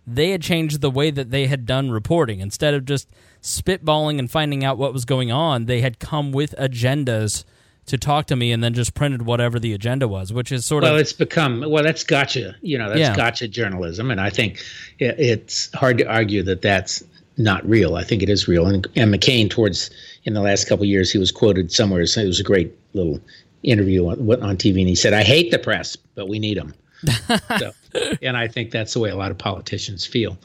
they 0.07 0.31
had 0.31 0.43
changed 0.43 0.81
the 0.81 0.91
way 0.91 1.11
that 1.11 1.31
they 1.31 1.47
had 1.47 1.65
done 1.65 1.91
reporting. 1.91 2.41
Instead 2.41 2.75
of 2.75 2.85
just 2.85 3.09
spitballing 3.43 4.19
and 4.19 4.31
finding 4.31 4.65
out 4.65 4.79
what 4.79 4.93
was 4.93 5.05
going 5.05 5.31
on, 5.31 5.67
they 5.67 5.81
had 5.81 5.99
come 5.99 6.33
with 6.33 6.55
agendas 6.59 7.45
to 7.87 7.99
talk 7.99 8.27
to 8.27 8.37
me 8.37 8.53
and 8.53 8.63
then 8.63 8.75
just 8.75 8.95
printed 8.95 9.23
whatever 9.23 9.59
the 9.59 9.73
agenda 9.73 10.07
was, 10.07 10.33
which 10.33 10.53
is 10.53 10.65
sort 10.65 10.83
well, 10.83 10.93
of 10.93 10.95
well, 10.97 11.01
it's 11.01 11.13
become 11.13 11.65
well. 11.69 11.83
That's 11.83 12.05
gotcha. 12.05 12.55
You 12.61 12.79
know, 12.79 12.89
that's 12.89 13.01
Yeah. 13.01 13.17
gotcha 13.17 13.49
journalism, 13.49 14.11
and 14.11 14.21
I 14.21 14.31
think 14.31 14.63
it, 14.99 15.19
it's 15.19 15.73
hard 15.75 15.99
to 15.99 16.05
argue 16.05 16.43
that 16.45 16.63
that's 16.63 17.03
not 17.39 17.67
real. 17.69 17.97
I 17.97 18.05
think 18.05 18.23
it 18.23 18.29
is 18.29 18.47
real. 18.47 18.67
And, 18.67 18.87
and 18.95 19.13
McCain, 19.13 19.49
towards 19.49 19.91
in 20.25 20.35
the 20.35 20.41
last 20.43 20.69
couple 20.69 20.85
of 20.85 20.89
years, 20.89 21.11
he 21.11 21.19
was 21.19 21.33
quoted 21.33 21.73
somewhere. 21.73 22.03
It 22.03 22.17
was 22.17 22.41
a 22.41 22.45
great 22.45 22.73
little 22.95 23.21
interview 23.63 24.07
on, 24.09 24.43
on 24.43 24.57
TV, 24.57 24.81
and 24.81 24.89
he 24.89 24.95
said, 24.95 25.13
"I 25.13 25.23
hate 25.23 25.51
the 25.51 25.59
press, 25.59 25.97
but 25.97 26.29
we 26.29 26.39
need 26.39 26.57
them." 26.59 26.75
so, 27.59 27.73
and 28.23 28.37
I 28.37 28.47
think 28.49 28.71
that's 28.71 28.95
the 28.95 29.01
way 29.01 29.11
a 29.11 29.17
lot 29.17 29.31
of 29.31 29.39
politicians 29.39 30.07
feel. 30.07 30.39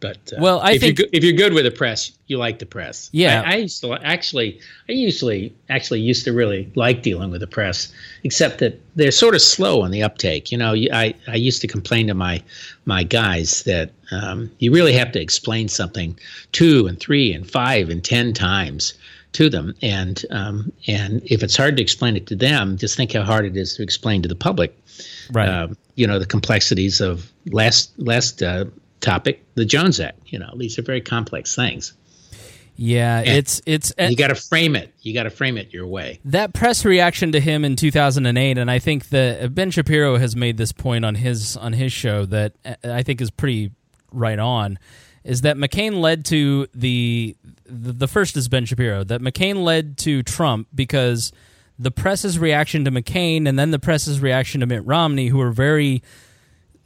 But 0.00 0.32
uh, 0.32 0.40
Well, 0.40 0.60
I 0.60 0.72
if 0.74 0.80
think- 0.80 0.98
you're 1.00 1.08
if 1.12 1.24
you're 1.24 1.32
good 1.32 1.52
with 1.54 1.64
the 1.64 1.70
press, 1.72 2.12
you 2.28 2.36
like 2.38 2.60
the 2.60 2.66
press. 2.66 3.10
Yeah. 3.12 3.42
I, 3.44 3.52
I 3.52 3.56
used 3.56 3.80
to 3.80 3.94
actually, 3.94 4.60
I 4.88 4.92
usually 4.92 5.52
actually 5.70 6.00
used 6.00 6.24
to 6.26 6.32
really 6.32 6.70
like 6.76 7.02
dealing 7.02 7.30
with 7.32 7.40
the 7.40 7.48
press, 7.48 7.92
except 8.22 8.58
that 8.58 8.80
they're 8.94 9.10
sort 9.10 9.34
of 9.34 9.42
slow 9.42 9.82
on 9.82 9.90
the 9.90 10.02
uptake. 10.04 10.52
You 10.52 10.58
know, 10.58 10.74
I 10.74 11.14
I 11.26 11.34
used 11.34 11.60
to 11.62 11.66
complain 11.66 12.06
to 12.08 12.14
my 12.14 12.40
my 12.84 13.02
guys 13.02 13.64
that 13.64 13.90
um, 14.12 14.50
you 14.60 14.72
really 14.72 14.92
have 14.92 15.10
to 15.12 15.20
explain 15.20 15.66
something 15.68 16.16
two 16.52 16.86
and 16.86 17.00
three 17.00 17.32
and 17.32 17.50
five 17.50 17.88
and 17.90 18.04
ten 18.04 18.32
times 18.32 18.94
to 19.32 19.50
them, 19.50 19.74
and 19.82 20.24
um, 20.30 20.72
and 20.86 21.22
if 21.24 21.42
it's 21.42 21.56
hard 21.56 21.76
to 21.76 21.82
explain 21.82 22.16
it 22.16 22.26
to 22.28 22.36
them, 22.36 22.76
just 22.76 22.96
think 22.96 23.12
how 23.12 23.22
hard 23.22 23.44
it 23.44 23.56
is 23.56 23.74
to 23.76 23.82
explain 23.82 24.22
to 24.22 24.28
the 24.28 24.34
public 24.34 24.76
right. 25.32 25.48
uh, 25.48 25.68
you 25.94 26.06
know 26.06 26.18
the 26.18 26.26
complexities 26.26 27.00
of 27.00 27.30
last 27.50 27.92
last 27.98 28.42
uh, 28.42 28.64
topic, 29.00 29.44
the 29.54 29.64
Jones 29.64 30.00
Act. 30.00 30.18
You 30.26 30.38
know, 30.38 30.52
these 30.56 30.78
are 30.78 30.82
very 30.82 31.00
complex 31.00 31.54
things. 31.54 31.92
Yeah, 32.80 33.18
And 33.18 33.28
it's 33.28 33.60
it's 33.66 33.92
you 33.98 34.16
got 34.16 34.28
to 34.28 34.36
frame 34.36 34.76
it. 34.76 34.94
You 35.02 35.12
got 35.12 35.24
to 35.24 35.30
frame 35.30 35.58
it 35.58 35.72
your 35.74 35.86
way. 35.86 36.20
that 36.26 36.54
press 36.54 36.84
reaction 36.84 37.32
to 37.32 37.40
him 37.40 37.64
in 37.64 37.74
2008 37.74 38.56
and 38.56 38.70
i 38.70 38.78
think 38.78 39.08
that 39.08 39.52
ben 39.54 39.70
shapiro 39.70 40.16
has 40.16 40.36
made 40.36 40.56
this 40.56 40.70
point 40.70 41.04
on 41.04 41.16
his 41.16 41.56
on 41.56 41.72
his 41.72 41.92
show 41.92 42.24
that 42.24 42.52
uh, 42.64 42.74
i 42.84 43.02
think 43.02 43.20
is 43.20 43.30
pretty 43.30 43.72
right 44.12 44.38
on 44.38 44.78
is 45.24 45.40
that 45.40 45.56
mccain 45.56 46.00
led 46.00 46.24
to 46.24 46.68
the 46.74 47.36
the 47.68 47.92
the 47.92 48.08
first 48.08 48.36
is 48.36 48.48
ben 48.48 48.64
shapiro 48.64 49.04
that 49.04 49.20
mccain 49.20 49.62
led 49.62 49.96
to 49.98 50.22
trump 50.22 50.68
because 50.74 51.32
the 51.78 51.90
press's 51.90 52.38
reaction 52.38 52.84
to 52.84 52.90
mccain 52.90 53.48
and 53.48 53.58
then 53.58 53.70
the 53.70 53.78
press's 53.78 54.20
reaction 54.20 54.60
to 54.60 54.66
mitt 54.66 54.84
romney 54.86 55.28
who 55.28 55.38
were 55.38 55.50
very 55.50 56.02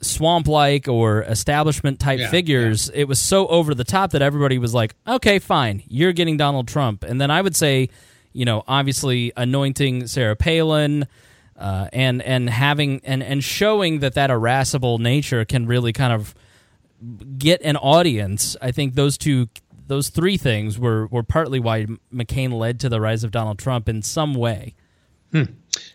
swamp 0.00 0.48
like 0.48 0.88
or 0.88 1.22
establishment 1.22 2.00
type 2.00 2.18
Yeah, 2.18 2.28
figures, 2.28 2.90
it 2.92 3.04
was 3.04 3.20
so 3.20 3.46
over 3.46 3.72
the 3.74 3.84
top 3.84 4.10
that 4.10 4.20
everybody 4.20 4.58
was 4.58 4.74
like, 4.74 4.96
okay, 5.06 5.38
fine, 5.38 5.82
you're 5.86 6.12
getting 6.12 6.36
Donald 6.36 6.66
Trump. 6.66 7.04
And 7.04 7.20
then 7.20 7.30
I 7.30 7.40
would 7.40 7.54
say, 7.54 7.88
you 8.32 8.44
know, 8.44 8.64
obviously 8.66 9.32
anointing 9.36 10.08
Sarah 10.08 10.34
Palin. 10.36 11.06
Uh, 11.56 11.86
and 11.92 12.20
and 12.22 12.50
having 12.50 13.00
and, 13.04 13.22
and 13.22 13.44
showing 13.44 14.00
that 14.00 14.14
that 14.14 14.30
irascible 14.30 14.98
nature 14.98 15.44
can 15.44 15.66
really 15.66 15.92
kind 15.92 16.12
of 16.12 16.34
get 17.38 17.62
an 17.62 17.76
audience. 17.76 18.56
I 18.60 18.72
think 18.72 18.94
those 18.94 19.16
two, 19.16 19.48
those 19.86 20.08
three 20.08 20.36
things 20.36 20.78
were 20.78 21.06
were 21.06 21.22
partly 21.22 21.60
why 21.60 21.86
McCain 22.12 22.52
led 22.52 22.80
to 22.80 22.88
the 22.88 23.00
rise 23.00 23.24
of 23.24 23.30
Donald 23.30 23.58
Trump 23.58 23.88
in 23.88 24.02
some 24.02 24.34
way. 24.34 24.74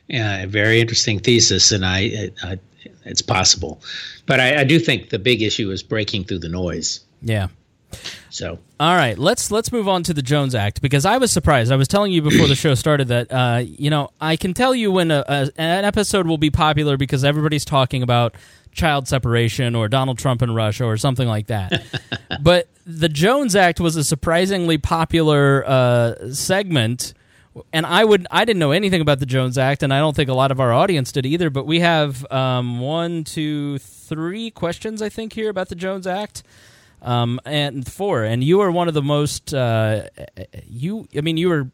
Yeah, 0.07 0.43
a 0.43 0.47
very 0.47 0.81
interesting 0.81 1.19
thesis, 1.19 1.71
and 1.71 1.85
I, 1.85 2.31
I 2.43 2.59
it's 3.05 3.21
possible, 3.21 3.81
but 4.25 4.39
I, 4.39 4.61
I 4.61 4.63
do 4.63 4.79
think 4.79 5.09
the 5.09 5.19
big 5.19 5.41
issue 5.41 5.69
is 5.69 5.83
breaking 5.83 6.23
through 6.23 6.39
the 6.39 6.49
noise. 6.49 7.01
Yeah. 7.21 7.47
So 8.29 8.59
All 8.79 8.95
right, 8.95 9.17
let's 9.17 9.49
let's 9.49 9.71
move 9.71 9.87
on 9.87 10.03
to 10.03 10.13
the 10.13 10.21
Jones 10.21 10.53
Act 10.53 10.81
because 10.81 11.05
I 11.05 11.17
was 11.17 11.31
surprised. 11.31 11.71
I 11.71 11.75
was 11.77 11.87
telling 11.87 12.11
you 12.11 12.21
before 12.21 12.47
the 12.47 12.55
show 12.55 12.75
started 12.75 13.07
that 13.07 13.31
uh, 13.31 13.63
you 13.65 13.89
know 13.89 14.09
I 14.19 14.35
can 14.35 14.53
tell 14.53 14.75
you 14.75 14.91
when 14.91 15.09
a, 15.11 15.23
a, 15.27 15.49
an 15.57 15.85
episode 15.85 16.27
will 16.27 16.37
be 16.37 16.49
popular 16.49 16.97
because 16.97 17.23
everybody's 17.23 17.65
talking 17.65 18.03
about 18.03 18.35
child 18.77 19.07
separation 19.07 19.75
or 19.75 19.89
Donald 19.89 20.17
Trump 20.17 20.41
and 20.41 20.55
Russia 20.55 20.85
or 20.85 20.95
something 20.95 21.27
like 21.27 21.47
that. 21.47 21.83
but 22.41 22.69
the 22.85 23.09
Jones 23.09 23.55
Act 23.55 23.79
was 23.79 23.95
a 23.95 24.03
surprisingly 24.03 24.77
popular 24.77 25.65
uh, 25.67 26.31
segment, 26.31 27.13
and 27.73 27.85
I 27.85 28.05
would 28.05 28.27
I 28.31 28.45
didn't 28.45 28.59
know 28.59 28.71
anything 28.71 29.01
about 29.01 29.19
the 29.19 29.25
Jones 29.25 29.57
Act, 29.57 29.83
and 29.83 29.93
I 29.93 29.99
don't 29.99 30.15
think 30.15 30.29
a 30.29 30.33
lot 30.33 30.51
of 30.51 30.59
our 30.59 30.71
audience 30.71 31.11
did 31.11 31.25
either. 31.25 31.49
But 31.49 31.65
we 31.65 31.81
have 31.81 32.29
um, 32.31 32.79
one, 32.79 33.23
two, 33.23 33.79
three 33.79 34.51
questions 34.51 35.01
I 35.01 35.09
think 35.09 35.33
here 35.33 35.49
about 35.49 35.69
the 35.69 35.75
Jones 35.75 36.07
Act 36.07 36.43
um, 37.01 37.39
and 37.45 37.85
four. 37.91 38.23
And 38.23 38.43
you 38.43 38.61
are 38.61 38.71
one 38.71 38.87
of 38.87 38.93
the 38.93 39.01
most 39.01 39.53
uh, 39.53 40.07
you. 40.67 41.07
I 41.15 41.21
mean, 41.21 41.37
you 41.37 41.49
were 41.49 41.71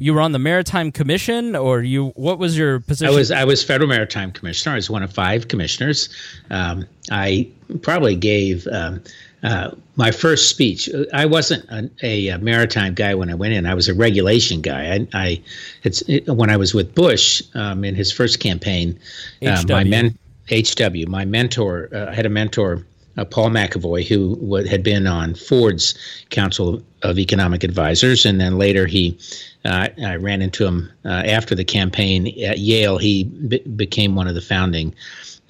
you 0.00 0.14
were 0.14 0.20
on 0.20 0.32
the 0.32 0.38
Maritime 0.38 0.90
Commission, 0.90 1.54
or 1.54 1.82
you. 1.82 2.08
What 2.16 2.38
was 2.38 2.56
your 2.56 2.80
position? 2.80 3.12
I 3.12 3.16
was 3.16 3.30
I 3.30 3.44
was 3.44 3.62
federal 3.62 3.88
maritime 3.88 4.32
commissioner. 4.32 4.72
I 4.72 4.76
was 4.76 4.88
one 4.88 5.02
of 5.02 5.12
five 5.12 5.48
commissioners. 5.48 6.08
Um, 6.48 6.86
I 7.10 7.46
probably 7.82 8.16
gave 8.16 8.66
um, 8.68 9.02
uh, 9.42 9.72
my 9.96 10.10
first 10.10 10.48
speech. 10.48 10.88
I 11.12 11.26
wasn't 11.26 11.68
a, 12.02 12.28
a, 12.28 12.38
maritime 12.38 12.94
guy 12.94 13.14
when 13.14 13.30
I 13.30 13.34
went 13.34 13.52
in. 13.52 13.66
I 13.66 13.74
was 13.74 13.88
a 13.88 13.94
regulation 13.94 14.62
guy. 14.62 14.94
I, 14.94 15.08
I 15.12 15.42
it's 15.82 16.00
it, 16.08 16.26
when 16.28 16.48
I 16.48 16.56
was 16.56 16.72
with 16.72 16.94
Bush 16.94 17.42
um, 17.54 17.84
in 17.84 17.94
his 17.94 18.10
first 18.10 18.40
campaign. 18.40 18.98
Uh, 19.46 19.62
my 19.68 19.84
men 19.84 20.18
HW. 20.48 21.06
My 21.08 21.24
mentor. 21.26 21.90
Uh, 21.92 22.06
I 22.06 22.14
had 22.14 22.26
a 22.26 22.30
mentor. 22.30 22.86
Uh, 23.20 23.24
Paul 23.26 23.50
MacAvoy, 23.50 24.06
who 24.06 24.54
had 24.64 24.82
been 24.82 25.06
on 25.06 25.34
Ford's 25.34 25.94
Council 26.30 26.82
of 27.02 27.18
Economic 27.18 27.62
Advisors, 27.62 28.24
and 28.24 28.40
then 28.40 28.56
later 28.56 28.86
he, 28.86 29.18
uh, 29.66 29.88
I 30.02 30.16
ran 30.16 30.40
into 30.40 30.64
him 30.64 30.90
uh, 31.04 31.22
after 31.26 31.54
the 31.54 31.64
campaign 31.64 32.28
at 32.42 32.60
Yale. 32.60 32.96
He 32.96 33.24
be- 33.24 33.58
became 33.76 34.14
one 34.14 34.26
of 34.26 34.34
the 34.34 34.40
founding 34.40 34.94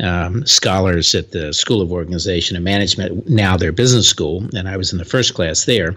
um, 0.01 0.45
scholars 0.47 1.15
at 1.15 1.31
the 1.31 1.53
School 1.53 1.81
of 1.81 1.93
Organization 1.93 2.57
and 2.57 2.65
Management, 2.65 3.29
now 3.29 3.57
their 3.57 3.73
business 3.73 4.09
school, 4.09 4.49
and 4.57 4.69
I 4.69 4.77
was 4.77 4.93
in 4.93 4.99
the 4.99 5.05
first 5.05 5.35
class 5.35 5.65
there, 5.65 5.97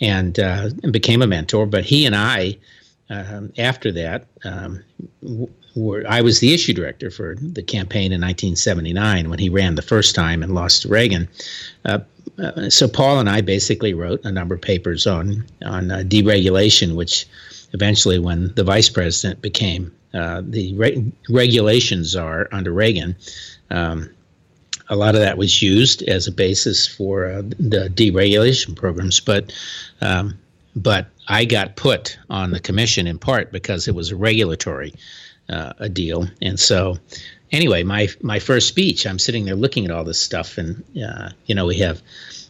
and, 0.00 0.38
uh, 0.38 0.70
became 0.90 1.20
a 1.20 1.26
mentor. 1.26 1.66
But 1.66 1.84
he 1.84 2.06
and 2.06 2.16
I, 2.16 2.56
um, 3.10 3.52
after 3.58 3.92
that, 3.92 4.26
um, 4.44 4.82
w- 5.22 5.48
were, 5.74 6.04
I 6.08 6.20
was 6.20 6.40
the 6.40 6.52
issue 6.52 6.72
director 6.72 7.10
for 7.10 7.36
the 7.36 7.62
campaign 7.62 8.12
in 8.12 8.20
1979 8.20 9.30
when 9.30 9.38
he 9.38 9.48
ran 9.48 9.74
the 9.74 9.82
first 9.82 10.14
time 10.14 10.42
and 10.42 10.54
lost 10.54 10.82
to 10.82 10.88
Reagan. 10.88 11.28
Uh, 11.84 12.00
uh, 12.38 12.70
so 12.70 12.88
Paul 12.88 13.20
and 13.20 13.28
I 13.28 13.40
basically 13.40 13.94
wrote 13.94 14.24
a 14.24 14.32
number 14.32 14.54
of 14.54 14.60
papers 14.60 15.06
on 15.06 15.44
on 15.64 15.90
uh, 15.90 15.98
deregulation, 15.98 16.94
which 16.94 17.26
eventually, 17.72 18.18
when 18.18 18.52
the 18.54 18.64
vice 18.64 18.88
president 18.88 19.42
became 19.42 19.92
uh, 20.14 20.42
the 20.44 20.74
re- 20.74 21.12
regulations 21.28 22.08
czar 22.08 22.48
under 22.52 22.72
Reagan, 22.72 23.16
um, 23.70 24.08
a 24.88 24.96
lot 24.96 25.14
of 25.14 25.20
that 25.20 25.38
was 25.38 25.62
used 25.62 26.02
as 26.02 26.26
a 26.26 26.32
basis 26.32 26.86
for 26.86 27.26
uh, 27.26 27.42
the 27.42 27.90
deregulation 27.94 28.76
programs. 28.76 29.20
But 29.20 29.52
um, 30.00 30.38
but 30.74 31.08
I 31.28 31.44
got 31.44 31.76
put 31.76 32.18
on 32.30 32.50
the 32.50 32.60
commission 32.60 33.06
in 33.06 33.18
part 33.18 33.52
because 33.52 33.88
it 33.88 33.94
was 33.94 34.10
a 34.10 34.16
regulatory 34.16 34.94
uh, 35.48 35.72
a 35.78 35.88
deal. 35.88 36.26
And 36.40 36.58
so, 36.58 36.96
anyway, 37.50 37.82
my 37.82 38.08
my 38.22 38.38
first 38.38 38.68
speech, 38.68 39.06
I'm 39.06 39.18
sitting 39.18 39.44
there 39.44 39.56
looking 39.56 39.84
at 39.84 39.90
all 39.90 40.04
this 40.04 40.20
stuff, 40.20 40.58
and 40.58 40.82
uh, 41.02 41.30
you 41.46 41.54
know, 41.54 41.66
we 41.66 41.78
have 41.78 42.02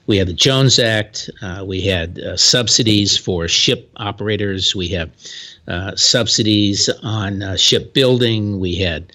we 0.07 0.17
have 0.19 0.27
the 0.27 0.33
Jones 0.33 0.79
Act, 0.79 1.31
uh, 1.43 1.65
we 1.67 1.81
had 1.81 2.19
uh, 2.19 2.37
subsidies 2.37 3.17
for 3.17 3.49
ship 3.49 3.91
operators, 3.97 4.75
we 4.75 4.89
have 4.89 5.11
uh, 5.69 5.95
subsidies 5.97 6.89
on 7.03 7.43
uh, 7.43 7.57
ship 7.57 7.95
building, 7.95 8.59
we 8.61 8.75
had. 8.77 9.13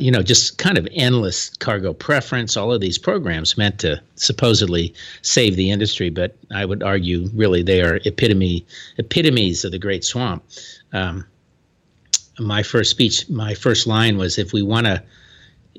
you 0.00 0.10
know, 0.10 0.22
just 0.22 0.56
kind 0.56 0.78
of 0.78 0.88
endless 0.94 1.50
cargo 1.58 1.92
preference. 1.92 2.56
All 2.56 2.72
of 2.72 2.80
these 2.80 2.98
programs 2.98 3.58
meant 3.58 3.78
to 3.80 4.00
supposedly 4.16 4.94
save 5.20 5.56
the 5.56 5.70
industry, 5.70 6.08
but 6.10 6.34
I 6.54 6.64
would 6.64 6.82
argue, 6.82 7.28
really, 7.34 7.62
they 7.62 7.82
are 7.82 8.00
epitome 8.06 8.64
epitomes 8.98 9.62
of 9.62 9.72
the 9.72 9.78
Great 9.78 10.02
Swamp. 10.02 10.42
Um, 10.94 11.26
my 12.38 12.62
first 12.62 12.90
speech, 12.90 13.28
my 13.28 13.54
first 13.54 13.86
line 13.86 14.16
was 14.16 14.38
if 14.38 14.52
we 14.52 14.62
want 14.62 14.86
to, 14.86 15.02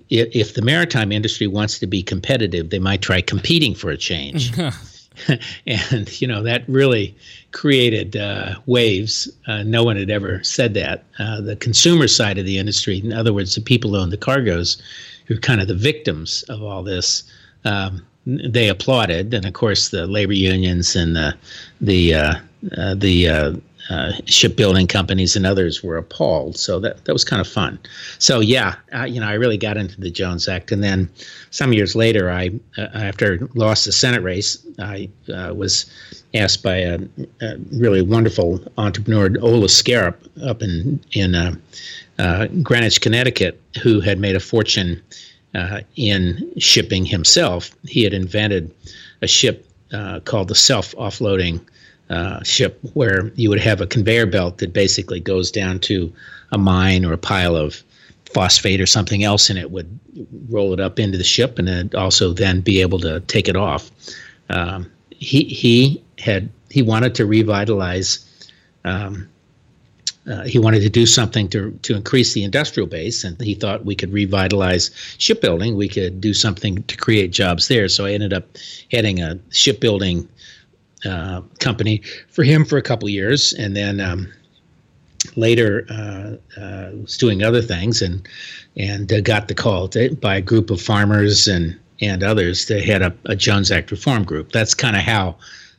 if, 0.09 0.35
if, 0.35 0.53
the 0.53 0.61
maritime 0.61 1.11
industry 1.11 1.47
wants 1.47 1.79
to 1.79 1.87
be 1.87 2.03
competitive, 2.03 2.69
they 2.69 2.79
might 2.79 3.01
try 3.01 3.21
competing 3.21 3.73
for 3.75 3.89
a 3.89 3.97
change. 3.97 4.51
and, 5.67 6.21
you 6.21 6.27
know, 6.27 6.43
that 6.43 6.63
really 6.67 7.15
created 7.51 8.15
uh, 8.15 8.55
waves. 8.65 9.29
Uh, 9.47 9.63
no 9.63 9.83
one 9.83 9.95
had 9.95 10.09
ever 10.09 10.43
said 10.43 10.73
that. 10.75 11.05
Uh, 11.19 11.41
the 11.41 11.55
consumer 11.55 12.07
side 12.07 12.37
of 12.37 12.45
the 12.45 12.57
industry, 12.57 12.99
in 12.99 13.13
other 13.13 13.33
words, 13.33 13.55
the 13.55 13.61
people 13.61 13.91
who 13.91 13.97
own 13.97 14.09
the 14.09 14.17
cargoes, 14.17 14.81
who 15.25 15.35
are 15.35 15.39
kind 15.39 15.61
of 15.61 15.67
the 15.67 15.75
victims 15.75 16.43
of 16.43 16.61
all 16.61 16.83
this, 16.83 17.23
um, 17.63 18.05
they 18.25 18.69
applauded. 18.69 19.33
And 19.33 19.45
of 19.45 19.53
course, 19.53 19.89
the 19.89 20.05
labor 20.07 20.33
unions 20.33 20.95
and 20.95 21.15
the, 21.15 21.35
the, 21.81 22.13
uh, 22.13 22.35
uh, 22.77 22.95
the, 22.95 23.61
uh, 23.89 24.13
shipbuilding 24.25 24.87
companies 24.87 25.35
and 25.35 25.45
others 25.45 25.83
were 25.83 25.97
appalled. 25.97 26.57
So 26.57 26.79
that 26.79 27.05
that 27.05 27.13
was 27.13 27.23
kind 27.23 27.39
of 27.39 27.47
fun. 27.47 27.77
So 28.17 28.39
yeah, 28.39 28.75
uh, 28.93 29.03
you 29.03 29.19
know, 29.19 29.27
I 29.27 29.33
really 29.33 29.57
got 29.57 29.77
into 29.77 29.99
the 29.99 30.09
Jones 30.09 30.47
Act, 30.47 30.71
and 30.71 30.83
then 30.83 31.09
some 31.51 31.71
years 31.71 31.95
later, 31.95 32.31
I 32.31 32.51
uh, 32.77 32.87
after 32.93 33.47
lost 33.53 33.85
the 33.85 33.91
Senate 33.91 34.23
race, 34.23 34.57
I 34.79 35.09
uh, 35.31 35.53
was 35.53 35.85
asked 36.33 36.63
by 36.63 36.77
a, 36.77 36.99
a, 37.41 37.57
really 37.71 38.01
wonderful 38.01 38.59
entrepreneur, 38.77 39.27
Ole 39.41 39.67
Skaarup, 39.67 40.15
up 40.43 40.63
in 40.63 40.99
in 41.11 41.35
uh, 41.35 42.47
Greenwich, 42.63 43.01
Connecticut, 43.01 43.61
who 43.83 43.99
had 43.99 44.19
made 44.19 44.35
a 44.35 44.39
fortune 44.39 45.01
in 45.95 46.51
shipping 46.57 47.05
himself. 47.05 47.69
He 47.85 48.03
had 48.03 48.13
invented 48.13 48.73
a 49.21 49.27
ship 49.27 49.69
called 50.25 50.47
the 50.47 50.55
self 50.55 50.93
offloading 50.95 51.61
uh, 52.09 52.43
ship 52.43 52.79
where 52.93 53.31
you 53.35 53.49
would 53.49 53.59
have 53.59 53.81
a 53.81 53.87
conveyor 53.87 54.27
belt 54.27 54.59
that 54.59 54.73
basically 54.73 55.19
goes 55.19 55.51
down 55.51 55.79
to 55.79 56.13
a 56.51 56.57
mine 56.57 57.03
or 57.03 57.13
a 57.13 57.17
pile 57.17 57.55
of 57.55 57.83
phosphate 58.33 58.81
or 58.81 58.85
something 58.85 59.23
else, 59.23 59.49
and 59.49 59.57
it 59.57 59.71
would 59.71 59.99
roll 60.49 60.73
it 60.73 60.79
up 60.79 60.99
into 60.99 61.17
the 61.17 61.23
ship, 61.23 61.57
and 61.57 61.67
then 61.67 61.89
also 61.95 62.33
then 62.33 62.61
be 62.61 62.81
able 62.81 62.99
to 62.99 63.21
take 63.21 63.47
it 63.47 63.55
off. 63.55 63.89
Um, 64.49 64.91
he 65.09 65.45
he 65.45 66.03
had 66.19 66.49
he 66.69 66.81
wanted 66.81 67.15
to 67.15 67.25
revitalize. 67.25 68.21
Um, 68.83 69.27
uh, 70.27 70.43
he 70.43 70.57
wanted 70.57 70.81
to 70.81 70.89
do 70.89 71.05
something 71.05 71.47
to 71.49 71.71
to 71.83 71.95
increase 71.95 72.33
the 72.33 72.43
industrial 72.43 72.87
base, 72.87 73.23
and 73.23 73.39
he 73.41 73.55
thought 73.55 73.85
we 73.85 73.95
could 73.95 74.11
revitalize 74.11 74.91
shipbuilding. 75.17 75.75
We 75.75 75.87
could 75.87 76.19
do 76.19 76.33
something 76.33 76.83
to 76.83 76.97
create 76.97 77.31
jobs 77.31 77.67
there. 77.67 77.87
So 77.89 78.05
I 78.05 78.11
ended 78.11 78.33
up 78.33 78.45
heading 78.91 79.21
a 79.21 79.39
shipbuilding 79.51 80.27
uh, 81.05 81.41
company 81.59 82.01
for 82.29 82.43
him 82.43 82.65
for 82.65 82.77
a 82.77 82.81
couple 82.81 83.09
years, 83.09 83.53
and 83.53 83.75
then 83.75 83.99
um, 83.99 84.31
later 85.35 85.85
uh, 85.89 86.59
uh, 86.59 86.89
was 87.01 87.17
doing 87.17 87.43
other 87.43 87.61
things, 87.61 88.01
and 88.01 88.27
and 88.77 89.11
uh, 89.11 89.21
got 89.21 89.47
the 89.47 89.53
call 89.53 89.87
to, 89.89 90.15
by 90.15 90.35
a 90.35 90.41
group 90.41 90.69
of 90.69 90.81
farmers 90.81 91.47
and 91.47 91.77
and 92.01 92.23
others 92.23 92.65
to 92.65 92.81
head 92.81 93.01
up 93.01 93.15
a 93.25 93.35
Jones 93.35 93.71
Act 93.71 93.91
reform 93.91 94.23
group. 94.23 94.51
That's 94.51 94.73
kind 94.73 94.95
of 94.95 95.01
how 95.01 95.35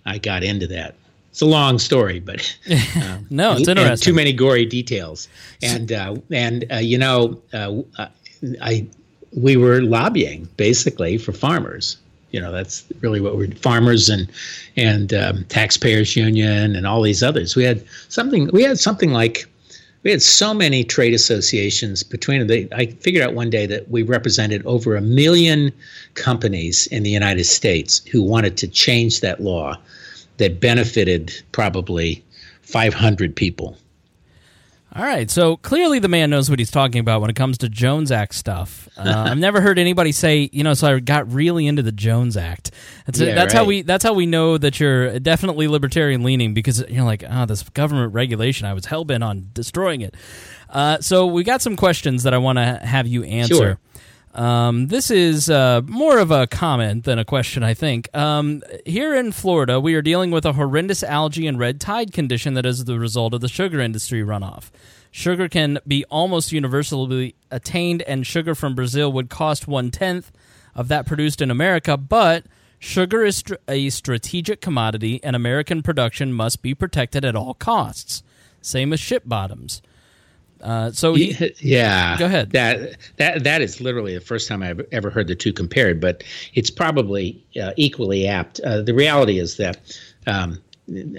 I 0.07 0.19
got 0.19 0.43
into 0.43 0.67
that. 0.69 0.95
it's 1.31 1.43
a 1.43 1.47
long 1.47 1.79
story, 1.79 2.21
but 2.21 2.57
uh, 2.71 3.19
no, 3.31 3.53
it's 3.53 3.69
interesting. 3.69 4.13
Too 4.13 4.17
many 4.17 4.33
gory 4.33 4.67
details, 4.67 5.29
and 5.63 5.93
uh, 5.93 6.17
and 6.31 6.65
uh, 6.73 6.77
you 6.77 6.99
know, 6.99 7.41
uh, 7.53 7.83
I 8.63 8.87
we 9.37 9.57
were 9.57 9.83
lobbying 9.83 10.49
basically 10.57 11.19
for 11.19 11.33
farmers. 11.33 11.99
You 12.37 12.43
know, 12.43 12.53
that's 12.53 12.85
really 13.01 13.19
what 13.19 13.39
we're 13.39 13.51
farmers 13.53 14.11
and 14.11 14.29
and 14.77 15.15
um, 15.15 15.45
taxpayers 15.49 16.15
union 16.17 16.77
and 16.77 16.87
all 16.87 17.01
these 17.01 17.23
others. 17.23 17.57
We 17.57 17.65
had 17.65 17.83
something. 18.11 18.51
We 18.53 18.63
had 18.63 18.79
something 18.79 19.11
like 19.11 19.47
we 20.03 20.11
had 20.11 20.21
so 20.21 20.53
many 20.53 20.85
trade 20.85 21.15
associations 21.15 22.03
between 22.03 22.47
them. 22.47 22.69
I 22.73 22.89
figured 23.01 23.25
out 23.25 23.33
one 23.33 23.49
day 23.49 23.65
that 23.65 23.91
we 23.91 24.03
represented 24.03 24.65
over 24.67 24.97
a 24.97 25.01
million 25.01 25.73
companies 26.13 26.87
in 26.89 27.05
the 27.05 27.11
United 27.11 27.45
States 27.45 28.05
who 28.13 28.23
wanted 28.23 28.59
to 28.59 28.69
change 28.69 29.23
that 29.23 29.41
law 29.41 29.79
that 30.37 30.61
benefited 30.61 31.33
probably 31.53 32.23
500 32.61 33.35
people. 33.35 33.79
All 34.97 35.03
right, 35.03 35.31
so 35.31 35.59
clearly 35.59 35.99
the 35.99 36.09
man 36.09 36.31
knows 36.31 36.49
what 36.49 36.59
he's 36.59 36.71
talking 36.71 37.01
about 37.01 37.21
when 37.21 37.29
it 37.29 37.37
comes 37.37 37.59
to 37.59 37.69
Jones 37.69 38.11
Act 38.11 38.35
stuff. 38.35 38.89
Uh, 38.97 39.03
I've 39.31 39.39
never 39.39 39.61
heard 39.61 39.79
anybody 39.79 40.11
say, 40.11 40.49
you 40.55 40.65
know, 40.65 40.73
so 40.73 40.95
I 40.95 41.01
got 41.01 41.31
really 41.31 41.67
into 41.67 41.83
the 41.83 41.93
Jones 41.93 42.35
Act. 42.35 42.71
That's, 43.05 43.21
yeah, 43.21 43.35
that's 43.35 43.53
right. 43.53 43.59
how 43.59 43.65
we 43.67 43.83
that's 43.83 44.03
how 44.03 44.15
we 44.15 44.25
know 44.25 44.57
that 44.57 44.81
you're 44.81 45.19
definitely 45.19 45.69
libertarian 45.69 46.23
leaning 46.23 46.55
because 46.55 46.83
you're 46.89 47.05
like, 47.05 47.23
oh, 47.29 47.45
this 47.45 47.63
government 47.71 48.15
regulation, 48.15 48.67
I 48.67 48.73
was 48.73 48.87
hell 48.87 49.05
bent 49.05 49.23
on 49.23 49.51
destroying 49.53 50.01
it. 50.01 50.15
Uh, 50.71 50.99
so 51.01 51.27
we 51.27 51.45
got 51.45 51.61
some 51.61 51.77
questions 51.77 52.23
that 52.23 52.33
I 52.33 52.39
want 52.39 52.57
to 52.57 52.65
have 52.65 53.07
you 53.07 53.23
answer. 53.25 53.55
Sure. 53.55 53.79
Um, 54.37 54.89
this 54.89 55.11
is 55.11 55.49
uh, 55.49 55.81
more 55.87 56.19
of 56.19 56.31
a 56.31 56.47
comment 56.47 57.05
than 57.05 57.19
a 57.19 57.25
question, 57.25 57.63
I 57.63 57.73
think. 57.73 58.15
Um, 58.15 58.63
here 58.85 59.15
in 59.15 59.33
Florida, 59.33 59.81
we 59.81 59.95
are 59.95 60.03
dealing 60.03 60.31
with 60.31 60.45
a 60.45 60.53
horrendous 60.53 61.03
algae 61.03 61.47
and 61.47 61.59
red 61.59 61.81
tide 61.81 62.13
condition 62.13 62.53
that 62.53 62.67
is 62.67 62.85
the 62.85 62.99
result 62.99 63.33
of 63.33 63.41
the 63.41 63.49
sugar 63.49 63.81
industry 63.81 64.21
runoff. 64.21 64.71
Sugar 65.11 65.49
can 65.49 65.79
be 65.89 66.05
almost 66.11 66.53
universally 66.53 67.35
attained, 67.51 68.03
and 68.03 68.27
sugar 68.27 68.55
from 68.55 68.75
Brazil 68.75 69.11
would 69.11 69.31
cost 69.31 69.67
one 69.67 69.91
tenth 69.91 70.31
of 70.75 70.89
that 70.89 71.07
produced 71.07 71.41
in 71.41 71.51
America, 71.51 71.97
but 71.97 72.45
sugar 72.79 73.25
is 73.25 73.39
str- 73.39 73.55
a 73.67 73.89
strategic 73.89 74.61
commodity, 74.61 75.19
and 75.25 75.35
American 75.35 75.83
production 75.83 76.35
must 76.35 76.61
be 76.61 76.75
protected 76.75 77.25
at 77.25 77.35
all 77.35 77.55
costs. 77.55 78.23
Same 78.61 78.93
as 78.93 79.01
ship 79.01 79.23
bottoms. 79.25 79.81
Uh, 80.63 80.91
so 80.91 81.15
he, 81.15 81.53
yeah, 81.61 82.19
go 82.19 82.27
ahead. 82.27 82.51
That 82.51 82.97
that 83.17 83.45
that 83.45 83.63
is 83.63 83.81
literally 83.81 84.15
the 84.15 84.21
first 84.21 84.49
time 84.49 84.63
I've 84.63 84.81
ever 84.93 85.11
heard 85.11 85.29
the 85.29 85.35
two 85.35 85.53
compared, 85.53 86.01
but 86.01 86.25
it's 86.55 86.71
probably 86.71 87.45
uh, 87.61 87.73
equally 87.77 88.27
apt. 88.27 88.61
Uh, 88.61 88.83
the 88.83 88.95
reality 88.95 89.39
is 89.39 89.57
that 89.59 89.99
um, 90.27 90.61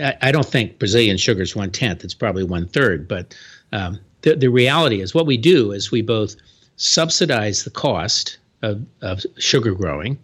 I, 0.01 0.15
I, 0.21 0.31
don't 0.31 0.45
think 0.45 0.79
Brazilian 0.79 1.17
sugar 1.17 1.43
is 1.43 1.55
one 1.55 1.71
tenth; 1.71 2.03
it's 2.03 2.13
probably 2.13 2.43
one 2.43 2.67
third. 2.67 3.07
But 3.07 3.35
um, 3.71 3.99
the 4.21 4.35
the 4.35 4.49
reality 4.49 5.01
is, 5.01 5.13
what 5.13 5.25
we 5.25 5.37
do 5.37 5.71
is 5.71 5.91
we 5.91 6.01
both 6.01 6.35
subsidize 6.77 7.63
the 7.63 7.69
cost 7.69 8.37
of, 8.61 8.83
of 9.01 9.23
sugar 9.37 9.73
growing, 9.73 10.17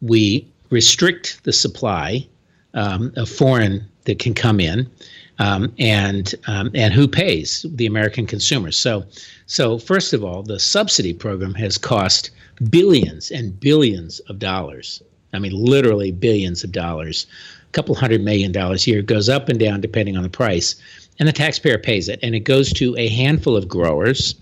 we 0.00 0.46
restrict 0.70 1.42
the 1.44 1.52
supply 1.52 2.26
um, 2.74 3.12
of 3.16 3.28
foreign 3.28 3.84
that 4.04 4.18
can 4.18 4.34
come 4.34 4.60
in 4.60 4.90
um, 5.38 5.72
and 5.78 6.34
um, 6.46 6.70
and 6.74 6.94
who 6.94 7.08
pays 7.08 7.66
the 7.68 7.86
American 7.86 8.26
consumer. 8.26 8.70
So, 8.70 9.04
so 9.46 9.78
first 9.78 10.12
of 10.12 10.24
all, 10.24 10.42
the 10.42 10.60
subsidy 10.60 11.12
program 11.12 11.54
has 11.54 11.78
cost 11.78 12.30
billions 12.70 13.30
and 13.30 13.58
billions 13.58 14.20
of 14.20 14.38
dollars. 14.38 15.02
I 15.32 15.38
mean, 15.40 15.52
literally 15.52 16.12
billions 16.12 16.62
of 16.62 16.70
dollars, 16.70 17.26
a 17.68 17.72
couple 17.72 17.94
hundred 17.94 18.22
million 18.22 18.52
dollars 18.52 18.86
a 18.86 18.90
year. 18.90 19.00
It 19.00 19.06
goes 19.06 19.28
up 19.28 19.48
and 19.48 19.58
down 19.58 19.80
depending 19.80 20.16
on 20.16 20.22
the 20.22 20.28
price, 20.28 20.76
and 21.18 21.28
the 21.28 21.32
taxpayer 21.32 21.78
pays 21.78 22.08
it. 22.08 22.20
And 22.22 22.34
it 22.34 22.40
goes 22.40 22.72
to 22.74 22.96
a 22.96 23.08
handful 23.08 23.56
of 23.56 23.66
growers 23.66 24.34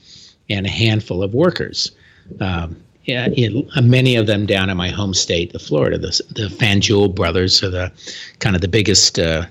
and 0.50 0.66
a 0.66 0.70
handful 0.70 1.22
of 1.22 1.32
workers. 1.32 1.92
Um, 2.40 2.76
yeah, 3.04 3.26
in, 3.28 3.68
uh, 3.74 3.82
many 3.82 4.14
of 4.14 4.26
them 4.26 4.46
down 4.46 4.70
in 4.70 4.76
my 4.76 4.88
home 4.88 5.12
state 5.14 5.54
of 5.54 5.62
Florida. 5.62 5.98
The, 5.98 6.20
the 6.30 6.48
Fanjul 6.48 7.12
brothers 7.12 7.62
are 7.62 7.70
the 7.70 7.90
kind 8.38 8.54
of 8.54 8.62
the 8.62 8.68
biggest 8.68 9.18
uh, 9.18 9.46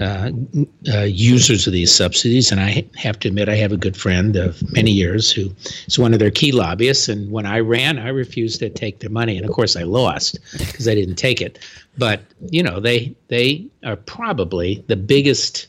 uh, 0.00 0.30
uh, 0.92 1.02
users 1.02 1.66
of 1.66 1.72
these 1.72 1.94
subsidies. 1.94 2.50
And 2.50 2.60
I 2.60 2.84
have 2.96 3.18
to 3.20 3.28
admit, 3.28 3.48
I 3.48 3.56
have 3.56 3.72
a 3.72 3.76
good 3.76 3.96
friend 3.96 4.34
of 4.34 4.62
many 4.72 4.90
years 4.90 5.30
who 5.30 5.50
is 5.86 5.98
one 5.98 6.14
of 6.14 6.18
their 6.18 6.30
key 6.30 6.52
lobbyists. 6.52 7.08
And 7.08 7.30
when 7.30 7.44
I 7.44 7.60
ran, 7.60 7.98
I 7.98 8.08
refused 8.08 8.60
to 8.60 8.70
take 8.70 9.00
their 9.00 9.10
money, 9.10 9.36
and 9.36 9.44
of 9.44 9.52
course, 9.52 9.76
I 9.76 9.82
lost 9.82 10.38
because 10.58 10.88
I 10.88 10.94
didn't 10.94 11.16
take 11.16 11.42
it. 11.42 11.58
But 11.98 12.22
you 12.50 12.62
know, 12.62 12.80
they 12.80 13.14
they 13.28 13.66
are 13.84 13.96
probably 13.96 14.82
the 14.88 14.96
biggest. 14.96 15.66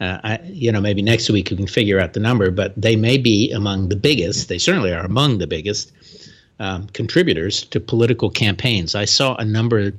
Uh, 0.00 0.18
I, 0.24 0.40
you 0.44 0.72
know, 0.72 0.80
maybe 0.80 1.00
next 1.00 1.30
week 1.30 1.48
we 1.50 1.56
can 1.56 1.68
figure 1.68 2.00
out 2.00 2.12
the 2.12 2.20
number, 2.20 2.50
but 2.50 2.74
they 2.80 2.96
may 2.96 3.18
be 3.18 3.52
among 3.52 3.88
the 3.88 3.96
biggest. 3.96 4.48
They 4.48 4.58
certainly 4.58 4.92
are 4.92 5.04
among 5.04 5.38
the 5.38 5.46
biggest 5.46 5.92
um, 6.58 6.88
contributors 6.88 7.64
to 7.66 7.78
political 7.78 8.30
campaigns. 8.30 8.94
I 8.94 9.04
saw 9.04 9.36
a 9.36 9.44
number 9.44 9.92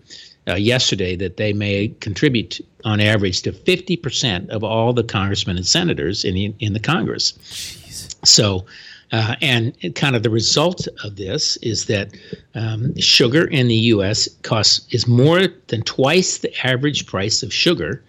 uh, 0.47 0.55
yesterday 0.55 1.15
that 1.15 1.37
they 1.37 1.53
may 1.53 1.89
contribute 1.99 2.59
on 2.83 2.99
average 2.99 3.41
to 3.43 3.51
50% 3.51 4.49
of 4.49 4.63
all 4.63 4.93
the 4.93 5.03
congressmen 5.03 5.57
and 5.57 5.65
senators 5.65 6.25
in 6.25 6.35
the, 6.35 6.53
in 6.59 6.73
the 6.73 6.79
Congress. 6.79 7.33
Jeez. 7.33 8.15
So, 8.25 8.65
uh, 9.11 9.35
and 9.41 9.75
kind 9.95 10.15
of 10.15 10.23
the 10.23 10.29
result 10.29 10.87
of 11.03 11.15
this 11.17 11.55
is 11.57 11.85
that 11.85 12.09
um, 12.55 12.97
sugar 12.97 13.45
in 13.45 13.67
the 13.67 13.75
U.S. 13.75 14.27
costs 14.41 14.87
is 14.91 15.07
more 15.07 15.47
than 15.67 15.83
twice 15.83 16.39
the 16.39 16.51
average 16.65 17.05
price 17.05 17.43
of 17.43 17.53
sugar 17.53 18.03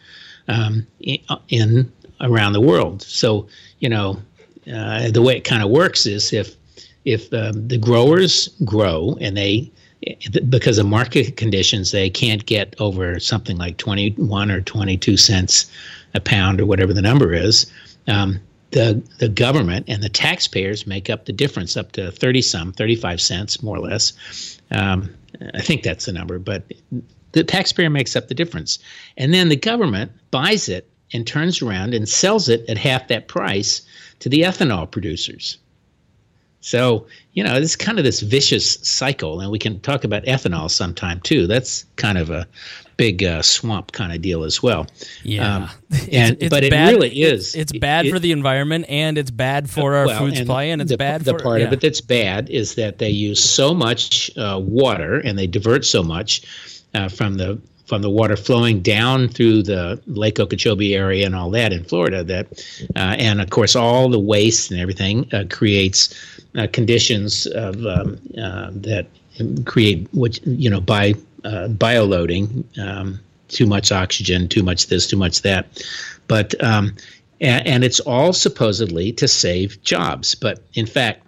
um, 0.48 0.86
in, 1.00 1.18
in, 1.48 1.92
around 2.20 2.54
the 2.54 2.60
world. 2.60 3.02
So, 3.02 3.46
you 3.80 3.88
know, 3.88 4.20
uh, 4.72 5.10
the 5.10 5.20
way 5.20 5.36
it 5.36 5.44
kind 5.44 5.62
of 5.62 5.70
works 5.70 6.06
is 6.06 6.32
if 6.32 6.56
if 7.04 7.30
um, 7.34 7.68
the 7.68 7.76
growers 7.76 8.48
grow 8.64 9.18
and 9.20 9.36
they 9.36 9.70
because 10.48 10.78
of 10.78 10.86
market 10.86 11.36
conditions 11.36 11.90
they 11.90 12.10
can't 12.10 12.46
get 12.46 12.74
over 12.78 13.18
something 13.20 13.56
like 13.56 13.76
21 13.76 14.50
or 14.50 14.60
22 14.60 15.16
cents 15.16 15.70
a 16.14 16.20
pound 16.20 16.60
or 16.60 16.66
whatever 16.66 16.92
the 16.92 17.02
number 17.02 17.32
is. 17.32 17.70
Um, 18.06 18.40
the 18.70 19.02
the 19.18 19.28
government 19.28 19.86
and 19.88 20.02
the 20.02 20.08
taxpayers 20.08 20.86
make 20.86 21.08
up 21.08 21.26
the 21.26 21.32
difference 21.32 21.76
up 21.76 21.92
to 21.92 22.10
30 22.10 22.42
some 22.42 22.72
35 22.72 23.20
cents 23.20 23.62
more 23.62 23.76
or 23.76 23.80
less. 23.80 24.58
Um, 24.70 25.14
i 25.52 25.60
think 25.60 25.82
that's 25.82 26.06
the 26.06 26.12
number 26.12 26.38
but 26.38 26.62
the 27.34 27.44
taxpayer 27.44 27.90
makes 27.90 28.16
up 28.16 28.28
the 28.28 28.34
difference. 28.34 28.78
And 29.16 29.34
then 29.34 29.48
the 29.48 29.56
government 29.56 30.12
buys 30.30 30.68
it 30.68 30.88
and 31.12 31.26
turns 31.26 31.60
around 31.60 31.92
and 31.92 32.08
sells 32.08 32.48
it 32.48 32.64
at 32.68 32.78
half 32.78 33.08
that 33.08 33.28
price 33.28 33.82
to 34.20 34.28
the 34.28 34.42
ethanol 34.42 34.90
producers 34.90 35.58
so, 36.64 37.06
you 37.34 37.44
know, 37.44 37.56
it's 37.56 37.76
kind 37.76 37.98
of 37.98 38.06
this 38.06 38.20
vicious 38.20 38.76
cycle, 38.76 39.40
and 39.40 39.50
we 39.50 39.58
can 39.58 39.80
talk 39.80 40.02
about 40.02 40.24
ethanol 40.24 40.70
sometime 40.70 41.20
too. 41.20 41.46
That's 41.46 41.84
kind 41.96 42.16
of 42.16 42.30
a 42.30 42.48
big 42.96 43.22
uh, 43.22 43.42
swamp 43.42 43.92
kind 43.92 44.14
of 44.14 44.22
deal 44.22 44.44
as 44.44 44.62
well. 44.62 44.86
Yeah, 45.24 45.56
um, 45.56 45.62
and 46.10 46.32
it's, 46.32 46.44
it's 46.44 46.48
but 46.48 46.70
bad, 46.70 46.94
it 46.94 46.96
really 46.96 47.20
is. 47.20 47.54
It's, 47.54 47.70
it's 47.70 47.78
bad 47.78 48.06
it, 48.06 48.12
for 48.12 48.18
the 48.18 48.32
environment, 48.32 48.86
and 48.88 49.18
it's 49.18 49.30
bad 49.30 49.68
for 49.68 49.94
our 49.94 50.06
well, 50.06 50.18
food 50.18 50.38
supply, 50.38 50.62
and 50.62 50.80
it's 50.80 50.90
the, 50.90 50.96
bad. 50.96 51.20
The 51.20 51.34
for, 51.34 51.40
part 51.40 51.60
yeah. 51.60 51.66
of 51.66 51.74
it 51.74 51.82
that's 51.82 52.00
bad 52.00 52.48
is 52.48 52.76
that 52.76 52.96
they 52.96 53.10
use 53.10 53.44
so 53.44 53.74
much 53.74 54.34
uh, 54.38 54.58
water, 54.58 55.18
and 55.18 55.38
they 55.38 55.46
divert 55.46 55.84
so 55.84 56.02
much 56.02 56.46
uh, 56.94 57.10
from 57.10 57.34
the 57.34 57.60
from 57.86 58.02
the 58.02 58.10
water 58.10 58.36
flowing 58.36 58.80
down 58.80 59.28
through 59.28 59.62
the 59.62 60.00
Lake 60.06 60.40
Okeechobee 60.40 60.94
area 60.94 61.26
and 61.26 61.34
all 61.34 61.50
that 61.50 61.72
in 61.72 61.84
Florida. 61.84 62.24
That 62.24 62.46
uh, 62.96 63.16
and 63.18 63.40
of 63.40 63.50
course 63.50 63.76
all 63.76 64.08
the 64.08 64.18
waste 64.18 64.70
and 64.70 64.80
everything 64.80 65.28
uh, 65.32 65.44
creates 65.50 66.14
uh, 66.56 66.66
conditions 66.72 67.46
of 67.46 67.84
um, 67.86 68.18
uh, 68.38 68.70
that 68.72 69.06
create 69.64 70.08
what 70.12 70.44
you 70.46 70.70
know 70.70 70.80
by 70.80 71.14
uh, 71.44 71.68
bioloading. 71.68 72.64
Um, 72.78 73.20
too 73.48 73.66
much 73.66 73.92
oxygen, 73.92 74.48
too 74.48 74.62
much 74.62 74.86
this, 74.88 75.06
too 75.06 75.18
much 75.18 75.42
that, 75.42 75.86
but 76.26 76.60
um, 76.64 76.96
and, 77.40 77.64
and, 77.66 77.84
it's 77.84 78.00
all 78.00 78.32
supposedly 78.32 79.12
to 79.12 79.28
save 79.28 79.80
jobs. 79.82 80.34
But 80.34 80.62
in 80.74 80.86
fact, 80.86 81.24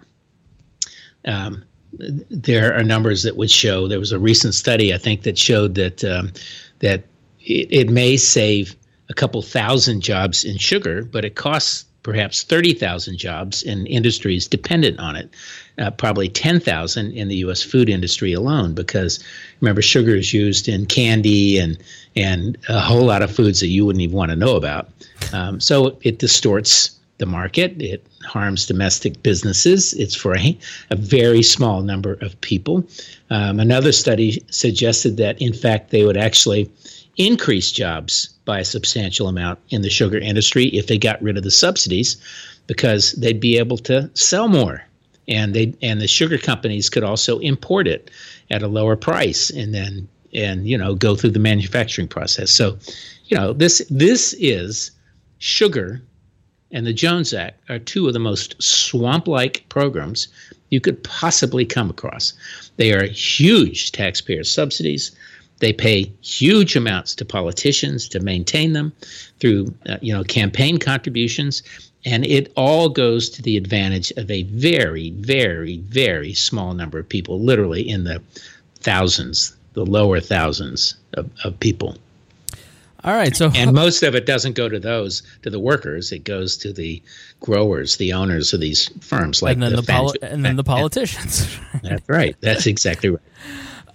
um, 1.25 1.63
there 1.93 2.77
are 2.77 2.83
numbers 2.83 3.23
that 3.23 3.37
would 3.37 3.49
show 3.49 3.87
there 3.87 3.99
was 3.99 4.11
a 4.11 4.19
recent 4.19 4.53
study 4.53 4.93
I 4.93 4.97
think 4.97 5.23
that 5.23 5.37
showed 5.37 5.75
that 5.75 6.03
um, 6.03 6.31
that 6.79 7.03
it, 7.39 7.67
it, 7.71 7.89
may 7.89 8.17
save 8.17 8.75
a 9.09 9.13
couple 9.13 9.41
thousand 9.41 10.01
jobs 10.01 10.43
in 10.43 10.57
sugar, 10.57 11.03
but 11.03 11.23
it 11.23 11.35
costs 11.35 11.85
perhaps 12.03 12.43
30,000 12.43 13.17
jobs 13.17 13.63
in 13.63 13.85
industries 13.85 14.47
dependent 14.47 14.97
on 14.99 15.17
it, 15.17 15.29
uh, 15.77 15.91
probably 15.91 16.29
10,000 16.29 17.11
in 17.11 17.27
the 17.27 17.35
U.S. 17.37 17.61
food 17.61 17.89
industry 17.89 18.31
alone, 18.31 18.73
because 18.73 19.21
remember, 19.59 19.81
sugar 19.81 20.15
is 20.15 20.33
used 20.33 20.67
in 20.67 20.85
candy 20.85 21.57
and 21.57 21.77
and 22.15 22.57
a 22.69 22.79
whole 22.79 23.05
lot 23.05 23.21
of 23.21 23.33
foods 23.33 23.59
that 23.59 23.67
you 23.67 23.85
wouldn't 23.85 24.01
even 24.01 24.15
want 24.15 24.31
to 24.31 24.35
know 24.35 24.55
about. 24.55 24.89
Um, 25.33 25.59
so 25.59 25.97
it 26.01 26.19
distorts 26.19 26.96
the 27.17 27.25
market. 27.25 27.81
It 27.81 28.05
harms 28.23 28.65
domestic 28.65 29.21
businesses. 29.23 29.93
It's 29.93 30.15
for 30.15 30.37
a, 30.37 30.57
a 30.89 30.95
very 30.95 31.41
small 31.41 31.81
number 31.81 32.13
of 32.21 32.39
people. 32.41 32.87
Um, 33.29 33.59
another 33.59 33.91
study 33.91 34.43
suggested 34.49 35.17
that, 35.17 35.41
in 35.41 35.53
fact, 35.53 35.89
they 35.89 36.03
would 36.03 36.17
actually 36.17 36.69
increase 37.17 37.71
jobs 37.71 38.29
by 38.45 38.59
a 38.59 38.65
substantial 38.65 39.27
amount 39.27 39.59
in 39.69 39.81
the 39.81 39.89
sugar 39.89 40.19
industry 40.19 40.65
if 40.67 40.87
they 40.87 40.97
got 40.97 41.21
rid 41.21 41.37
of 41.37 41.43
the 41.43 41.51
subsidies 41.51 42.17
because 42.67 43.13
they'd 43.13 43.39
be 43.39 43.57
able 43.57 43.77
to 43.77 44.09
sell 44.13 44.47
more 44.47 44.83
and 45.27 45.53
they 45.53 45.73
and 45.81 45.99
the 45.99 46.07
sugar 46.07 46.37
companies 46.37 46.89
could 46.89 47.03
also 47.03 47.39
import 47.39 47.87
it 47.87 48.09
at 48.51 48.63
a 48.63 48.67
lower 48.67 48.95
price 48.95 49.49
and 49.49 49.73
then 49.73 50.07
and 50.33 50.67
you 50.67 50.77
know 50.77 50.95
go 50.95 51.15
through 51.15 51.31
the 51.31 51.39
manufacturing 51.39 52.07
process 52.07 52.51
so 52.51 52.77
you 53.25 53.37
know 53.37 53.53
this 53.53 53.81
this 53.89 54.33
is 54.39 54.91
sugar 55.39 56.01
and 56.71 56.85
the 56.85 56.93
Jones 56.93 57.33
Act 57.33 57.59
are 57.69 57.79
two 57.79 58.07
of 58.07 58.13
the 58.13 58.19
most 58.19 58.61
swamp-like 58.61 59.67
programs 59.69 60.27
you 60.69 60.81
could 60.81 61.01
possibly 61.03 61.65
come 61.65 61.89
across. 61.89 62.33
They 62.75 62.93
are 62.93 63.05
huge 63.05 63.91
taxpayer 63.91 64.43
subsidies. 64.43 65.11
They 65.59 65.73
pay 65.73 66.11
huge 66.21 66.75
amounts 66.75 67.15
to 67.15 67.25
politicians 67.25 68.07
to 68.09 68.19
maintain 68.19 68.73
them 68.73 68.93
through, 69.39 69.73
uh, 69.87 69.97
you 70.01 70.13
know, 70.13 70.23
campaign 70.23 70.77
contributions, 70.77 71.63
and 72.05 72.25
it 72.25 72.51
all 72.55 72.89
goes 72.89 73.29
to 73.31 73.41
the 73.41 73.57
advantage 73.57 74.11
of 74.17 74.29
a 74.29 74.43
very, 74.43 75.11
very, 75.11 75.77
very 75.77 76.33
small 76.33 76.73
number 76.73 76.99
of 76.99 77.09
people, 77.09 77.39
literally 77.39 77.87
in 77.87 78.03
the 78.03 78.21
thousands, 78.79 79.55
the 79.73 79.85
lower 79.85 80.19
thousands 80.19 80.95
of, 81.13 81.29
of 81.43 81.59
people. 81.59 81.97
All 83.07 83.13
right, 83.13 83.33
so 83.33 83.49
and 83.55 83.71
most 83.71 84.03
of 84.03 84.15
it 84.15 84.25
doesn't 84.25 84.55
go 84.55 84.67
to 84.67 84.81
those 84.81 85.23
to 85.43 85.49
the 85.49 85.61
workers; 85.61 86.11
it 86.11 86.25
goes 86.25 86.57
to 86.57 86.73
the 86.73 87.01
growers, 87.39 87.95
the 87.95 88.11
owners 88.11 88.53
of 88.53 88.59
these 88.59 88.89
firms, 88.99 89.41
like 89.41 89.53
and 89.53 89.63
then 89.63 89.75
the, 89.77 89.81
the 89.81 89.93
poli- 89.93 90.19
and 90.21 90.43
then 90.43 90.57
the 90.57 90.63
politicians. 90.65 91.57
That's 91.83 92.09
right. 92.09 92.35
That's 92.41 92.67
exactly 92.67 93.09
right. 93.09 93.21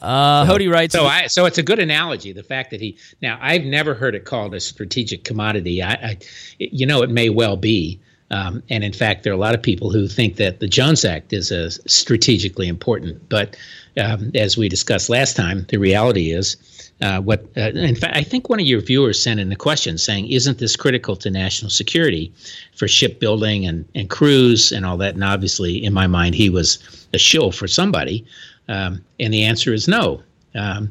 Uh, 0.00 0.44
so, 0.44 0.52
Hody 0.52 0.68
writes. 0.68 0.92
So, 0.92 1.06
I, 1.06 1.28
so 1.28 1.46
it's 1.46 1.58
a 1.58 1.62
good 1.62 1.78
analogy. 1.78 2.32
The 2.32 2.42
fact 2.42 2.72
that 2.72 2.80
he 2.80 2.98
now 3.20 3.38
I've 3.40 3.62
never 3.62 3.94
heard 3.94 4.16
it 4.16 4.24
called 4.24 4.52
a 4.52 4.58
strategic 4.58 5.22
commodity. 5.22 5.80
I, 5.80 5.92
I 5.92 6.18
you 6.58 6.86
know, 6.86 7.02
it 7.02 7.10
may 7.10 7.28
well 7.28 7.56
be. 7.56 8.00
Um, 8.32 8.62
and 8.70 8.82
in 8.82 8.92
fact, 8.92 9.22
there 9.22 9.32
are 9.32 9.36
a 9.36 9.38
lot 9.38 9.54
of 9.54 9.62
people 9.62 9.90
who 9.90 10.08
think 10.08 10.36
that 10.36 10.58
the 10.60 10.66
Jones 10.66 11.04
Act 11.04 11.32
is 11.32 11.50
a 11.50 11.70
strategically 11.88 12.66
important. 12.66 13.28
But 13.28 13.56
um, 14.00 14.30
as 14.34 14.56
we 14.56 14.68
discussed 14.68 15.10
last 15.10 15.36
time, 15.36 15.66
the 15.68 15.76
reality 15.76 16.32
is 16.32 16.56
uh, 17.02 17.20
what. 17.20 17.44
Uh, 17.56 17.70
in 17.74 17.94
fact, 17.94 18.16
I 18.16 18.22
think 18.22 18.48
one 18.48 18.58
of 18.58 18.66
your 18.66 18.80
viewers 18.80 19.22
sent 19.22 19.38
in 19.38 19.52
a 19.52 19.56
question 19.56 19.98
saying, 19.98 20.28
"Isn't 20.28 20.58
this 20.58 20.76
critical 20.76 21.14
to 21.16 21.30
national 21.30 21.70
security 21.70 22.32
for 22.74 22.88
shipbuilding 22.88 23.66
and 23.66 23.84
and 23.94 24.08
crews 24.08 24.72
and 24.72 24.86
all 24.86 24.96
that?" 24.96 25.14
And 25.14 25.22
obviously, 25.22 25.84
in 25.84 25.92
my 25.92 26.06
mind, 26.06 26.34
he 26.34 26.48
was 26.48 26.78
a 27.12 27.18
shill 27.18 27.52
for 27.52 27.68
somebody. 27.68 28.24
Um, 28.68 29.04
and 29.20 29.34
the 29.34 29.44
answer 29.44 29.74
is 29.74 29.86
no. 29.88 30.22
Um, 30.54 30.90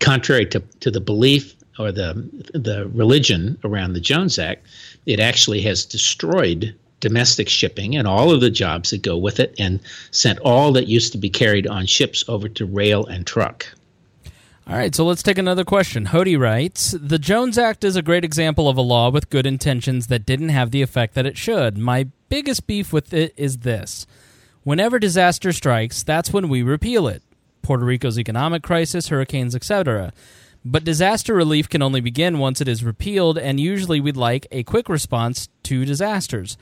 contrary 0.00 0.46
to, 0.46 0.60
to 0.80 0.90
the 0.90 1.00
belief 1.00 1.54
or 1.78 1.92
the 1.92 2.14
the 2.54 2.88
religion 2.92 3.58
around 3.64 3.92
the 3.92 4.00
Jones 4.00 4.38
Act, 4.38 4.66
it 5.06 5.20
actually 5.20 5.60
has 5.62 5.84
destroyed 5.84 6.74
domestic 7.00 7.48
shipping 7.48 7.96
and 7.96 8.08
all 8.08 8.30
of 8.30 8.40
the 8.40 8.50
jobs 8.50 8.90
that 8.90 9.02
go 9.02 9.16
with 9.16 9.38
it 9.38 9.54
and 9.58 9.80
sent 10.10 10.38
all 10.40 10.72
that 10.72 10.88
used 10.88 11.12
to 11.12 11.18
be 11.18 11.30
carried 11.30 11.66
on 11.66 11.86
ships 11.86 12.24
over 12.28 12.48
to 12.48 12.66
rail 12.66 13.06
and 13.06 13.26
truck. 13.26 13.66
All 14.66 14.76
right, 14.76 14.94
so 14.94 15.06
let's 15.06 15.22
take 15.22 15.38
another 15.38 15.64
question. 15.64 16.06
Hody 16.06 16.38
writes 16.38 16.94
The 17.00 17.18
Jones 17.18 17.56
Act 17.56 17.84
is 17.84 17.96
a 17.96 18.02
great 18.02 18.24
example 18.24 18.68
of 18.68 18.76
a 18.76 18.82
law 18.82 19.10
with 19.10 19.30
good 19.30 19.46
intentions 19.46 20.08
that 20.08 20.26
didn't 20.26 20.50
have 20.50 20.72
the 20.72 20.82
effect 20.82 21.14
that 21.14 21.24
it 21.24 21.38
should. 21.38 21.78
My 21.78 22.08
biggest 22.28 22.66
beef 22.66 22.92
with 22.92 23.14
it 23.14 23.32
is 23.36 23.58
this 23.58 24.06
whenever 24.64 24.98
disaster 24.98 25.52
strikes, 25.52 26.02
that's 26.02 26.34
when 26.34 26.50
we 26.50 26.62
repeal 26.62 27.08
it. 27.08 27.22
Puerto 27.62 27.84
Rico's 27.84 28.18
economic 28.18 28.62
crisis, 28.62 29.08
hurricanes, 29.08 29.54
etc. 29.54 30.12
But 30.64 30.84
disaster 30.84 31.34
relief 31.34 31.68
can 31.68 31.82
only 31.82 32.00
begin 32.00 32.38
once 32.38 32.60
it 32.60 32.68
is 32.68 32.84
repealed, 32.84 33.38
and 33.38 33.60
usually 33.60 34.00
we'd 34.00 34.16
like 34.16 34.46
a 34.50 34.64
quick 34.64 34.88
response 34.88 35.48
to 35.64 35.84
disasters. 35.84 36.58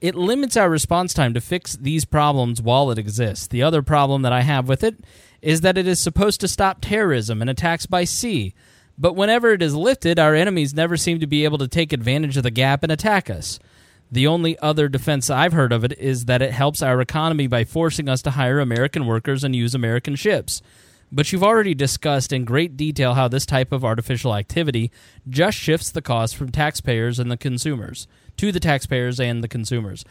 It 0.00 0.14
limits 0.14 0.56
our 0.56 0.68
response 0.68 1.14
time 1.14 1.32
to 1.34 1.40
fix 1.40 1.74
these 1.74 2.04
problems 2.04 2.60
while 2.60 2.90
it 2.90 2.98
exists. 2.98 3.46
The 3.46 3.62
other 3.62 3.82
problem 3.82 4.22
that 4.22 4.32
I 4.32 4.42
have 4.42 4.68
with 4.68 4.84
it 4.84 4.96
is 5.40 5.62
that 5.62 5.78
it 5.78 5.86
is 5.86 6.00
supposed 6.00 6.40
to 6.40 6.48
stop 6.48 6.78
terrorism 6.80 7.40
and 7.40 7.48
attacks 7.48 7.86
by 7.86 8.04
sea. 8.04 8.52
But 8.98 9.14
whenever 9.14 9.52
it 9.52 9.62
is 9.62 9.74
lifted, 9.74 10.18
our 10.18 10.34
enemies 10.34 10.74
never 10.74 10.96
seem 10.96 11.20
to 11.20 11.26
be 11.26 11.44
able 11.44 11.58
to 11.58 11.68
take 11.68 11.92
advantage 11.92 12.36
of 12.36 12.42
the 12.42 12.50
gap 12.50 12.82
and 12.82 12.92
attack 12.92 13.30
us. 13.30 13.58
The 14.10 14.26
only 14.26 14.58
other 14.58 14.88
defense 14.88 15.30
I've 15.30 15.52
heard 15.52 15.72
of 15.72 15.84
it 15.84 15.98
is 15.98 16.26
that 16.26 16.42
it 16.42 16.52
helps 16.52 16.82
our 16.82 17.00
economy 17.00 17.46
by 17.46 17.64
forcing 17.64 18.08
us 18.08 18.22
to 18.22 18.32
hire 18.32 18.60
American 18.60 19.06
workers 19.06 19.44
and 19.44 19.56
use 19.56 19.74
American 19.74 20.14
ships. 20.14 20.62
But 21.12 21.30
you've 21.32 21.44
already 21.44 21.74
discussed 21.74 22.32
in 22.32 22.44
great 22.44 22.76
detail 22.76 23.14
how 23.14 23.28
this 23.28 23.46
type 23.46 23.72
of 23.72 23.84
artificial 23.84 24.34
activity 24.34 24.90
just 25.28 25.56
shifts 25.56 25.90
the 25.90 26.02
cost 26.02 26.36
from 26.36 26.50
taxpayers 26.50 27.18
and 27.18 27.30
the 27.30 27.36
consumers 27.36 28.08
to 28.36 28.52
the 28.52 28.60
taxpayers 28.60 29.20
and 29.20 29.42
the 29.42 29.48
consumers. 29.48 30.04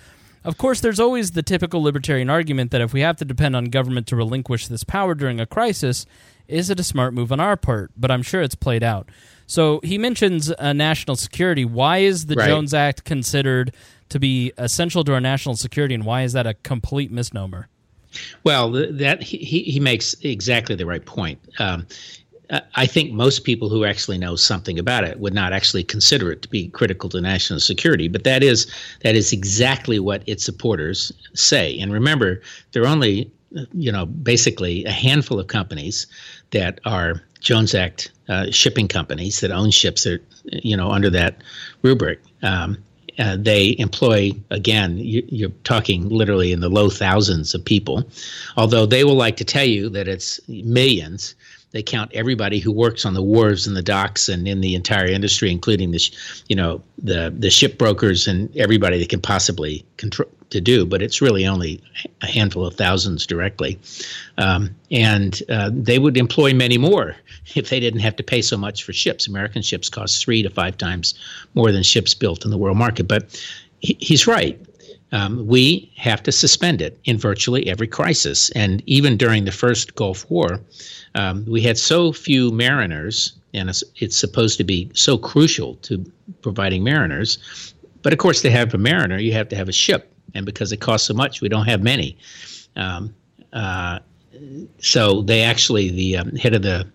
Of 0.44 0.58
course, 0.58 0.80
there's 0.80 1.00
always 1.00 1.32
the 1.32 1.42
typical 1.42 1.82
libertarian 1.82 2.30
argument 2.30 2.70
that 2.72 2.82
if 2.82 2.94
we 2.94 3.02
have 3.02 3.18
to 3.18 3.26
depend 3.26 3.56
on 3.56 3.66
government 3.66 4.06
to 4.08 4.16
relinquish 4.16 4.68
this 4.68 4.84
power 4.84 5.16
during 5.16 5.40
a 5.40 5.48
crisis, 5.48 6.06
is 6.48 6.70
it 6.70 6.80
a 6.80 6.84
smart 6.84 7.16
move 7.16 7.32
on 7.32 7.40
our 7.40 7.58
part? 7.58 7.92
But 7.98 8.12
I'm 8.12 8.22
sure 8.22 8.44
it's 8.44 8.54
played 8.54 8.84
out. 8.84 9.10
So 9.48 9.80
he 9.84 9.98
mentions 9.98 10.52
uh, 10.52 10.74
national 10.74 11.16
security. 11.16 11.66
Why 11.66 12.00
is 12.00 12.28
the 12.28 12.36
right. 12.36 12.48
Jones 12.48 12.76
Act 12.76 13.04
considered 13.04 13.74
to 14.10 14.20
be 14.20 14.54
essential 14.58 15.04
to 15.04 15.14
our 15.14 15.22
national 15.22 15.56
security, 15.56 15.96
and 15.96 16.06
why 16.06 16.22
is 16.22 16.34
that 16.34 16.46
a 16.46 16.54
complete 16.54 17.12
misnomer? 17.12 17.68
Well, 18.44 18.72
that 18.72 19.22
he, 19.22 19.38
he 19.64 19.80
makes 19.80 20.16
exactly 20.22 20.76
the 20.76 20.86
right 20.86 21.06
point. 21.06 21.40
Um, 21.60 21.86
I 22.76 22.86
think 22.86 23.12
most 23.12 23.44
people 23.44 23.70
who 23.70 23.86
actually 23.86 24.18
know 24.18 24.36
something 24.36 24.78
about 24.78 25.04
it 25.04 25.20
would 25.20 25.34
not 25.34 25.54
actually 25.54 25.84
consider 25.84 26.32
it 26.32 26.42
to 26.44 26.48
be 26.48 26.68
critical 26.70 27.10
to 27.10 27.22
national 27.22 27.60
security. 27.60 28.08
But 28.08 28.24
that 28.24 28.44
is 28.44 28.72
that 29.02 29.16
is 29.16 29.34
exactly 29.34 30.00
what 30.00 30.22
its 30.28 30.44
supporters 30.44 31.12
say. 31.34 31.78
And 31.80 31.92
remember, 31.92 32.42
there 32.72 32.84
are 32.84 32.88
only 32.88 33.32
you 33.74 33.92
know 33.92 34.06
basically 34.06 34.86
a 34.86 34.92
handful 34.92 35.40
of 35.40 35.48
companies 35.48 36.08
that 36.52 36.80
are 36.86 37.22
Jones 37.40 37.74
Act 37.74 38.12
uh, 38.30 38.52
shipping 38.52 38.88
companies 38.88 39.40
that 39.40 39.52
own 39.52 39.72
ships 39.72 40.04
that 40.04 40.22
you 40.46 40.78
know 40.78 40.92
under 40.92 41.10
that 41.10 41.42
rubric. 41.82 42.20
Um, 42.44 42.78
uh, 43.20 43.38
they 43.40 43.76
employ 43.80 44.32
again 44.50 44.98
you, 44.98 45.48
are 45.48 45.52
talking 45.64 46.10
literally 46.10 46.52
in 46.52 46.60
the 46.60 46.70
low 46.70 46.90
thousands 46.90 47.54
of 47.54 47.64
people 47.64 48.04
although 48.58 48.86
they 48.86 49.04
will 49.04 49.16
like 49.16 49.38
to 49.38 49.46
tell 49.46 49.66
you 49.66 49.90
that 49.90 50.08
it's 50.08 50.40
millions 50.48 51.36
they 51.76 51.84
count 51.84 52.10
everybody 52.14 52.60
who 52.60 52.72
works 52.72 53.06
on 53.06 53.16
the 53.16 53.22
wharves 53.22 53.68
and 53.68 53.76
the 53.76 53.84
docks 53.84 54.30
and 54.30 54.48
in 54.48 54.62
the 54.62 54.76
entire 54.76 55.08
industry, 55.08 55.52
including 55.52 55.92
the, 55.92 56.00
you 56.48 56.56
know, 56.56 56.82
the 56.98 57.36
the 57.38 57.50
ship 57.50 57.78
brokers 57.78 58.28
and 58.28 58.56
everybody 58.56 58.98
that 58.98 59.10
can 59.10 59.20
possibly 59.20 59.86
control 59.98 60.30
to 60.52 60.62
do. 60.62 60.86
But 60.86 61.02
it's 61.02 61.22
really 61.22 61.46
only 61.46 61.84
a 62.22 62.28
handful 62.28 62.66
of 62.66 62.76
thousands 62.76 63.26
directly, 63.28 63.78
um, 64.38 64.74
and 64.90 65.44
uh, 65.50 65.70
they 65.74 66.00
would 66.00 66.16
employ 66.16 66.54
many 66.54 66.78
more 66.78 67.18
if 67.56 67.70
they 67.70 67.82
didn't 67.82 68.00
have 68.00 68.16
to 68.16 68.24
pay 68.24 68.42
so 68.42 68.56
much 68.56 68.86
for 68.86 68.94
ships. 68.94 69.28
American 69.28 69.62
ships 69.62 69.90
cost 69.90 70.24
three 70.24 70.44
to 70.44 70.50
five 70.50 70.78
times 70.78 71.14
more 71.56 71.74
than 71.74 71.84
ships 71.84 72.14
built 72.14 72.46
in 72.46 72.52
the 72.52 72.58
world 72.58 72.78
market. 72.78 73.06
But 73.06 73.38
he, 73.82 73.98
he's 74.00 74.28
right. 74.28 74.58
Um, 75.16 75.48
we 75.48 75.90
have 75.96 76.22
to 76.24 76.32
suspend 76.34 76.82
it 76.82 77.00
in 77.06 77.18
virtually 77.18 77.68
every 77.70 77.88
crisis. 77.88 78.50
And 78.50 78.84
even 78.86 79.16
during 79.16 79.46
the 79.46 79.52
first 79.52 79.96
Gulf 79.96 80.30
War, 80.30 80.60
um, 81.16 81.46
we 81.48 81.62
had 81.62 81.78
so 81.78 82.12
few 82.12 82.52
mariners, 82.52 83.32
and 83.54 83.70
it's, 83.70 83.82
it's, 83.96 84.18
supposed 84.18 84.58
to 84.58 84.66
be 84.66 84.92
so 84.94 85.18
crucial 85.18 85.76
to 85.84 86.04
providing 86.42 86.84
mariners. 86.84 87.38
But 88.02 88.12
of 88.12 88.20
course, 88.20 88.42
to 88.42 88.52
have 88.52 88.74
a 88.74 88.78
mariner, 88.78 89.18
you 89.18 89.32
have 89.32 89.48
to 89.50 89.56
have 89.56 89.70
a 89.70 89.72
ship, 89.72 90.12
and 90.34 90.46
because 90.46 90.74
it 90.74 90.82
costs 90.82 91.08
so 91.08 91.14
much, 91.14 91.40
we 91.40 91.48
don't 91.48 91.66
have 91.66 91.82
many. 91.82 92.18
Um, 92.76 93.16
uh, 93.54 94.00
so 94.80 95.22
they 95.22 95.44
actually, 95.44 95.92
the 95.92 96.18
um, 96.18 96.36
head 96.36 96.54
of 96.54 96.62
the 96.62 96.86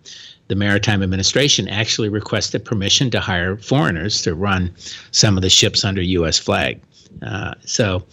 the 0.47 0.55
Maritime 0.55 1.01
Administration 1.01 1.69
actually 1.69 2.09
requested 2.09 2.65
permission 2.65 3.09
to 3.11 3.21
hire 3.21 3.55
foreigners 3.55 4.21
to 4.23 4.35
run 4.35 4.69
some 5.11 5.37
of 5.37 5.43
the 5.43 5.49
ships 5.49 5.85
under 5.85 6.01
U.S. 6.01 6.37
flag. 6.37 6.81
Uh, 7.21 7.53
so 7.61 8.03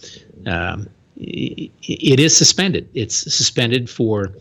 um, 0.45 0.87
it, 1.17 2.19
is 2.19 2.35
suspended. 2.35 2.87
It's 2.93 3.15
suspended 3.33 3.89
for 3.89 4.33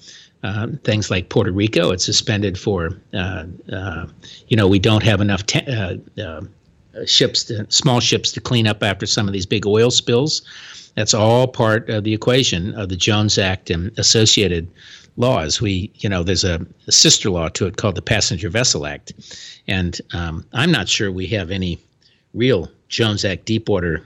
uh, 0.42 0.68
things 0.84 1.10
like 1.10 1.28
Puerto 1.28 1.50
Rico. 1.50 1.90
It's 1.90 2.04
suspended 2.04 2.58
for, 2.58 2.90
uh, 3.12 3.44
uh, 3.72 4.06
you 4.48 4.56
know, 4.56 4.68
we 4.68 4.78
don't 4.78 5.02
have 5.02 5.20
enough 5.20 5.44
te- 5.46 5.66
uh, 5.66 5.96
uh, 6.22 6.42
ships, 7.06 7.44
to, 7.44 7.66
small 7.70 8.00
ships, 8.00 8.32
to 8.32 8.40
clean 8.40 8.66
up 8.66 8.82
after 8.82 9.06
some 9.06 9.26
of 9.26 9.32
these 9.32 9.46
big 9.46 9.66
oil 9.66 9.90
spills. 9.90 10.42
That's 10.94 11.14
all 11.14 11.46
part 11.46 11.88
of 11.90 12.04
the 12.04 12.14
equation 12.14 12.74
of 12.74 12.88
the 12.88 12.96
Jones 12.96 13.38
Act 13.38 13.70
and 13.70 13.96
associated 13.98 14.68
laws. 15.16 15.60
We, 15.60 15.90
you 15.96 16.08
know, 16.08 16.22
there's 16.22 16.44
a, 16.44 16.64
a 16.86 16.92
sister 16.92 17.30
law 17.30 17.48
to 17.50 17.66
it 17.66 17.76
called 17.76 17.94
the 17.94 18.02
Passenger 18.02 18.48
Vessel 18.48 18.86
Act, 18.86 19.12
and 19.66 20.00
um, 20.12 20.44
I'm 20.52 20.72
not 20.72 20.88
sure 20.88 21.12
we 21.12 21.26
have 21.28 21.50
any 21.50 21.78
real 22.34 22.68
Jones 22.88 23.24
Act 23.24 23.44
deepwater 23.44 24.04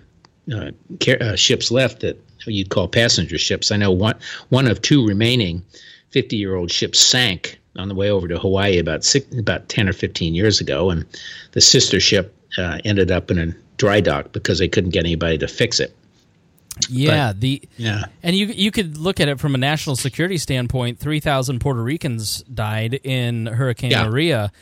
uh, 0.55 0.71
car- 1.05 1.37
ships 1.37 1.71
left 1.71 2.01
that 2.01 2.19
you'd 2.47 2.71
call 2.71 2.89
passenger 2.89 3.39
ships. 3.39 3.71
I 3.71 3.77
know 3.77 3.91
one 3.93 4.17
one 4.49 4.67
of 4.67 4.81
two 4.83 5.07
remaining 5.07 5.63
50 6.11 6.37
year 6.37 6.55
old 6.55 6.71
ships 6.71 6.99
sank 6.99 7.59
on 7.77 7.89
the 7.89 7.95
way 7.95 8.11
over 8.11 8.29
to 8.29 8.39
Hawaii 8.39 8.79
about 8.79 9.03
six, 9.05 9.27
about 9.39 9.69
10 9.69 9.89
or 9.89 9.93
15 9.93 10.35
years 10.35 10.61
ago, 10.61 10.91
and 10.91 11.05
the 11.53 11.61
sister 11.61 12.01
ship 12.01 12.35
uh, 12.59 12.79
ended 12.85 13.11
up 13.11 13.31
in 13.31 13.39
a 13.39 13.55
dry 13.79 14.01
dock 14.01 14.33
because 14.33 14.59
they 14.59 14.69
couldn't 14.69 14.91
get 14.91 15.05
anybody 15.05 15.39
to 15.39 15.49
fix 15.49 15.81
it. 15.81 15.95
Yeah, 16.89 17.33
the 17.37 17.63
Yeah. 17.77 18.05
and 18.23 18.35
you 18.35 18.47
you 18.47 18.71
could 18.71 18.97
look 18.97 19.21
at 19.21 19.29
it 19.29 19.39
from 19.39 19.55
a 19.55 19.59
national 19.59 19.95
security 19.97 20.39
standpoint. 20.39 20.99
Three 20.99 21.21
thousand 21.21 21.61
Puerto 21.61 21.83
Ricans 21.83 22.43
died 22.45 22.95
in 23.05 23.47
Hurricane 23.47 23.91
Yeah. 23.91 24.09
Maria. 24.09 24.53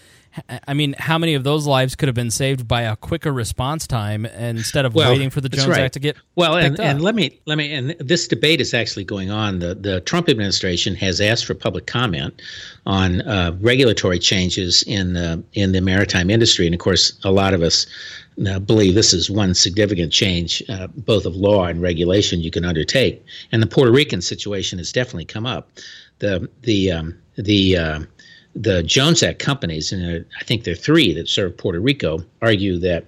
I 0.66 0.74
mean, 0.74 0.94
how 0.98 1.18
many 1.18 1.34
of 1.34 1.44
those 1.44 1.66
lives 1.66 1.96
could 1.96 2.08
have 2.08 2.14
been 2.14 2.30
saved 2.30 2.66
by 2.66 2.82
a 2.82 2.96
quicker 2.96 3.32
response 3.32 3.86
time 3.86 4.26
instead 4.26 4.84
of 4.84 4.94
Well, 4.94 5.10
waiting 5.10 5.30
for 5.30 5.40
the 5.40 5.48
Jones 5.48 5.68
right. 5.68 5.80
Act 5.80 5.94
to 5.94 6.00
get 6.00 6.16
Well, 6.36 6.56
and, 6.56 6.78
and 6.80 7.02
let 7.02 7.14
me 7.14 7.40
let 7.46 7.58
me 7.58 7.72
and 7.72 7.90
this 8.00 8.28
debate 8.28 8.60
is 8.60 8.74
actually 8.74 9.04
going 9.04 9.30
on. 9.30 9.58
The 9.58 9.74
the 9.74 10.00
Trump 10.02 10.28
administration 10.28 10.94
has 10.96 11.20
asked 11.20 11.46
for 11.46 11.54
public 11.54 11.86
comment 11.86 12.40
on 12.86 13.22
uh, 13.22 13.56
regulatory 13.60 14.18
changes 14.18 14.82
in 14.84 15.12
the 15.14 15.42
in 15.54 15.72
the 15.72 15.80
maritime 15.80 16.30
industry, 16.30 16.66
and 16.66 16.74
of 16.74 16.80
course, 16.80 17.18
a 17.24 17.30
lot 17.30 17.54
of 17.54 17.62
us 17.62 17.86
uh, 18.48 18.58
believe 18.58 18.94
this 18.94 19.12
is 19.12 19.30
one 19.30 19.54
significant 19.54 20.12
change, 20.12 20.62
uh, 20.68 20.86
both 20.88 21.26
of 21.26 21.36
law 21.36 21.66
and 21.66 21.82
regulation, 21.82 22.40
you 22.40 22.50
can 22.50 22.64
undertake. 22.64 23.24
And 23.52 23.62
the 23.62 23.66
Puerto 23.66 23.92
Rican 23.92 24.22
situation 24.22 24.78
has 24.78 24.92
definitely 24.92 25.26
come 25.26 25.46
up. 25.46 25.70
The 26.20 26.48
the 26.62 26.92
um, 26.92 27.18
the 27.36 27.76
uh, 27.76 28.00
the 28.54 28.82
Jones 28.82 29.22
Act 29.22 29.38
companies, 29.38 29.92
and 29.92 30.24
I 30.40 30.44
think 30.44 30.64
there 30.64 30.72
are 30.72 30.76
three 30.76 31.14
that 31.14 31.28
serve 31.28 31.56
Puerto 31.56 31.80
Rico, 31.80 32.24
argue 32.42 32.78
that 32.78 33.04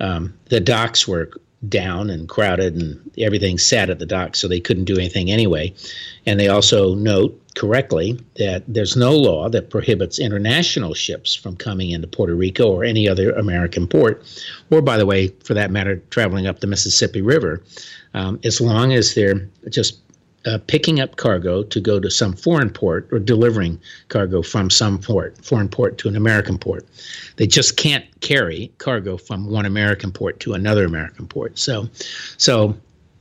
um, 0.00 0.34
the 0.46 0.60
docks 0.60 1.06
were 1.06 1.30
down 1.68 2.10
and 2.10 2.28
crowded 2.28 2.76
and 2.76 3.10
everything 3.18 3.58
sat 3.58 3.90
at 3.90 3.98
the 3.98 4.06
docks, 4.06 4.38
so 4.38 4.48
they 4.48 4.60
couldn't 4.60 4.84
do 4.84 4.96
anything 4.96 5.30
anyway. 5.30 5.72
And 6.26 6.38
they 6.38 6.48
also 6.48 6.94
note 6.94 7.40
correctly 7.54 8.20
that 8.36 8.62
there's 8.68 8.96
no 8.96 9.16
law 9.16 9.48
that 9.48 9.70
prohibits 9.70 10.18
international 10.18 10.92
ships 10.92 11.34
from 11.34 11.56
coming 11.56 11.90
into 11.90 12.06
Puerto 12.06 12.34
Rico 12.34 12.70
or 12.70 12.84
any 12.84 13.08
other 13.08 13.30
American 13.32 13.88
port, 13.88 14.22
or 14.70 14.82
by 14.82 14.96
the 14.96 15.06
way, 15.06 15.28
for 15.44 15.54
that 15.54 15.70
matter, 15.70 15.96
traveling 16.10 16.46
up 16.46 16.60
the 16.60 16.66
Mississippi 16.66 17.22
River, 17.22 17.62
um, 18.14 18.38
as 18.44 18.60
long 18.60 18.92
as 18.92 19.14
they're 19.14 19.48
just 19.70 20.00
uh, 20.46 20.58
picking 20.68 21.00
up 21.00 21.16
cargo 21.16 21.62
to 21.64 21.80
go 21.80 21.98
to 21.98 22.10
some 22.10 22.32
foreign 22.32 22.70
port 22.70 23.08
or 23.10 23.18
delivering 23.18 23.80
cargo 24.08 24.42
from 24.42 24.70
some 24.70 24.98
port, 24.98 25.36
foreign 25.44 25.68
port 25.68 25.98
to 25.98 26.08
an 26.08 26.16
American 26.16 26.56
port. 26.56 26.86
They 27.36 27.46
just 27.46 27.76
can't 27.76 28.04
carry 28.20 28.70
cargo 28.78 29.16
from 29.16 29.50
one 29.50 29.66
American 29.66 30.12
port 30.12 30.38
to 30.40 30.54
another 30.54 30.84
American 30.84 31.26
port. 31.26 31.58
So, 31.58 31.88
so 32.36 32.76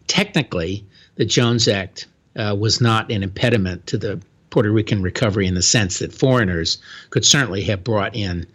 technically, 0.07 0.85
the 1.15 1.25
Jones 1.25 1.67
Act 1.67 2.07
uh, 2.35 2.55
was 2.57 2.79
not 2.79 3.11
an 3.11 3.23
impediment 3.23 3.87
to 3.87 3.97
the 3.97 4.21
Puerto 4.51 4.71
Rican 4.71 5.01
recovery 5.01 5.47
in 5.47 5.55
the 5.55 5.61
sense 5.61 5.99
that 5.99 6.13
foreigners 6.13 6.77
could 7.09 7.25
certainly 7.25 7.63
have 7.63 7.83
brought 7.83 8.15
in 8.15 8.45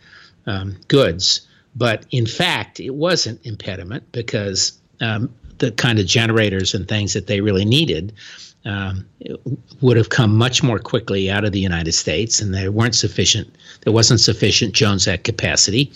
um, 0.46 0.76
goods, 0.88 1.42
but 1.76 2.06
in 2.10 2.26
fact, 2.26 2.80
it 2.80 2.94
was 2.94 3.26
an 3.26 3.38
impediment 3.44 4.10
because 4.12 4.78
um, 5.00 5.32
the 5.58 5.72
kind 5.72 5.98
of 5.98 6.06
generators 6.06 6.74
and 6.74 6.88
things 6.88 7.12
that 7.12 7.26
they 7.26 7.40
really 7.40 7.64
needed 7.64 8.12
um, 8.64 9.06
would 9.80 9.96
have 9.96 10.10
come 10.10 10.36
much 10.36 10.62
more 10.62 10.78
quickly 10.78 11.30
out 11.30 11.44
of 11.44 11.52
the 11.52 11.60
United 11.60 11.92
States, 11.92 12.40
and 12.40 12.54
there 12.54 12.70
weren't 12.70 12.94
sufficient. 12.94 13.54
There 13.82 13.92
wasn't 13.92 14.20
sufficient 14.20 14.74
Jones 14.74 15.08
Act 15.08 15.24
capacity, 15.24 15.90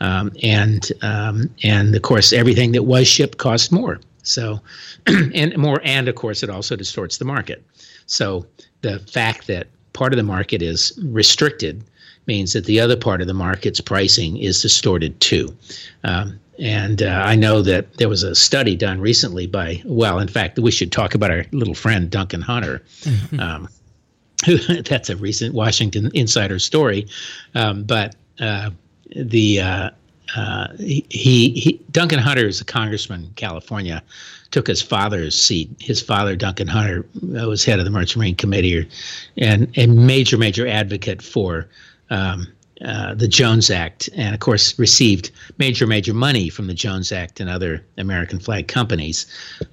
um, 0.00 0.30
and 0.42 0.90
um, 1.02 1.48
and 1.62 1.94
of 1.94 2.02
course 2.02 2.32
everything 2.32 2.72
that 2.72 2.84
was 2.84 3.08
shipped 3.08 3.38
cost 3.38 3.72
more. 3.72 4.00
So, 4.22 4.60
and 5.06 5.56
more, 5.56 5.80
and 5.84 6.08
of 6.08 6.14
course 6.14 6.42
it 6.42 6.50
also 6.50 6.76
distorts 6.76 7.18
the 7.18 7.24
market. 7.24 7.64
So 8.06 8.46
the 8.82 8.98
fact 9.00 9.46
that 9.46 9.68
part 9.92 10.12
of 10.12 10.16
the 10.16 10.22
market 10.22 10.62
is 10.62 10.92
restricted 11.02 11.82
means 12.26 12.52
that 12.52 12.66
the 12.66 12.78
other 12.78 12.96
part 12.96 13.20
of 13.20 13.26
the 13.26 13.34
market's 13.34 13.80
pricing 13.80 14.36
is 14.36 14.62
distorted 14.62 15.18
too. 15.20 15.54
Um, 16.04 16.38
and 16.62 17.02
uh, 17.02 17.22
I 17.24 17.34
know 17.34 17.60
that 17.62 17.94
there 17.94 18.08
was 18.08 18.22
a 18.22 18.36
study 18.36 18.76
done 18.76 19.00
recently 19.00 19.48
by, 19.48 19.82
well, 19.84 20.20
in 20.20 20.28
fact, 20.28 20.60
we 20.60 20.70
should 20.70 20.92
talk 20.92 21.12
about 21.12 21.32
our 21.32 21.44
little 21.50 21.74
friend 21.74 22.08
Duncan 22.08 22.40
Hunter. 22.40 22.82
Um, 23.38 23.68
who, 24.44 24.56
that's 24.82 25.10
a 25.10 25.16
recent 25.16 25.54
Washington 25.54 26.10
Insider 26.14 26.60
story, 26.60 27.08
um, 27.56 27.82
but 27.82 28.14
uh, 28.40 28.70
the 29.16 29.60
uh, 29.60 29.90
uh, 30.36 30.68
he, 30.78 31.04
he 31.10 31.80
Duncan 31.90 32.18
Hunter 32.18 32.46
is 32.46 32.60
a 32.60 32.64
congressman 32.64 33.24
in 33.24 33.32
California. 33.34 34.02
Took 34.50 34.66
his 34.66 34.82
father's 34.82 35.34
seat. 35.34 35.70
His 35.80 36.00
father, 36.00 36.36
Duncan 36.36 36.68
Hunter, 36.68 37.06
uh, 37.40 37.48
was 37.48 37.64
head 37.64 37.78
of 37.78 37.84
the 37.86 37.90
Merchant 37.90 38.18
Marine 38.18 38.36
Committee, 38.36 38.88
and 39.38 39.70
a 39.78 39.86
major, 39.86 40.36
major 40.36 40.66
advocate 40.66 41.22
for 41.22 41.68
um, 42.10 42.46
uh, 42.84 43.14
the 43.14 43.28
Jones 43.28 43.70
Act, 43.70 44.08
and 44.16 44.34
of 44.34 44.40
course 44.40 44.76
received 44.78 45.30
major, 45.58 45.86
major 45.86 46.12
money 46.12 46.48
from 46.48 46.66
the 46.66 46.74
Jones 46.74 47.12
Act 47.12 47.38
and 47.38 47.48
other 47.48 47.84
American 47.96 48.40
flag 48.40 48.66
companies 48.66 49.26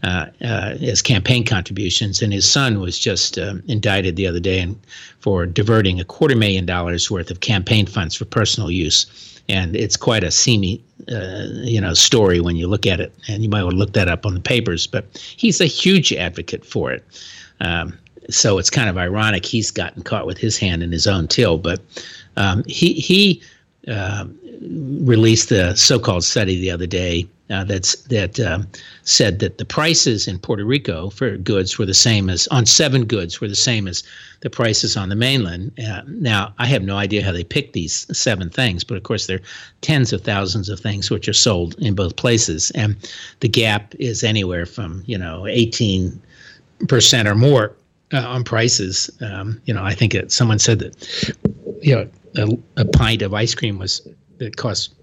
uh, 0.04 0.28
uh, 0.44 0.76
as 0.82 1.02
campaign 1.02 1.44
contributions. 1.44 2.22
And 2.22 2.32
his 2.32 2.48
son 2.50 2.80
was 2.80 3.00
just 3.00 3.40
um, 3.40 3.64
indicted 3.68 4.16
the 4.16 4.28
other 4.28 4.40
day 4.40 4.68
for 5.20 5.46
diverting 5.46 6.00
a 6.00 6.04
quarter 6.04 6.36
million 6.36 6.66
dollars 6.66 7.10
worth 7.10 7.32
of 7.32 7.40
campaign 7.40 7.88
funds 7.88 8.16
for 8.16 8.26
personal 8.26 8.70
use. 8.70 9.08
And 9.48 9.76
it's 9.76 9.98
quite 9.98 10.24
a 10.24 10.30
seamy, 10.30 10.84
uh, 11.12 11.48
you 11.64 11.82
know, 11.82 11.96
story 11.96 12.40
when 12.40 12.56
you 12.56 12.68
look 12.68 12.86
at 12.86 13.00
it. 13.00 13.12
And 13.28 13.42
you 13.42 13.50
might 13.50 13.64
want 13.64 13.74
to 13.74 13.80
look 13.80 13.94
that 13.94 14.08
up 14.08 14.26
on 14.26 14.36
the 14.36 14.40
papers. 14.40 14.86
But 14.86 15.06
he's 15.36 15.60
a 15.60 15.66
huge 15.66 16.14
advocate 16.14 16.64
for 16.64 16.92
it. 16.92 17.04
Um, 17.60 17.98
so 18.30 18.60
it's 18.60 18.70
kind 18.70 18.90
of 18.90 18.98
ironic 18.98 19.46
he's 19.46 19.72
gotten 19.72 20.04
caught 20.04 20.28
with 20.28 20.38
his 20.38 20.58
hand 20.58 20.84
in 20.84 20.92
his 20.92 21.08
own 21.08 21.28
till. 21.28 21.58
But 21.58 21.82
um, 22.40 22.64
he 22.68 22.94
he 22.94 23.42
uh, 23.88 24.26
released 24.62 25.50
the 25.50 25.76
so-called 25.76 26.24
study 26.24 26.60
the 26.60 26.72
other 26.72 26.88
day 26.88 27.28
uh, 27.50 27.64
that's 27.64 27.96
that 28.04 28.40
um, 28.40 28.68
said 29.04 29.40
that 29.40 29.58
the 29.58 29.66
prices 29.66 30.28
in 30.28 30.38
Puerto 30.38 30.64
Rico 30.64 31.10
for 31.10 31.36
goods 31.38 31.80
were 31.80 31.86
the 31.86 31.94
same 31.94 32.30
as 32.30 32.48
on 32.50 32.66
seven 32.66 33.06
goods 33.06 33.42
were 33.42 33.48
the 33.48 33.56
same 33.56 33.88
as 33.88 34.04
the 34.42 34.50
prices 34.50 34.96
on 34.96 35.10
the 35.10 35.16
mainland. 35.16 35.72
Uh, 35.80 36.02
now 36.08 36.54
I 36.60 36.68
have 36.68 36.84
no 36.84 36.98
idea 36.98 37.24
how 37.24 37.32
they 37.32 37.44
picked 37.44 37.74
these 37.74 38.06
seven 38.16 38.50
things, 38.50 38.84
but 38.84 38.98
of 38.98 39.04
course 39.04 39.26
there 39.26 39.38
are 39.38 39.44
tens 39.82 40.14
of 40.14 40.22
thousands 40.22 40.70
of 40.70 40.80
things 40.80 41.10
which 41.10 41.28
are 41.28 41.34
sold 41.34 41.76
in 41.80 41.96
both 41.96 42.16
places, 42.18 42.72
and 42.72 42.96
the 43.40 43.50
gap 43.50 43.96
is 43.96 44.24
anywhere 44.24 44.68
from 44.68 45.04
you 45.08 45.18
know 45.18 45.48
eighteen 45.48 46.22
percent 46.88 47.28
or 47.28 47.36
more 47.36 47.74
uh, 48.14 48.28
on 48.28 48.44
prices. 48.44 49.10
Um, 49.22 49.60
you 49.66 49.74
know, 49.74 49.84
I 49.84 49.94
think 49.94 50.14
it, 50.14 50.32
someone 50.32 50.60
said 50.60 50.80
that 50.80 51.34
you 51.82 51.96
know 51.96 52.10
a, 52.36 52.82
a 52.82 52.86
pint 52.86 53.22
of 53.22 53.34
ice 53.34 53.56
cream 53.56 53.80
was 53.80 54.08
it 54.40 54.58
cost 54.58 54.94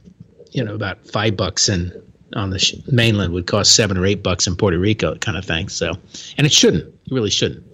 you 0.52 0.62
know 0.62 0.74
about 0.74 1.06
five 1.06 1.36
bucks 1.36 1.68
and 1.68 1.92
on 2.34 2.50
the 2.50 2.58
sh- 2.58 2.74
mainland 2.90 3.32
would 3.32 3.46
cost 3.46 3.74
seven 3.74 3.96
or 3.96 4.04
eight 4.04 4.22
bucks 4.22 4.46
in 4.46 4.56
Puerto 4.56 4.78
Rico, 4.78 5.14
kind 5.16 5.38
of 5.38 5.44
thing. 5.44 5.68
So, 5.68 5.94
and 6.36 6.46
it 6.46 6.52
shouldn't. 6.52 6.84
It 6.84 7.12
really 7.12 7.30
shouldn't. 7.30 7.64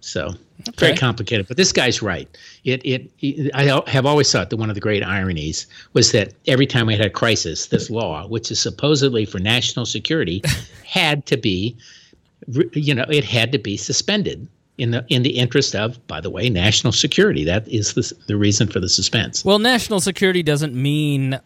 So, 0.00 0.34
very 0.76 0.96
complicated. 0.96 1.48
But 1.48 1.56
this 1.56 1.72
guy's 1.72 2.02
right. 2.02 2.28
It, 2.64 2.84
it, 2.84 3.10
it. 3.20 3.50
I 3.54 3.82
have 3.90 4.06
always 4.06 4.30
thought 4.30 4.50
that 4.50 4.56
one 4.56 4.68
of 4.68 4.74
the 4.74 4.80
great 4.80 5.02
ironies 5.02 5.66
was 5.92 6.12
that 6.12 6.34
every 6.46 6.66
time 6.66 6.86
we 6.86 6.96
had 6.96 7.06
a 7.06 7.10
crisis, 7.10 7.66
this 7.66 7.90
law, 7.90 8.26
which 8.26 8.50
is 8.50 8.60
supposedly 8.60 9.24
for 9.24 9.38
national 9.38 9.86
security, 9.86 10.42
had 10.84 11.26
to 11.26 11.36
be, 11.36 11.76
you 12.72 12.94
know, 12.94 13.06
it 13.08 13.24
had 13.24 13.52
to 13.52 13.58
be 13.58 13.76
suspended 13.76 14.46
in 14.78 14.90
the 14.90 15.04
in 15.08 15.22
the 15.22 15.30
interest 15.38 15.74
of, 15.74 16.04
by 16.06 16.20
the 16.20 16.30
way, 16.30 16.48
national 16.50 16.92
security. 16.92 17.44
That 17.44 17.66
is 17.68 17.94
the 17.94 18.12
the 18.26 18.36
reason 18.36 18.68
for 18.68 18.80
the 18.80 18.88
suspense. 18.88 19.44
Well, 19.44 19.58
national 19.58 20.00
security 20.00 20.42
doesn't 20.42 20.74
mean 20.74 21.40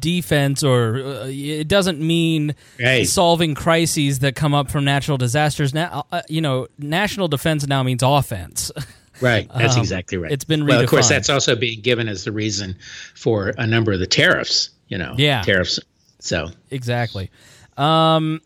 defense 0.00 0.64
or 0.64 0.96
uh, 0.96 1.26
it 1.28 1.68
doesn't 1.68 2.00
mean 2.00 2.54
Right. 2.80 3.06
solving 3.06 3.54
crises 3.54 4.18
that 4.18 4.34
come 4.34 4.52
up 4.52 4.68
from 4.70 4.84
natural 4.84 5.16
disasters. 5.16 5.72
Now, 5.72 6.06
uh, 6.10 6.22
you 6.28 6.40
know, 6.40 6.66
national 6.78 7.28
defense 7.28 7.66
now 7.66 7.82
means 7.82 8.02
offense. 8.02 8.70
Right. 9.20 9.48
That's 9.54 9.74
Um, 9.76 9.80
exactly 9.82 10.18
right. 10.18 10.32
it's 10.32 10.42
been 10.42 10.66
well. 10.66 10.80
Of 10.80 10.90
course, 10.90 11.08
that's 11.08 11.28
also 11.30 11.54
being 11.54 11.80
given 11.80 12.08
as 12.08 12.24
the 12.24 12.32
reason 12.32 12.74
for 13.14 13.52
a 13.56 13.66
number 13.68 13.92
of 13.92 14.00
the 14.00 14.06
tariffs. 14.06 14.70
You 14.88 14.98
know. 14.98 15.14
Yeah. 15.16 15.42
Tariffs. 15.42 15.78
So 16.18 16.48
exactly. 16.72 17.30
Um, 17.76 18.40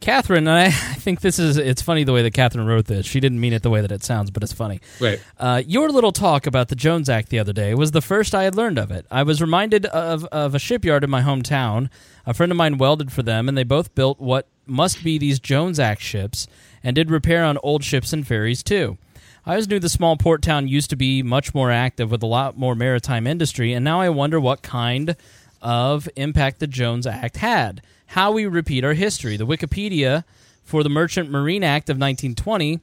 Catherine, 0.00 0.48
and 0.48 0.58
I, 0.58 0.64
I 0.66 0.70
think 0.70 1.20
this 1.20 1.38
is 1.38 1.56
it's 1.56 1.82
funny 1.82 2.04
the 2.04 2.12
way 2.12 2.22
that 2.22 2.32
Catherine 2.32 2.66
wrote 2.66 2.86
this. 2.86 3.06
She 3.06 3.20
didn't 3.20 3.40
mean 3.40 3.52
it 3.52 3.62
the 3.62 3.70
way 3.70 3.80
that 3.80 3.92
it 3.92 4.02
sounds, 4.02 4.30
but 4.30 4.42
it's 4.42 4.52
funny. 4.52 4.80
Right. 4.98 5.20
Uh, 5.38 5.62
your 5.66 5.90
little 5.90 6.12
talk 6.12 6.46
about 6.46 6.68
the 6.68 6.76
Jones 6.76 7.08
Act 7.08 7.28
the 7.28 7.38
other 7.38 7.52
day 7.52 7.74
was 7.74 7.90
the 7.92 8.00
first 8.00 8.34
I 8.34 8.44
had 8.44 8.54
learned 8.54 8.78
of 8.78 8.90
it. 8.90 9.06
I 9.10 9.22
was 9.22 9.40
reminded 9.40 9.86
of, 9.86 10.24
of 10.26 10.54
a 10.54 10.58
shipyard 10.58 11.04
in 11.04 11.10
my 11.10 11.22
hometown. 11.22 11.90
A 12.26 12.34
friend 12.34 12.50
of 12.50 12.56
mine 12.56 12.78
welded 12.78 13.12
for 13.12 13.22
them, 13.22 13.48
and 13.48 13.56
they 13.56 13.64
both 13.64 13.94
built 13.94 14.20
what 14.20 14.46
must 14.66 15.02
be 15.04 15.18
these 15.18 15.38
Jones 15.38 15.78
Act 15.78 16.00
ships 16.00 16.46
and 16.82 16.94
did 16.94 17.10
repair 17.10 17.44
on 17.44 17.58
old 17.62 17.84
ships 17.84 18.12
and 18.12 18.26
ferries 18.26 18.62
too. 18.62 18.98
I 19.46 19.52
always 19.52 19.68
knew 19.68 19.78
the 19.78 19.88
small 19.88 20.16
port 20.16 20.42
town 20.42 20.68
used 20.68 20.90
to 20.90 20.96
be 20.96 21.22
much 21.22 21.54
more 21.54 21.70
active 21.70 22.10
with 22.10 22.22
a 22.22 22.26
lot 22.26 22.58
more 22.58 22.74
maritime 22.74 23.26
industry, 23.26 23.72
and 23.72 23.84
now 23.84 24.00
I 24.00 24.08
wonder 24.10 24.38
what 24.38 24.62
kind 24.62 25.16
of 25.62 26.08
impact 26.16 26.60
the 26.60 26.66
Jones 26.66 27.06
Act 27.06 27.38
had. 27.38 27.82
How 28.10 28.32
we 28.32 28.46
repeat 28.46 28.84
our 28.84 28.94
history. 28.94 29.36
The 29.36 29.46
Wikipedia 29.46 30.24
for 30.64 30.82
the 30.82 30.88
Merchant 30.88 31.30
Marine 31.30 31.62
Act 31.62 31.88
of 31.88 31.94
1920 31.94 32.80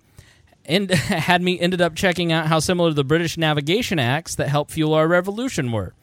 and 0.66 0.90
had 0.92 1.42
me 1.42 1.60
ended 1.60 1.82
up 1.82 1.96
checking 1.96 2.32
out 2.32 2.48
how 2.48 2.60
similar 2.60 2.94
the 2.94 3.04
British 3.04 3.38
navigation 3.38 4.00
acts 4.00 4.36
that 4.36 4.48
helped 4.48 4.72
fuel 4.72 4.94
our 4.94 5.08
revolution 5.08 5.72
were. 5.72 5.94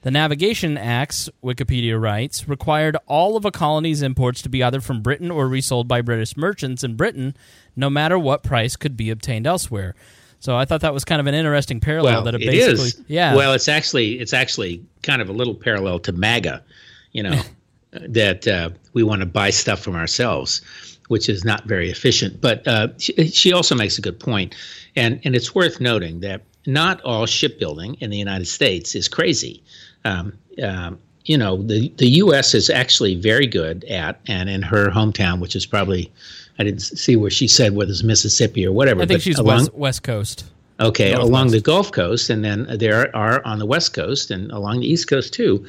The 0.00 0.10
Navigation 0.10 0.76
Acts, 0.76 1.30
Wikipedia 1.44 2.00
writes, 2.00 2.48
required 2.48 2.96
all 3.06 3.36
of 3.36 3.44
a 3.44 3.52
colony's 3.52 4.02
imports 4.02 4.42
to 4.42 4.48
be 4.48 4.60
either 4.60 4.80
from 4.80 5.00
Britain 5.00 5.30
or 5.30 5.46
resold 5.46 5.86
by 5.86 6.00
British 6.00 6.36
merchants 6.36 6.82
in 6.82 6.96
Britain, 6.96 7.36
no 7.76 7.88
matter 7.88 8.18
what 8.18 8.42
price 8.42 8.74
could 8.74 8.96
be 8.96 9.10
obtained 9.10 9.46
elsewhere. 9.46 9.94
So 10.40 10.56
I 10.56 10.64
thought 10.64 10.80
that 10.80 10.92
was 10.92 11.04
kind 11.04 11.20
of 11.20 11.28
an 11.28 11.34
interesting 11.34 11.78
parallel 11.78 12.14
well, 12.14 12.24
that 12.24 12.34
it, 12.34 12.42
it 12.42 12.46
basically, 12.46 12.86
is. 12.86 13.00
yeah. 13.06 13.36
Well, 13.36 13.52
it's 13.52 13.68
actually 13.68 14.18
it's 14.18 14.32
actually 14.32 14.84
kind 15.04 15.22
of 15.22 15.28
a 15.28 15.32
little 15.32 15.54
parallel 15.54 16.00
to 16.00 16.10
MAGA, 16.10 16.64
you 17.12 17.22
know, 17.22 17.40
that 17.92 18.46
uh, 18.48 18.70
we 18.92 19.02
want 19.02 19.20
to 19.20 19.26
buy 19.26 19.50
stuff 19.50 19.80
from 19.80 19.94
ourselves, 19.94 20.60
which 21.08 21.28
is 21.28 21.44
not 21.44 21.64
very 21.64 21.90
efficient. 21.90 22.40
But 22.40 22.66
uh, 22.66 22.88
she, 22.98 23.28
she 23.28 23.52
also 23.52 23.74
makes 23.74 23.98
a 23.98 24.02
good 24.02 24.18
point, 24.18 24.54
and 24.96 25.20
and 25.24 25.34
it's 25.34 25.54
worth 25.54 25.80
noting 25.80 26.20
that 26.20 26.42
not 26.66 27.00
all 27.02 27.26
shipbuilding 27.26 27.94
in 28.00 28.10
the 28.10 28.18
United 28.18 28.46
States 28.46 28.94
is 28.94 29.08
crazy. 29.08 29.62
Um, 30.04 30.32
um, 30.62 30.98
you 31.24 31.38
know, 31.38 31.62
the 31.62 31.92
the 31.98 32.08
U.S. 32.08 32.54
is 32.54 32.70
actually 32.70 33.14
very 33.14 33.46
good 33.46 33.84
at, 33.84 34.20
and 34.26 34.48
in 34.48 34.62
her 34.62 34.90
hometown, 34.90 35.40
which 35.40 35.54
is 35.54 35.66
probably, 35.66 36.10
I 36.58 36.64
didn't 36.64 36.80
see 36.80 37.16
where 37.16 37.30
she 37.30 37.46
said 37.46 37.74
whether 37.74 37.90
it's 37.90 38.02
Mississippi 38.02 38.66
or 38.66 38.72
whatever. 38.72 39.02
I 39.02 39.06
think 39.06 39.22
she's 39.22 39.38
along- 39.38 39.58
west, 39.58 39.74
west 39.74 40.02
Coast. 40.02 40.44
Okay, 40.82 41.12
Northwest. 41.12 41.30
along 41.30 41.50
the 41.52 41.60
Gulf 41.60 41.92
Coast, 41.92 42.28
and 42.28 42.44
then 42.44 42.66
there 42.78 43.14
are 43.14 43.44
on 43.46 43.58
the 43.58 43.66
West 43.66 43.94
Coast 43.94 44.30
and 44.30 44.50
along 44.50 44.80
the 44.80 44.86
East 44.86 45.08
Coast 45.08 45.32
too, 45.32 45.64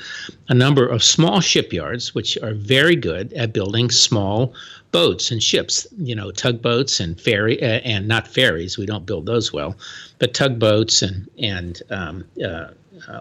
a 0.50 0.54
number 0.54 0.88
of 0.88 1.04
small 1.04 1.40
shipyards 1.40 2.16
which 2.16 2.38
are 2.38 2.54
very 2.54 2.96
good 2.96 3.32
at 3.34 3.54
building 3.54 3.92
small 3.92 4.54
boats 4.92 5.32
and 5.32 5.44
ships. 5.44 5.86
You 5.98 6.16
know, 6.16 6.32
tugboats 6.32 7.00
and 7.00 7.20
ferry 7.20 7.62
uh, 7.62 7.82
and 7.84 8.08
not 8.08 8.28
ferries. 8.28 8.78
We 8.78 8.88
don't 8.88 9.06
build 9.06 9.26
those 9.26 9.54
well, 9.54 9.78
but 10.18 10.34
tugboats 10.34 11.02
and 11.02 11.30
and 11.38 11.82
um, 11.92 12.26
uh, 12.44 12.70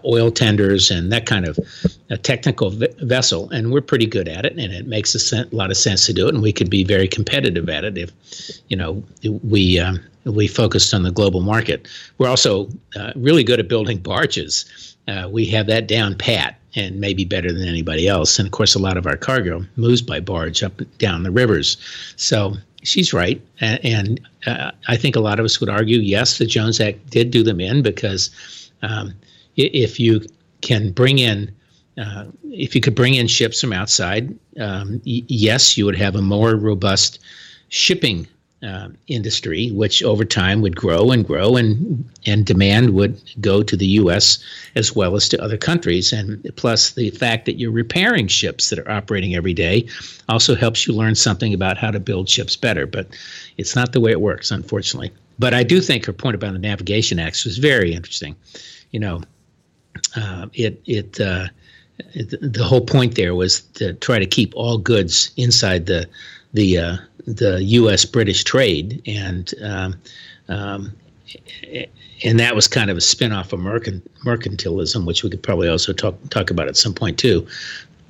oil 0.05 0.31
tenders 0.31 0.91
and 0.91 1.11
that 1.11 1.25
kind 1.25 1.47
of 1.47 1.57
technical 2.21 2.69
v- 2.69 2.87
vessel, 3.01 3.49
and 3.51 3.71
we're 3.71 3.81
pretty 3.81 4.05
good 4.05 4.27
at 4.27 4.45
it, 4.45 4.53
and 4.53 4.71
it 4.73 4.87
makes 4.87 5.15
a, 5.15 5.19
sen- 5.19 5.49
lot 5.51 5.71
of 5.71 5.77
sense 5.77 6.05
to 6.05 6.13
do 6.13 6.27
it, 6.27 6.33
and 6.33 6.43
we 6.43 6.53
could 6.53 6.69
be 6.69 6.83
very 6.83 7.07
competitive 7.07 7.69
at 7.69 7.83
it 7.83 7.97
if, 7.97 8.11
you 8.69 8.77
know, 8.77 9.03
we 9.43 9.79
um, 9.79 9.99
we 10.25 10.47
focused 10.47 10.93
on 10.93 11.03
the 11.03 11.11
global 11.11 11.41
market. 11.41 11.87
We're 12.17 12.29
also 12.29 12.69
uh, 12.95 13.11
really 13.15 13.43
good 13.43 13.59
at 13.59 13.67
building 13.67 13.97
barges. 13.97 14.95
Uh, 15.07 15.27
we 15.29 15.45
have 15.47 15.67
that 15.67 15.87
down 15.87 16.15
pat, 16.15 16.59
and 16.75 16.99
maybe 16.99 17.25
better 17.25 17.51
than 17.51 17.67
anybody 17.67 18.07
else. 18.07 18.39
And 18.39 18.47
of 18.47 18.51
course, 18.51 18.73
a 18.73 18.79
lot 18.79 18.97
of 18.97 19.05
our 19.05 19.17
cargo 19.17 19.65
moves 19.75 20.01
by 20.01 20.19
barge 20.19 20.63
up 20.63 20.79
and 20.79 20.97
down 20.97 21.23
the 21.23 21.31
rivers. 21.31 21.77
So 22.15 22.53
she's 22.83 23.13
right, 23.13 23.41
and, 23.59 23.79
and 23.83 24.21
uh, 24.45 24.71
I 24.87 24.97
think 24.97 25.15
a 25.15 25.19
lot 25.19 25.39
of 25.39 25.45
us 25.45 25.59
would 25.59 25.69
argue, 25.69 25.99
yes, 25.99 26.37
the 26.37 26.45
Jones 26.45 26.79
Act 26.79 27.09
did 27.09 27.31
do 27.31 27.43
them 27.43 27.59
in 27.59 27.81
because 27.81 28.29
um, 28.81 29.13
if 29.55 29.99
you 29.99 30.21
can 30.61 30.91
bring 30.91 31.19
in 31.19 31.53
uh, 31.97 32.25
if 32.45 32.73
you 32.73 32.81
could 32.81 32.95
bring 32.95 33.13
in 33.13 33.27
ships 33.27 33.61
from 33.61 33.73
outside, 33.73 34.29
um, 34.59 35.01
y- 35.05 35.23
yes, 35.27 35.77
you 35.77 35.85
would 35.85 35.97
have 35.97 36.15
a 36.15 36.21
more 36.21 36.55
robust 36.55 37.19
shipping 37.69 38.27
uh, 38.63 38.87
industry, 39.07 39.71
which 39.71 40.01
over 40.01 40.23
time 40.23 40.61
would 40.61 40.75
grow 40.75 41.11
and 41.11 41.27
grow, 41.27 41.55
and 41.55 42.09
and 42.25 42.45
demand 42.45 42.91
would 42.91 43.21
go 43.41 43.61
to 43.61 43.75
the 43.75 43.85
U.S. 43.85 44.39
as 44.75 44.95
well 44.95 45.15
as 45.15 45.27
to 45.29 45.43
other 45.43 45.57
countries. 45.57 46.13
And 46.13 46.49
plus, 46.55 46.91
the 46.91 47.09
fact 47.11 47.45
that 47.45 47.59
you're 47.59 47.71
repairing 47.71 48.27
ships 48.27 48.69
that 48.69 48.79
are 48.79 48.89
operating 48.89 49.35
every 49.35 49.53
day 49.53 49.85
also 50.29 50.55
helps 50.55 50.87
you 50.87 50.93
learn 50.93 51.15
something 51.15 51.53
about 51.53 51.77
how 51.77 51.91
to 51.91 51.99
build 51.99 52.29
ships 52.29 52.55
better. 52.55 52.87
But 52.87 53.07
it's 53.57 53.75
not 53.75 53.91
the 53.91 53.99
way 53.99 54.11
it 54.11 54.21
works, 54.21 54.49
unfortunately. 54.49 55.11
But 55.37 55.53
I 55.53 55.63
do 55.63 55.81
think 55.81 56.05
her 56.05 56.13
point 56.13 56.35
about 56.35 56.53
the 56.53 56.59
navigation 56.59 57.19
acts 57.19 57.43
was 57.43 57.57
very 57.57 57.93
interesting. 57.93 58.35
You 58.91 58.99
know, 59.01 59.21
uh, 60.15 60.47
it 60.53 60.81
it. 60.85 61.19
Uh, 61.19 61.47
it- 62.13 62.33
the 62.41 62.63
whole 62.63 62.81
point 62.81 63.15
there 63.15 63.35
was 63.35 63.61
to 63.75 63.93
try 63.93 64.17
to 64.17 64.25
keep 64.25 64.51
all 64.55 64.77
goods 64.77 65.31
inside 65.37 65.85
the 65.85 66.07
the 66.53 66.77
uh, 66.77 66.97
the 67.27 67.63
U.S. 67.63 68.05
British 68.05 68.43
trade, 68.43 69.01
and 69.05 69.53
um, 69.61 69.95
um, 70.49 70.91
and 72.23 72.39
that 72.39 72.55
was 72.55 72.67
kind 72.67 72.89
of 72.89 72.97
a 72.97 73.01
spin-off 73.01 73.53
of 73.53 73.59
mercant- 73.59 74.09
mercantilism, 74.25 75.05
which 75.05 75.23
we 75.23 75.29
could 75.29 75.43
probably 75.43 75.67
also 75.67 75.93
talk 75.93 76.15
talk 76.29 76.49
about 76.49 76.67
at 76.67 76.77
some 76.77 76.93
point 76.93 77.17
too. 77.17 77.45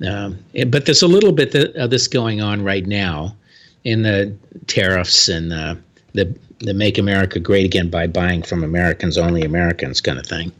Um, 0.06 0.38
but 0.68 0.86
there's 0.86 1.02
a 1.02 1.08
little 1.08 1.32
bit 1.32 1.54
of 1.54 1.90
this 1.90 2.08
going 2.08 2.40
on 2.40 2.62
right 2.62 2.86
now 2.86 3.36
in 3.84 4.02
the 4.02 4.34
tariffs 4.66 5.28
and 5.28 5.52
uh, 5.52 5.74
the 6.14 6.34
the 6.60 6.74
"Make 6.74 6.98
America 6.98 7.38
Great 7.38 7.64
Again" 7.66 7.90
by 7.90 8.06
buying 8.06 8.42
from 8.42 8.64
Americans 8.64 9.18
only 9.18 9.42
Americans 9.42 10.00
kind 10.00 10.18
of 10.18 10.26
thing. 10.26 10.52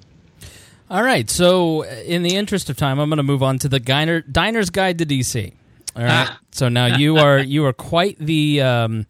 All 0.95 1.03
right. 1.03 1.29
So, 1.29 1.83
in 1.83 2.23
the 2.23 2.37
interest 2.37 2.71
of 2.71 2.77
time, 2.77 3.01
I'm 3.01 3.09
going 3.09 3.17
to 3.17 3.25
move 3.25 3.43
on 3.43 3.59
to 3.59 3.69
the 3.69 3.81
Diner, 3.81 4.21
Diner's 4.21 4.71
Guide 4.71 4.99
to 4.99 5.05
DC. 5.05 5.53
All 5.97 6.03
right. 6.05 6.29
Ah. 6.31 6.41
So 6.53 6.69
now 6.69 6.87
you 6.87 7.17
are 7.17 7.41
you 7.41 7.67
are 7.67 7.73
quite 7.73 8.17
the 8.21 8.61
um, 8.61 9.07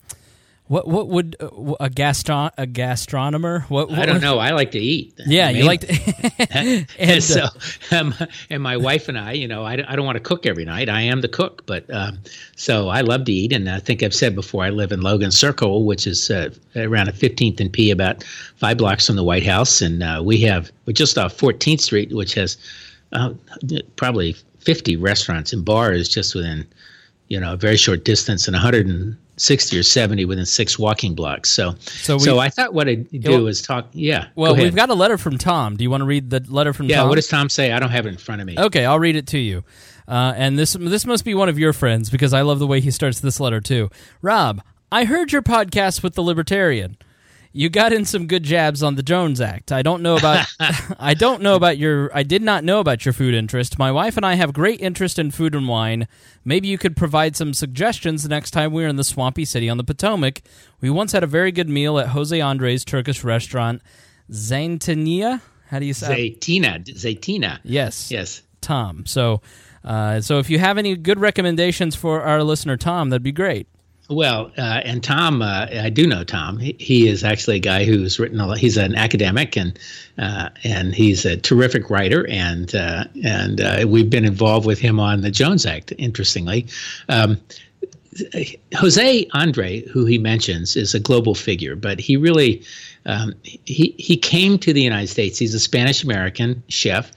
what 0.66 0.88
what 0.88 1.08
would 1.08 1.36
uh, 1.40 1.46
a 1.80 1.90
gastron 1.90 2.50
a 2.56 2.66
gastronomer? 2.66 3.66
What, 3.68 3.90
what 3.90 3.98
I 3.98 4.06
don't 4.06 4.22
know. 4.22 4.38
I 4.38 4.50
like 4.50 4.70
to 4.72 4.78
eat. 4.78 5.12
Yeah, 5.26 5.48
you 5.48 5.64
like 5.64 5.80
to, 5.80 6.46
and 6.50 6.86
and 6.98 7.22
so, 7.22 7.46
um, 7.90 8.14
and 8.50 8.62
my 8.62 8.76
wife 8.76 9.08
and 9.08 9.18
I, 9.18 9.32
you 9.32 9.48
know, 9.48 9.64
I, 9.64 9.72
I 9.72 9.96
don't 9.96 10.04
want 10.04 10.16
to 10.16 10.22
cook 10.22 10.46
every 10.46 10.64
night. 10.64 10.88
I 10.88 11.00
am 11.00 11.22
the 11.22 11.28
cook, 11.28 11.64
but 11.66 11.92
um, 11.92 12.18
so 12.56 12.88
I 12.88 13.00
love 13.00 13.24
to 13.24 13.32
eat. 13.32 13.52
And 13.52 13.68
I 13.68 13.78
think 13.78 14.02
I've 14.02 14.14
said 14.14 14.34
before, 14.34 14.64
I 14.64 14.70
live 14.70 14.92
in 14.92 15.00
Logan 15.00 15.30
Circle, 15.32 15.86
which 15.86 16.06
is 16.06 16.30
uh, 16.30 16.50
around 16.76 17.08
a 17.08 17.12
15th 17.12 17.58
and 17.60 17.72
P, 17.72 17.90
about 17.90 18.22
five 18.56 18.78
blocks 18.78 19.06
from 19.06 19.16
the 19.16 19.24
White 19.24 19.46
House. 19.46 19.80
And 19.80 20.02
uh, 20.02 20.22
we 20.24 20.40
have, 20.42 20.70
we're 20.86 20.92
just 20.92 21.18
off 21.18 21.36
14th 21.36 21.80
Street, 21.80 22.14
which 22.14 22.34
has 22.34 22.56
uh, 23.12 23.32
probably 23.96 24.36
50 24.60 24.96
restaurants 24.96 25.52
and 25.52 25.64
bars 25.64 26.08
just 26.08 26.34
within, 26.34 26.66
you 27.28 27.40
know, 27.40 27.54
a 27.54 27.56
very 27.56 27.76
short 27.76 28.04
distance 28.04 28.46
and 28.46 28.54
100 28.54 28.86
and 28.86 29.16
160 29.36 29.78
or 29.78 29.82
70 29.82 30.24
within 30.26 30.46
six 30.46 30.78
walking 30.78 31.14
blocks. 31.14 31.50
So, 31.50 31.74
So 31.80 32.18
so, 32.18 32.38
I 32.38 32.48
thought 32.48 32.72
what 32.72 32.88
I'd 32.88 33.10
do 33.10 33.30
Well- 33.30 33.46
is 33.48 33.60
talk. 33.62 33.88
Yeah. 33.92 34.26
well, 34.36 34.54
go 34.54 34.62
we've 34.62 34.74
got 34.74 34.90
a 34.90 34.94
letter 34.94 35.18
from 35.18 35.38
Tom. 35.38 35.76
Do 35.76 35.82
you 35.84 35.90
want 35.90 36.02
to 36.02 36.06
read 36.06 36.30
the 36.30 36.44
letter 36.48 36.72
from 36.72 36.86
Yeah. 36.86 36.98
Tom? 37.00 37.08
What 37.08 37.16
does 37.16 37.28
Tom 37.28 37.48
say? 37.48 37.72
I 37.72 37.80
don't 37.80 37.90
have 37.90 38.06
it 38.06 38.10
in 38.10 38.16
front 38.16 38.40
of 38.40 38.46
me. 38.46 38.54
Okay, 38.58 38.84
I'll 38.84 38.98
read 39.00 39.16
it 39.16 39.26
to 39.28 39.38
you. 39.38 39.64
Uh, 40.06 40.34
and 40.36 40.58
this 40.58 40.74
this 40.74 41.06
must 41.06 41.24
be 41.24 41.34
one 41.34 41.48
of 41.48 41.58
your 41.58 41.72
friends 41.72 42.10
because 42.10 42.32
I 42.32 42.42
love 42.42 42.58
the 42.58 42.66
way 42.66 42.80
he 42.80 42.90
starts 42.90 43.20
this 43.20 43.40
letter 43.40 43.60
too. 43.60 43.90
Rob, 44.22 44.60
I 44.92 45.04
heard 45.06 45.32
your 45.32 45.42
podcast 45.42 46.02
with 46.02 46.14
the 46.14 46.22
Libertarian. 46.22 46.96
You 47.56 47.68
got 47.68 47.92
in 47.92 48.04
some 48.04 48.26
good 48.26 48.42
jabs 48.42 48.82
on 48.82 48.96
the 48.96 49.02
Jones 49.04 49.40
Act. 49.40 49.70
I 49.70 49.82
don't 49.82 50.02
know 50.02 50.16
about 50.16 50.44
I 50.98 51.14
don't 51.14 51.40
know 51.40 51.54
about 51.54 51.78
your 51.78 52.10
I 52.12 52.24
did 52.24 52.42
not 52.42 52.64
know 52.64 52.80
about 52.80 53.06
your 53.06 53.12
food 53.12 53.32
interest. 53.32 53.78
My 53.78 53.92
wife 53.92 54.16
and 54.16 54.26
I 54.26 54.34
have 54.34 54.52
great 54.52 54.80
interest 54.80 55.20
in 55.20 55.30
food 55.30 55.54
and 55.54 55.68
wine. 55.68 56.08
Maybe 56.44 56.66
you 56.66 56.78
could 56.78 56.96
provide 56.96 57.36
some 57.36 57.54
suggestions 57.54 58.24
the 58.24 58.28
next 58.28 58.50
time 58.50 58.72
we're 58.72 58.88
in 58.88 58.96
the 58.96 59.04
swampy 59.04 59.44
city 59.44 59.68
on 59.68 59.76
the 59.76 59.84
Potomac. 59.84 60.42
We 60.80 60.90
once 60.90 61.12
had 61.12 61.22
a 61.22 61.28
very 61.28 61.52
good 61.52 61.68
meal 61.68 61.96
at 62.00 62.08
Jose 62.08 62.38
Andres 62.38 62.84
Turkish 62.84 63.22
restaurant 63.22 63.82
Zaintania. 64.32 65.40
How 65.68 65.78
do 65.78 65.86
you 65.86 65.94
say? 65.94 66.30
Zaytinya. 66.30 66.84
Zaytinya. 66.84 67.60
Yes. 67.62 68.10
Yes. 68.10 68.42
Tom. 68.62 69.06
So, 69.06 69.42
uh, 69.84 70.20
so 70.20 70.40
if 70.40 70.50
you 70.50 70.58
have 70.58 70.76
any 70.76 70.96
good 70.96 71.20
recommendations 71.20 71.94
for 71.94 72.22
our 72.22 72.42
listener 72.42 72.76
Tom, 72.76 73.10
that'd 73.10 73.22
be 73.22 73.30
great. 73.30 73.68
Well, 74.10 74.52
uh, 74.58 74.82
and 74.84 75.02
Tom, 75.02 75.40
uh, 75.40 75.66
I 75.72 75.88
do 75.88 76.06
know 76.06 76.24
Tom. 76.24 76.58
He, 76.58 76.76
he 76.78 77.08
is 77.08 77.24
actually 77.24 77.56
a 77.56 77.60
guy 77.60 77.84
who's 77.84 78.18
written 78.18 78.38
a 78.38 78.46
lot. 78.46 78.58
He's 78.58 78.76
an 78.76 78.94
academic 78.94 79.56
and 79.56 79.78
uh, 80.18 80.50
and 80.62 80.94
he's 80.94 81.24
a 81.24 81.38
terrific 81.38 81.88
writer. 81.88 82.26
And 82.28 82.74
uh, 82.74 83.04
and 83.24 83.60
uh, 83.62 83.86
we've 83.88 84.10
been 84.10 84.26
involved 84.26 84.66
with 84.66 84.78
him 84.78 85.00
on 85.00 85.22
the 85.22 85.30
Jones 85.30 85.64
Act. 85.64 85.92
Interestingly, 85.96 86.66
um, 87.08 87.40
Jose 88.76 89.26
Andre, 89.32 89.80
who 89.88 90.04
he 90.04 90.18
mentions, 90.18 90.76
is 90.76 90.94
a 90.94 91.00
global 91.00 91.34
figure, 91.34 91.74
but 91.74 91.98
he 91.98 92.18
really 92.18 92.62
um, 93.06 93.32
he 93.42 93.94
he 93.98 94.16
came 94.16 94.58
to 94.58 94.72
the 94.72 94.82
United 94.82 95.08
States. 95.08 95.38
He's 95.38 95.54
a 95.54 95.60
Spanish 95.60 96.04
American 96.04 96.62
chef. 96.68 97.10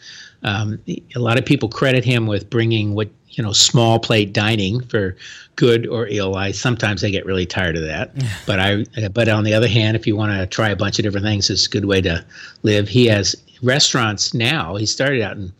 Um, 0.43 0.79
a 0.87 1.19
lot 1.19 1.37
of 1.37 1.45
people 1.45 1.67
credit 1.67 2.05
him 2.05 2.27
with 2.27 2.49
bringing 2.49 2.93
what 2.93 3.09
you 3.37 3.43
know 3.43 3.53
small 3.53 3.99
plate 3.99 4.33
dining 4.33 4.81
for 4.81 5.15
good 5.55 5.87
or 5.87 6.07
ill. 6.07 6.35
I 6.35 6.51
sometimes 6.51 7.03
I 7.03 7.09
get 7.09 7.25
really 7.25 7.45
tired 7.45 7.77
of 7.77 7.83
that, 7.83 8.11
but 8.45 8.59
I 8.59 8.85
but 9.09 9.29
on 9.29 9.43
the 9.43 9.53
other 9.53 9.67
hand, 9.67 9.95
if 9.95 10.05
you 10.05 10.15
want 10.15 10.33
to 10.33 10.47
try 10.47 10.69
a 10.69 10.75
bunch 10.75 10.99
of 10.99 11.03
different 11.03 11.25
things, 11.25 11.49
it's 11.49 11.67
a 11.67 11.69
good 11.69 11.85
way 11.85 12.01
to 12.01 12.25
live. 12.63 12.89
He 12.89 13.05
has 13.05 13.35
restaurants 13.61 14.33
now. 14.33 14.75
He 14.75 14.85
started 14.85 15.21
out 15.21 15.37
in 15.37 15.53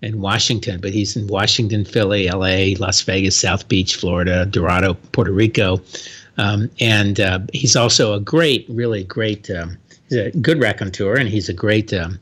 in 0.00 0.20
Washington, 0.20 0.80
but 0.80 0.92
he's 0.92 1.16
in 1.16 1.26
Washington, 1.26 1.84
Philly, 1.84 2.28
L.A., 2.28 2.74
Las 2.74 3.00
Vegas, 3.00 3.36
South 3.36 3.68
Beach, 3.68 3.96
Florida, 3.96 4.44
Dorado, 4.44 4.94
Puerto 5.12 5.32
Rico, 5.32 5.80
um, 6.36 6.70
and 6.78 7.20
uh, 7.20 7.40
he's 7.52 7.74
also 7.74 8.12
a 8.12 8.20
great, 8.20 8.66
really 8.68 9.04
great. 9.04 9.50
Um, 9.50 9.78
he's 10.08 10.18
a 10.18 10.30
good 10.32 10.60
raconteur, 10.60 11.14
and 11.14 11.28
he's 11.28 11.48
a 11.48 11.54
great 11.54 11.92
um, 11.92 12.18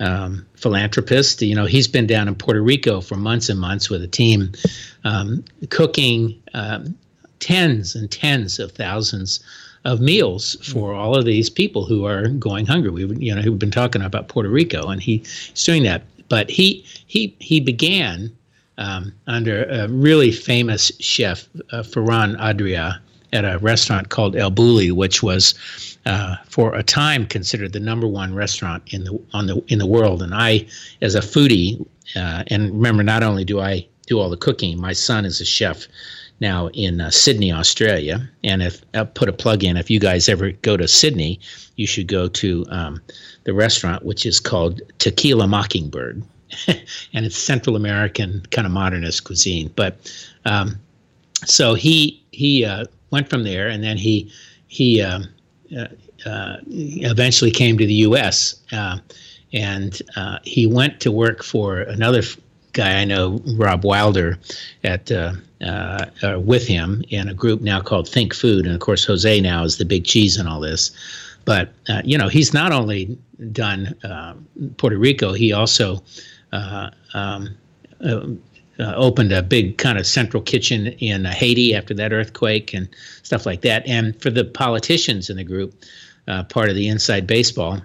um, 0.00 0.44
philanthropist. 0.56 1.40
You 1.42 1.54
know, 1.54 1.66
he's 1.66 1.86
been 1.86 2.06
down 2.06 2.26
in 2.26 2.34
Puerto 2.34 2.62
Rico 2.62 3.00
for 3.00 3.16
months 3.16 3.48
and 3.48 3.60
months 3.60 3.88
with 3.88 4.02
a 4.02 4.08
team, 4.08 4.52
um, 5.04 5.44
cooking 5.68 6.40
um, 6.54 6.96
tens 7.38 7.94
and 7.94 8.10
tens 8.10 8.58
of 8.58 8.72
thousands 8.72 9.40
of 9.84 10.00
meals 10.00 10.56
for 10.72 10.92
all 10.92 11.16
of 11.16 11.24
these 11.24 11.48
people 11.48 11.86
who 11.86 12.04
are 12.04 12.28
going 12.28 12.66
hungry. 12.66 12.90
We 12.90 13.16
you 13.16 13.34
know 13.34 13.42
who've 13.42 13.58
been 13.58 13.70
talking 13.70 14.02
about 14.02 14.28
Puerto 14.28 14.48
Rico, 14.48 14.88
and 14.88 15.00
he's 15.00 15.62
doing 15.64 15.84
that. 15.84 16.02
But 16.28 16.50
he 16.50 16.84
he 17.06 17.34
he 17.38 17.60
began 17.60 18.30
um, 18.78 19.12
under 19.26 19.64
a 19.64 19.88
really 19.88 20.32
famous 20.32 20.90
chef, 21.00 21.48
uh, 21.70 21.82
Ferran 21.82 22.38
Adria, 22.38 23.00
at 23.32 23.44
a 23.44 23.58
restaurant 23.58 24.08
called 24.08 24.36
El 24.36 24.50
Bulli, 24.50 24.90
which 24.90 25.22
was 25.22 25.89
uh, 26.06 26.36
for 26.46 26.74
a 26.74 26.82
time 26.82 27.26
considered 27.26 27.72
the 27.72 27.80
number 27.80 28.06
one 28.06 28.34
restaurant 28.34 28.82
in 28.92 29.04
the 29.04 29.20
on 29.32 29.46
the 29.46 29.62
in 29.68 29.78
the 29.78 29.86
world. 29.86 30.22
And 30.22 30.34
I, 30.34 30.66
as 31.02 31.14
a 31.14 31.20
foodie, 31.20 31.84
uh, 32.16 32.44
and 32.48 32.72
remember, 32.72 33.02
not 33.02 33.22
only 33.22 33.44
do 33.44 33.60
I 33.60 33.86
do 34.06 34.18
all 34.18 34.30
the 34.30 34.36
cooking, 34.36 34.80
my 34.80 34.92
son 34.92 35.24
is 35.24 35.40
a 35.40 35.44
chef 35.44 35.86
now 36.40 36.68
in 36.68 37.00
uh, 37.00 37.10
Sydney, 37.10 37.52
Australia. 37.52 38.28
And 38.42 38.62
if 38.62 38.82
I'll 38.94 39.06
put 39.06 39.28
a 39.28 39.32
plug 39.32 39.62
in, 39.62 39.76
if 39.76 39.90
you 39.90 40.00
guys 40.00 40.28
ever 40.28 40.52
go 40.52 40.76
to 40.76 40.88
Sydney, 40.88 41.38
you 41.76 41.86
should 41.86 42.08
go 42.08 42.28
to 42.28 42.64
um, 42.70 43.00
the 43.44 43.52
restaurant, 43.52 44.04
which 44.04 44.24
is 44.24 44.40
called 44.40 44.80
Tequila 44.98 45.46
Mockingbird. 45.46 46.22
and 46.66 47.26
it's 47.26 47.36
Central 47.36 47.76
American 47.76 48.44
kind 48.50 48.66
of 48.66 48.72
modernist 48.72 49.24
cuisine. 49.24 49.70
But 49.76 50.10
um, 50.46 50.80
so 51.44 51.74
he 51.74 52.22
he 52.32 52.64
uh, 52.64 52.86
went 53.10 53.28
from 53.28 53.44
there, 53.44 53.68
and 53.68 53.84
then 53.84 53.96
he 53.96 54.32
he 54.66 55.00
um, 55.02 55.22
uh, 55.22 55.26
uh, 55.26 55.39
eventually 55.70 57.50
came 57.50 57.78
to 57.78 57.86
the 57.86 57.94
U.S. 57.94 58.56
Uh, 58.72 58.98
and 59.52 60.00
uh, 60.16 60.38
he 60.42 60.66
went 60.66 61.00
to 61.00 61.10
work 61.10 61.42
for 61.42 61.80
another 61.80 62.22
guy 62.72 63.00
I 63.00 63.04
know, 63.04 63.40
Rob 63.56 63.84
Wilder, 63.84 64.38
at 64.84 65.10
uh, 65.10 65.32
with 66.38 66.66
him 66.66 67.02
in 67.08 67.28
a 67.28 67.34
group 67.34 67.60
now 67.60 67.80
called 67.80 68.08
Think 68.08 68.34
Food, 68.34 68.66
and 68.66 68.74
of 68.74 68.80
course 68.80 69.04
Jose 69.04 69.40
now 69.40 69.64
is 69.64 69.78
the 69.78 69.84
big 69.84 70.04
cheese 70.04 70.38
in 70.38 70.46
all 70.46 70.60
this. 70.60 70.92
But 71.44 71.72
you 72.04 72.16
know, 72.16 72.28
he's 72.28 72.54
not 72.54 72.70
only 72.70 73.18
done 73.52 73.94
Puerto 74.76 74.98
Rico, 74.98 75.32
he 75.32 75.52
also 75.52 76.02
uh, 76.52 76.90
um, 77.14 77.56
uh, 78.80 78.84
uh, 78.84 78.94
opened 78.96 79.32
a 79.32 79.42
big 79.42 79.78
kind 79.78 79.98
of 79.98 80.06
central 80.06 80.42
kitchen 80.42 80.88
in 80.98 81.24
Haiti 81.24 81.74
after 81.74 81.94
that 81.94 82.12
earthquake 82.12 82.72
and 82.74 82.88
stuff 83.22 83.46
like 83.46 83.62
that. 83.62 83.86
And 83.86 84.20
for 84.20 84.30
the 84.30 84.44
politicians 84.44 85.30
in 85.30 85.36
the 85.36 85.44
group, 85.44 85.74
part 86.48 86.68
of 86.68 86.76
the 86.76 86.86
inside 86.86 87.26
baseball, 87.26 87.80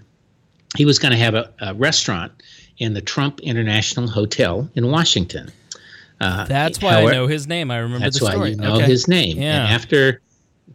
he 0.75 0.85
was 0.85 0.99
going 0.99 1.11
to 1.11 1.17
have 1.17 1.33
a, 1.33 1.51
a, 1.61 1.73
restaurant 1.73 2.31
in 2.77 2.93
the 2.93 3.01
Trump 3.01 3.39
International 3.39 4.07
Hotel 4.07 4.69
in 4.75 4.91
Washington. 4.91 5.51
Uh, 6.21 6.45
that's 6.45 6.81
why 6.81 6.93
however, 6.93 7.09
I 7.09 7.11
know 7.13 7.27
his 7.27 7.47
name. 7.47 7.71
I 7.71 7.77
remember 7.77 8.05
that's 8.05 8.19
the 8.19 8.25
story. 8.25 8.39
why 8.39 8.47
you 8.47 8.55
know 8.55 8.75
okay. 8.75 8.85
his 8.85 9.07
name. 9.07 9.37
Yeah. 9.37 9.63
And 9.63 9.73
after 9.73 10.21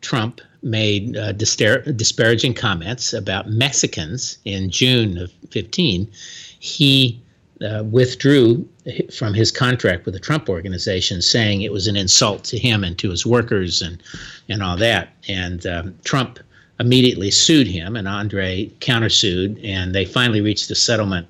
Trump 0.00 0.40
made 0.62 1.16
uh, 1.16 1.32
disparaging 1.32 2.54
comments 2.54 3.12
about 3.12 3.48
Mexicans 3.48 4.38
in 4.44 4.70
June 4.70 5.16
of 5.16 5.32
15, 5.50 6.10
he 6.58 7.20
uh, 7.62 7.84
withdrew 7.84 8.66
from 9.12 9.34
his 9.34 9.50
contract 9.50 10.04
with 10.04 10.14
the 10.14 10.20
Trump 10.20 10.48
organization, 10.48 11.20
saying 11.20 11.62
it 11.62 11.72
was 11.72 11.86
an 11.86 11.96
insult 11.96 12.44
to 12.44 12.58
him 12.58 12.82
and 12.82 12.98
to 12.98 13.10
his 13.10 13.26
workers 13.26 13.82
and 13.82 14.02
and 14.48 14.62
all 14.62 14.76
that. 14.76 15.10
And 15.28 15.66
um, 15.66 15.94
Trump 16.04 16.38
immediately 16.78 17.30
sued 17.30 17.66
him, 17.66 17.94
and 17.96 18.08
Andrés 18.08 18.72
countersued, 18.78 19.60
and 19.62 19.94
they 19.94 20.04
finally 20.04 20.40
reached 20.40 20.70
a 20.70 20.74
settlement. 20.74 21.26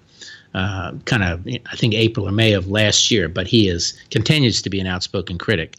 Uh, 0.52 0.92
kind 1.04 1.22
of, 1.22 1.46
I 1.46 1.76
think 1.76 1.94
April 1.94 2.26
or 2.28 2.32
May 2.32 2.54
of 2.54 2.68
last 2.68 3.10
year, 3.10 3.28
but 3.28 3.46
he 3.46 3.68
is 3.68 3.96
continues 4.10 4.60
to 4.62 4.70
be 4.70 4.80
an 4.80 4.86
outspoken 4.86 5.38
critic, 5.38 5.76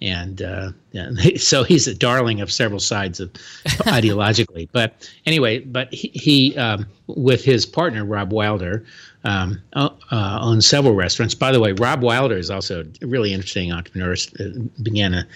and 0.00 0.42
uh, 0.42 0.70
so 1.36 1.64
he's 1.64 1.86
a 1.86 1.94
darling 1.94 2.40
of 2.40 2.52
several 2.52 2.80
sides 2.80 3.20
of 3.20 3.32
ideologically. 3.86 4.68
But 4.70 5.10
anyway, 5.26 5.60
but 5.60 5.92
he, 5.92 6.08
he 6.14 6.56
um, 6.56 6.86
with 7.06 7.44
his 7.44 7.66
partner 7.66 8.04
Rob 8.04 8.32
Wilder, 8.32 8.84
um, 9.24 9.60
uh, 9.74 9.90
owns 10.10 10.66
several 10.66 10.94
restaurants. 10.94 11.34
By 11.34 11.52
the 11.52 11.60
way, 11.60 11.72
Rob 11.72 12.02
Wilder 12.02 12.36
is 12.36 12.50
also 12.50 12.84
a 13.00 13.06
really 13.06 13.32
interesting 13.32 13.72
entrepreneur. 13.72 14.16
Began 14.82 15.14
a 15.14 15.26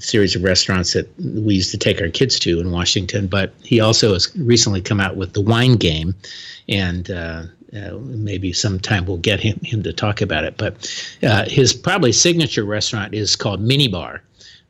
series 0.00 0.36
of 0.36 0.42
restaurants 0.42 0.92
that 0.92 1.08
we 1.18 1.56
used 1.56 1.70
to 1.70 1.78
take 1.78 2.00
our 2.00 2.08
kids 2.08 2.38
to 2.40 2.60
in 2.60 2.70
Washington, 2.70 3.26
but 3.26 3.52
he 3.62 3.80
also 3.80 4.12
has 4.12 4.34
recently 4.36 4.80
come 4.80 5.00
out 5.00 5.16
with 5.16 5.32
the 5.32 5.40
Wine 5.40 5.74
Game, 5.74 6.14
and 6.68 7.10
uh, 7.10 7.44
uh, 7.76 7.98
maybe 8.00 8.52
sometime 8.52 9.06
we'll 9.06 9.18
get 9.18 9.40
him 9.40 9.58
him 9.62 9.82
to 9.82 9.92
talk 9.92 10.20
about 10.20 10.44
it. 10.44 10.56
But 10.56 10.90
uh, 11.22 11.48
his 11.48 11.72
probably 11.72 12.12
signature 12.12 12.64
restaurant 12.64 13.14
is 13.14 13.36
called 13.36 13.60
Mini 13.60 13.88
Bar, 13.88 14.22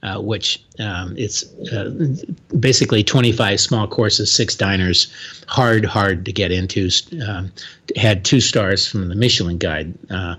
uh, 0.03 0.21
which 0.21 0.63
um, 0.79 1.15
it's 1.17 1.45
uh, 1.73 2.15
basically 2.61 3.03
25 3.03 3.61
small 3.61 3.89
courses, 3.89 4.33
six 4.33 4.55
diners, 4.55 5.13
hard, 5.49 5.85
hard 5.85 6.25
to 6.25 6.33
get 6.33 6.53
into. 6.53 6.89
Um, 7.27 7.51
had 7.97 8.25
two 8.25 8.41
stars 8.41 8.87
from 8.87 9.09
the 9.09 9.15
Michelin 9.15 9.59
Guide 9.59 9.95
uh, 10.11 10.37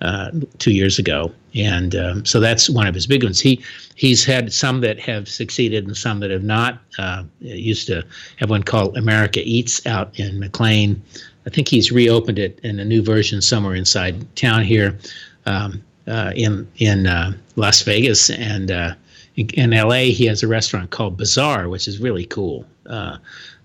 uh 0.00 0.30
two 0.58 0.70
years 0.72 0.98
ago, 0.98 1.32
and 1.54 1.94
um, 1.94 2.24
so 2.24 2.40
that's 2.40 2.70
one 2.70 2.86
of 2.86 2.94
his 2.94 3.06
big 3.06 3.24
ones. 3.24 3.40
He 3.40 3.62
he's 3.96 4.24
had 4.24 4.52
some 4.52 4.80
that 4.80 4.98
have 5.00 5.28
succeeded 5.28 5.86
and 5.86 5.96
some 5.96 6.20
that 6.20 6.30
have 6.30 6.44
not. 6.44 6.78
Uh, 6.98 7.24
used 7.40 7.86
to 7.88 8.04
have 8.36 8.48
one 8.48 8.62
called 8.62 8.96
America 8.96 9.40
Eats 9.44 9.84
out 9.86 10.18
in 10.18 10.38
McLean. 10.38 11.02
I 11.46 11.50
think 11.50 11.68
he's 11.68 11.90
reopened 11.90 12.38
it 12.38 12.60
in 12.62 12.78
a 12.78 12.84
new 12.84 13.02
version 13.02 13.42
somewhere 13.42 13.74
inside 13.74 14.36
town 14.36 14.62
here. 14.62 14.98
Um, 15.46 15.82
uh, 16.10 16.32
in 16.34 16.68
in 16.76 17.06
uh, 17.06 17.32
Las 17.56 17.82
Vegas 17.82 18.30
and 18.30 18.70
uh, 18.70 18.94
in 19.36 19.70
LA 19.70 20.10
he 20.10 20.26
has 20.26 20.42
a 20.42 20.48
restaurant 20.48 20.90
called 20.90 21.16
Bazaar, 21.16 21.68
which 21.68 21.88
is 21.88 22.00
really 22.00 22.26
cool. 22.26 22.64
Uh, 22.86 23.16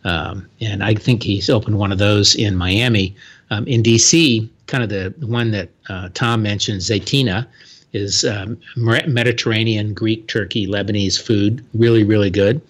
um, 0.03 0.47
and 0.61 0.83
I 0.83 0.93
think 0.93 1.23
he's 1.23 1.49
opened 1.49 1.79
one 1.79 1.91
of 1.91 1.97
those 1.97 2.35
in 2.35 2.55
Miami. 2.55 3.15
Um, 3.49 3.67
in 3.67 3.83
DC, 3.83 4.47
kind 4.67 4.83
of 4.83 4.89
the 4.89 5.13
one 5.25 5.51
that 5.51 5.69
uh, 5.89 6.09
Tom 6.13 6.43
mentioned, 6.43 6.81
Zaytinya, 6.81 7.47
is 7.93 8.25
um, 8.25 8.57
Mediterranean, 8.75 9.93
Greek, 9.93 10.27
Turkey, 10.27 10.67
Lebanese 10.67 11.19
food. 11.19 11.65
Really, 11.73 12.03
really 12.03 12.29
good. 12.29 12.61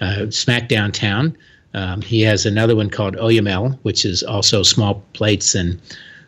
Uh, 0.00 0.30
smack 0.30 0.68
downtown. 0.68 1.36
Um, 1.74 2.02
he 2.02 2.22
has 2.22 2.46
another 2.46 2.74
one 2.74 2.90
called 2.90 3.16
Oyamel, 3.16 3.78
which 3.82 4.04
is 4.04 4.22
also 4.22 4.62
small 4.62 5.04
plates 5.12 5.54
and 5.54 5.80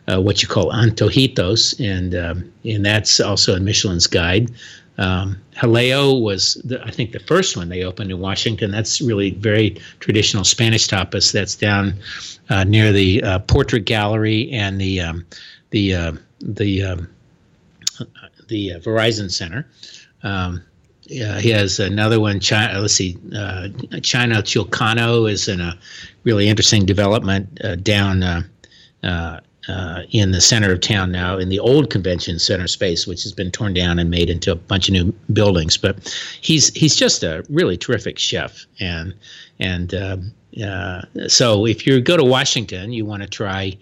uh, 0.07 0.21
what 0.21 0.41
you 0.41 0.47
call 0.47 0.71
antojitos, 0.71 1.79
and 1.79 2.15
um, 2.15 2.51
and 2.65 2.85
that's 2.85 3.19
also 3.19 3.55
in 3.55 3.63
Michelin's 3.63 4.07
guide. 4.07 4.51
Um, 4.97 5.41
Jaleo 5.55 6.21
was, 6.21 6.55
the, 6.63 6.83
I 6.85 6.91
think, 6.91 7.13
the 7.13 7.19
first 7.19 7.57
one 7.57 7.69
they 7.69 7.83
opened 7.83 8.11
in 8.11 8.19
Washington. 8.19 8.69
That's 8.69 9.01
really 9.01 9.31
very 9.31 9.71
traditional 9.99 10.43
Spanish 10.43 10.87
tapas. 10.87 11.31
That's 11.31 11.55
down 11.55 11.95
uh, 12.49 12.63
near 12.63 12.91
the 12.91 13.23
uh, 13.23 13.39
Portrait 13.39 13.85
Gallery 13.85 14.51
and 14.51 14.79
the 14.79 15.01
um, 15.01 15.25
the 15.71 15.95
uh, 15.95 16.11
the 16.41 16.83
um, 16.83 17.09
the 18.47 18.73
uh, 18.73 18.79
Verizon 18.79 19.31
Center. 19.31 19.67
Um, 20.23 20.63
yeah, 21.05 21.39
he 21.39 21.49
has 21.49 21.79
another 21.79 22.19
one. 22.19 22.39
China, 22.39 22.79
let's 22.79 22.93
see, 22.93 23.17
uh, 23.35 23.67
China 24.01 24.41
Chilcano 24.41 25.29
is 25.29 25.47
in 25.47 25.59
a 25.59 25.77
really 26.23 26.47
interesting 26.47 26.85
development 26.85 27.59
uh, 27.63 27.75
down 27.75 28.23
uh, 28.23 29.39
in 30.11 30.31
the 30.31 30.41
center 30.41 30.71
of 30.71 30.81
town 30.81 31.11
now 31.11 31.37
in 31.37 31.49
the 31.49 31.59
old 31.59 31.89
convention 31.89 32.39
center 32.39 32.67
space, 32.67 33.07
which 33.07 33.23
has 33.23 33.31
been 33.31 33.51
torn 33.51 33.73
down 33.73 33.99
and 33.99 34.09
made 34.09 34.29
into 34.29 34.51
a 34.51 34.55
bunch 34.55 34.87
of 34.87 34.93
new 34.93 35.13
buildings. 35.31 35.77
But 35.77 36.13
he's 36.41 36.73
he's 36.73 36.95
just 36.95 37.23
a 37.23 37.45
really 37.49 37.77
terrific 37.77 38.19
chef, 38.19 38.65
and 38.79 39.13
and 39.59 39.93
uh, 39.93 40.17
uh, 40.63 41.01
so 41.27 41.65
if 41.65 41.87
you 41.87 42.01
go 42.01 42.17
to 42.17 42.23
Washington, 42.23 42.93
you 42.93 43.05
want 43.05 43.23
to 43.23 43.29
try 43.29 43.77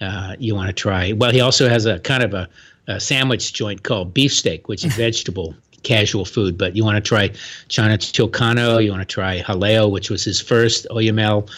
uh, 0.00 0.36
you 0.38 0.54
want 0.54 0.68
to 0.68 0.72
try. 0.72 1.12
Well, 1.12 1.32
he 1.32 1.40
also 1.40 1.68
has 1.68 1.86
a 1.86 1.98
kind 2.00 2.22
of 2.22 2.34
a, 2.34 2.48
a 2.86 3.00
sandwich 3.00 3.52
joint 3.52 3.82
called 3.82 4.14
beefsteak, 4.14 4.68
which 4.68 4.84
is 4.84 4.94
vegetable 4.96 5.54
casual 5.86 6.24
food, 6.24 6.58
but 6.58 6.74
you 6.74 6.84
want 6.84 6.96
to 6.96 7.00
try 7.00 7.30
China 7.68 7.96
Chilcano, 7.96 8.82
you 8.82 8.90
want 8.90 9.02
to 9.08 9.14
try 9.14 9.40
Jaleo, 9.40 9.90
which 9.90 10.10
was 10.10 10.24
his 10.24 10.40
first, 10.40 10.86
Oyamel, 10.90 11.48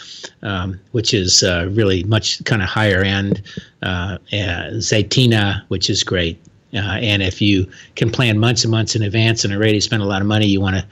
um, 0.43 0.79
which 0.93 1.14
is 1.14 1.43
uh, 1.43 1.68
really 1.72 2.05
much 2.05 2.45
kind 2.45 2.62
of 2.62 2.68
higher 2.68 3.03
end, 3.03 3.43
uh, 3.83 4.18
Zaytinya, 4.31 5.62
which 5.68 5.89
is 5.89 6.05
great. 6.05 6.39
Uh, 6.74 6.99
and 7.01 7.22
if 7.22 7.41
you 7.41 7.66
can 7.97 8.11
plan 8.11 8.39
months 8.39 8.64
and 8.64 8.70
months 8.70 8.95
in 8.95 9.03
advance 9.03 9.45
and 9.45 9.55
already 9.55 9.81
spend 9.81 10.03
a 10.03 10.07
lot 10.07 10.20
of 10.20 10.29
money, 10.29 10.47
you 10.47 10.61
want 10.61 10.76
to 10.76 10.85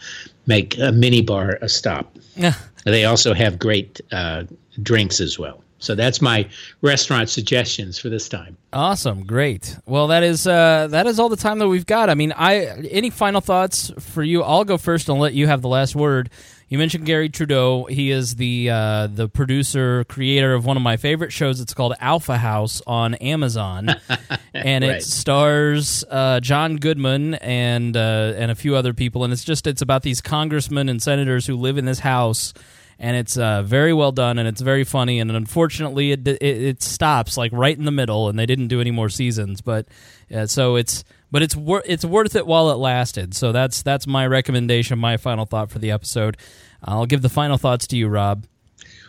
make 0.47 0.79
a 0.79 0.91
mini 0.91 1.21
bar 1.21 1.59
a 1.61 1.69
stop. 1.69 2.17
Yeah. 2.37 2.55
They 2.85 3.05
also 3.05 3.35
have 3.35 3.59
great 3.59 4.01
uh, 4.13 4.45
drinks 4.83 5.21
as 5.21 5.39
well. 5.39 5.63
So 5.79 5.95
that's 5.95 6.23
my 6.23 6.49
restaurant 6.81 7.29
suggestions 7.29 7.99
for 7.99 8.09
this 8.09 8.29
time. 8.29 8.57
Awesome, 8.73 9.25
great. 9.25 9.77
Well, 9.87 10.07
that 10.09 10.23
is 10.23 10.47
uh, 10.47 10.87
that 10.91 11.07
is 11.07 11.21
all 11.21 11.29
the 11.29 11.37
time 11.37 11.59
that 11.59 11.69
we've 11.69 11.85
got. 11.87 12.09
I 12.09 12.15
mean, 12.15 12.33
I 12.33 12.65
any 12.91 13.11
final 13.11 13.41
thoughts 13.41 13.93
for 14.01 14.23
you? 14.23 14.43
I'll 14.43 14.65
go 14.65 14.79
first 14.79 15.09
and 15.09 15.19
let 15.21 15.35
you 15.35 15.47
have 15.47 15.61
the 15.63 15.69
last 15.69 15.95
word. 15.95 16.31
You 16.69 16.79
mentioned 16.79 17.07
Garry 17.07 17.29
Trudeau. 17.29 17.85
He 17.85 18.11
is 18.11 18.35
the 18.37 18.71
uh, 18.71 19.07
the 19.07 19.29
producer, 19.29 20.03
creator 20.05 20.55
of 20.55 20.65
one 20.65 20.77
of 20.77 20.83
my 20.83 20.97
favorite 20.97 21.33
shows. 21.33 21.61
It's 21.61 21.75
called 21.75 21.95
Alpha 22.01 22.39
House 22.39 22.83
on 22.87 23.15
Amazon, 23.17 23.89
and 24.55 24.83
Right. 24.85 24.97
it 24.97 25.03
stars 25.05 26.05
uh, 26.11 26.41
John 26.41 26.77
Goodman 26.77 27.35
and 27.35 27.97
uh, 27.97 28.33
and 28.37 28.51
a 28.51 28.55
few 28.55 28.75
other 28.75 28.95
people. 28.95 29.23
And 29.25 29.33
it's 29.33 29.45
just 29.45 29.67
it's 29.67 29.83
about 29.83 30.03
these 30.03 30.21
congressmen 30.21 30.89
and 30.89 31.01
senators 31.03 31.47
who 31.47 31.55
live 31.57 31.77
in 31.79 31.85
this 31.85 32.01
house. 32.01 32.53
And 32.99 33.15
it's 33.15 33.37
uh, 33.37 33.63
very 33.63 33.93
well 33.93 34.11
done, 34.11 34.39
and 34.39 34.49
it's 34.49 34.63
very 34.63 34.85
funny. 34.85 35.21
And 35.21 35.31
unfortunately, 35.31 36.13
it, 36.13 36.27
it 36.27 36.43
it 36.43 36.83
stops 36.83 37.37
like 37.37 37.53
right 37.53 37.77
in 37.77 37.85
the 37.85 37.91
middle, 37.91 38.29
and 38.31 38.39
they 38.39 38.47
didn't 38.47 38.69
do 38.69 38.81
any 38.81 38.91
more 38.91 39.11
seasons. 39.11 39.61
But 39.61 39.87
uh, 40.35 40.47
so 40.47 40.77
it's 40.77 41.05
but 41.31 41.43
it's 41.43 41.55
wor- 41.55 41.83
it's 41.85 42.05
worth 42.07 42.35
it 42.37 42.47
while 42.47 42.71
it 42.71 42.77
lasted. 42.77 43.35
So 43.35 43.53
that's 43.53 43.83
that's 43.83 44.07
my 44.07 44.27
recommendation, 44.27 44.99
my 44.99 45.19
final 45.19 45.45
thought 45.45 45.71
for 45.71 45.79
the 45.79 45.91
episode. 45.91 46.39
I'll 46.83 47.07
give 47.07 47.21
the 47.21 47.29
final 47.29 47.59
thoughts 47.59 47.87
to 47.89 47.97
you, 47.97 48.09
Rob. 48.09 48.47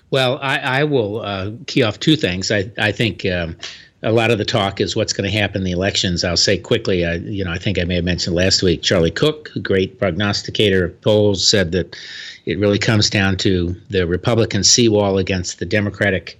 Well, 0.10 0.40
I, 0.42 0.58
I 0.58 0.84
will 0.86 1.22
uh, 1.22 1.52
key 1.68 1.84
off 1.84 2.00
two 2.00 2.16
things. 2.16 2.50
I, 2.50 2.72
I 2.78 2.92
think 2.92 3.26
um, 3.26 3.58
a 4.04 4.12
lot 4.12 4.30
of 4.30 4.38
the 4.38 4.46
talk 4.46 4.80
is 4.80 4.96
what's 4.96 5.14
going 5.14 5.30
to 5.30 5.38
happen 5.38 5.62
in 5.62 5.64
the 5.64 5.72
elections. 5.72 6.24
I'll 6.24 6.38
say 6.38 6.58
quickly, 6.58 7.06
I, 7.06 7.16
you 7.16 7.44
know, 7.44 7.52
I 7.52 7.58
think 7.58 7.80
I 7.80 7.84
may 7.84 7.96
have 7.96 8.04
mentioned 8.04 8.36
last 8.36 8.62
week, 8.62 8.84
Charlie 8.84 9.12
Cook, 9.12 9.50
a 9.56 9.60
great 9.60 9.98
prognosticator 9.98 10.86
of 10.86 11.02
polls, 11.02 11.48
said 11.48 11.72
that 11.72 11.96
it 12.46 12.60
really 12.60 12.78
comes 12.78 13.10
down 13.10 13.38
to 13.38 13.76
the 13.90 14.06
Republican 14.06 14.64
seawall 14.64 15.18
against 15.18 15.60
the 15.60 15.66
Democratic 15.66 16.40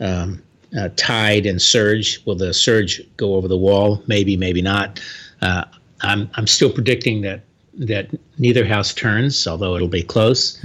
um, 0.00 0.42
uh, 0.78 0.88
tide 0.96 1.46
and 1.46 1.60
surge. 1.60 2.24
Will 2.24 2.36
the 2.36 2.54
surge 2.54 3.02
go 3.16 3.34
over 3.34 3.48
the 3.48 3.58
wall? 3.58 4.02
Maybe, 4.06 4.36
maybe 4.36 4.62
not. 4.62 5.00
Uh, 5.42 5.64
I'm, 6.00 6.30
I'm 6.34 6.46
still 6.46 6.72
predicting 6.72 7.20
that 7.22 7.42
that 7.76 8.08
neither 8.38 8.64
house 8.64 8.94
turns, 8.94 9.48
although 9.48 9.74
it'll 9.74 9.88
be 9.88 10.04
close 10.04 10.62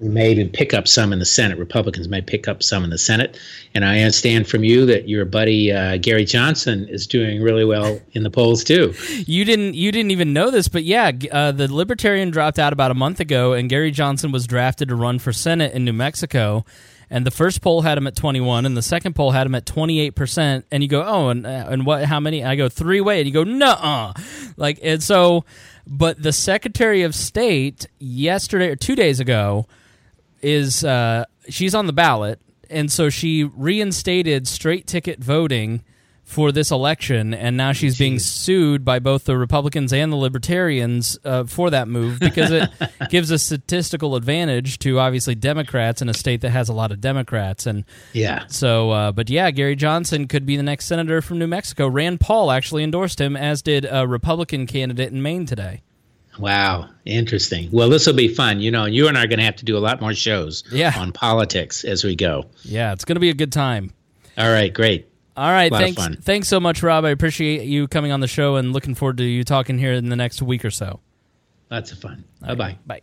we 0.00 0.08
may 0.08 0.30
even 0.30 0.48
pick 0.48 0.72
up 0.72 0.88
some 0.88 1.12
in 1.12 1.18
the 1.18 1.26
Senate. 1.26 1.58
Republicans 1.58 2.08
may 2.08 2.22
pick 2.22 2.48
up 2.48 2.62
some 2.62 2.84
in 2.84 2.90
the 2.90 2.98
Senate. 2.98 3.38
And 3.74 3.84
I 3.84 3.98
understand 4.00 4.48
from 4.48 4.64
you 4.64 4.86
that 4.86 5.08
your 5.08 5.26
buddy 5.26 5.70
uh, 5.70 5.98
Gary 5.98 6.24
Johnson 6.24 6.88
is 6.88 7.06
doing 7.06 7.42
really 7.42 7.66
well 7.66 8.00
in 8.12 8.22
the 8.22 8.30
polls 8.30 8.64
too. 8.64 8.94
You 9.30 9.44
didn't 9.44 9.74
you 9.74 9.92
didn't 9.92 10.12
even 10.12 10.32
know 10.32 10.50
this, 10.50 10.66
but 10.66 10.82
yeah, 10.82 11.12
uh, 11.30 11.52
the 11.52 11.72
Libertarian 11.72 12.30
dropped 12.30 12.58
out 12.58 12.72
about 12.72 12.90
a 12.90 12.94
month 12.94 13.20
ago, 13.20 13.52
and 13.52 13.68
Gary 13.68 13.90
Johnson 13.90 14.32
was 14.32 14.46
drafted 14.46 14.88
to 14.88 14.96
run 14.96 15.18
for 15.18 15.32
Senate 15.32 15.72
in 15.72 15.84
New 15.84 15.92
Mexico. 15.92 16.64
And 17.10 17.26
the 17.26 17.30
first 17.30 17.60
poll 17.60 17.82
had 17.82 17.98
him 17.98 18.06
at 18.06 18.16
21, 18.16 18.66
and 18.66 18.76
the 18.76 18.82
second 18.82 19.14
poll 19.14 19.32
had 19.32 19.46
him 19.46 19.54
at 19.54 19.66
28 19.66 20.14
percent. 20.14 20.64
And 20.72 20.82
you 20.82 20.88
go, 20.88 21.04
oh, 21.06 21.28
and 21.28 21.46
uh, 21.46 21.66
and 21.68 21.84
what? 21.84 22.04
How 22.04 22.18
many? 22.18 22.42
I 22.42 22.56
go 22.56 22.68
three 22.68 23.00
way, 23.00 23.18
and 23.20 23.26
you 23.26 23.32
go, 23.32 23.44
no, 23.44 24.14
like 24.56 24.80
and 24.82 25.02
so. 25.02 25.44
But 25.86 26.22
the 26.22 26.32
Secretary 26.32 27.02
of 27.02 27.14
State 27.14 27.86
yesterday 27.98 28.68
or 28.68 28.76
two 28.76 28.96
days 28.96 29.20
ago 29.20 29.66
is 30.42 30.84
uh, 30.84 31.24
she's 31.48 31.74
on 31.74 31.86
the 31.86 31.92
ballot, 31.92 32.40
and 32.68 32.90
so 32.90 33.08
she 33.10 33.44
reinstated 33.44 34.46
straight 34.48 34.86
ticket 34.86 35.18
voting 35.22 35.82
for 36.24 36.52
this 36.52 36.70
election, 36.70 37.34
and 37.34 37.56
now 37.56 37.72
she's 37.72 37.98
being 37.98 38.20
sued 38.20 38.84
by 38.84 39.00
both 39.00 39.24
the 39.24 39.36
Republicans 39.36 39.92
and 39.92 40.12
the 40.12 40.16
Libertarians 40.16 41.18
uh, 41.24 41.42
for 41.42 41.70
that 41.70 41.88
move 41.88 42.20
because 42.20 42.52
it 42.52 42.70
gives 43.10 43.32
a 43.32 43.38
statistical 43.38 44.14
advantage 44.14 44.78
to 44.78 45.00
obviously 45.00 45.34
Democrats 45.34 46.00
in 46.02 46.08
a 46.08 46.14
state 46.14 46.40
that 46.42 46.50
has 46.50 46.68
a 46.68 46.72
lot 46.72 46.92
of 46.92 47.00
Democrats, 47.00 47.66
and 47.66 47.84
Yeah. 48.12 48.44
so, 48.46 48.92
uh, 48.92 49.10
but 49.10 49.28
yeah, 49.28 49.50
Gary 49.50 49.74
Johnson 49.74 50.28
could 50.28 50.46
be 50.46 50.56
the 50.56 50.62
next 50.62 50.84
senator 50.86 51.20
from 51.20 51.40
New 51.40 51.48
Mexico. 51.48 51.88
Rand 51.88 52.20
Paul 52.20 52.52
actually 52.52 52.84
endorsed 52.84 53.20
him, 53.20 53.36
as 53.36 53.60
did 53.60 53.84
a 53.90 54.06
Republican 54.06 54.68
candidate 54.68 55.10
in 55.12 55.22
Maine 55.22 55.46
today. 55.46 55.82
Wow. 56.38 56.88
Interesting. 57.04 57.68
Well, 57.72 57.88
this 57.90 58.06
will 58.06 58.14
be 58.14 58.28
fun. 58.32 58.60
You 58.60 58.70
know, 58.70 58.84
you 58.86 59.08
and 59.08 59.18
I 59.18 59.24
are 59.24 59.26
going 59.26 59.38
to 59.40 59.44
have 59.44 59.56
to 59.56 59.64
do 59.64 59.76
a 59.76 59.80
lot 59.80 60.00
more 60.00 60.14
shows 60.14 60.64
Yeah. 60.70 60.92
on 60.96 61.12
politics 61.12 61.84
as 61.84 62.04
we 62.04 62.16
go. 62.16 62.46
Yeah, 62.62 62.92
it's 62.92 63.04
going 63.04 63.16
to 63.16 63.20
be 63.20 63.30
a 63.30 63.34
good 63.34 63.52
time. 63.52 63.92
All 64.38 64.50
right. 64.50 64.72
Great. 64.72 65.08
All 65.36 65.50
right, 65.50 65.72
thanks. 65.72 66.06
Thanks 66.22 66.48
so 66.48 66.60
much, 66.60 66.82
Rob. 66.82 67.04
I 67.04 67.10
appreciate 67.10 67.64
you 67.64 67.88
coming 67.88 68.12
on 68.12 68.20
the 68.20 68.26
show 68.28 68.56
and 68.56 68.72
looking 68.72 68.94
forward 68.94 69.16
to 69.18 69.24
you 69.24 69.42
talking 69.44 69.78
here 69.78 69.92
in 69.92 70.08
the 70.08 70.16
next 70.16 70.42
week 70.42 70.64
or 70.64 70.70
so. 70.70 71.00
Lots 71.70 71.92
of 71.92 71.98
fun. 71.98 72.24
Bye 72.40 72.54
bye. 72.54 72.78
Bye. 72.86 73.00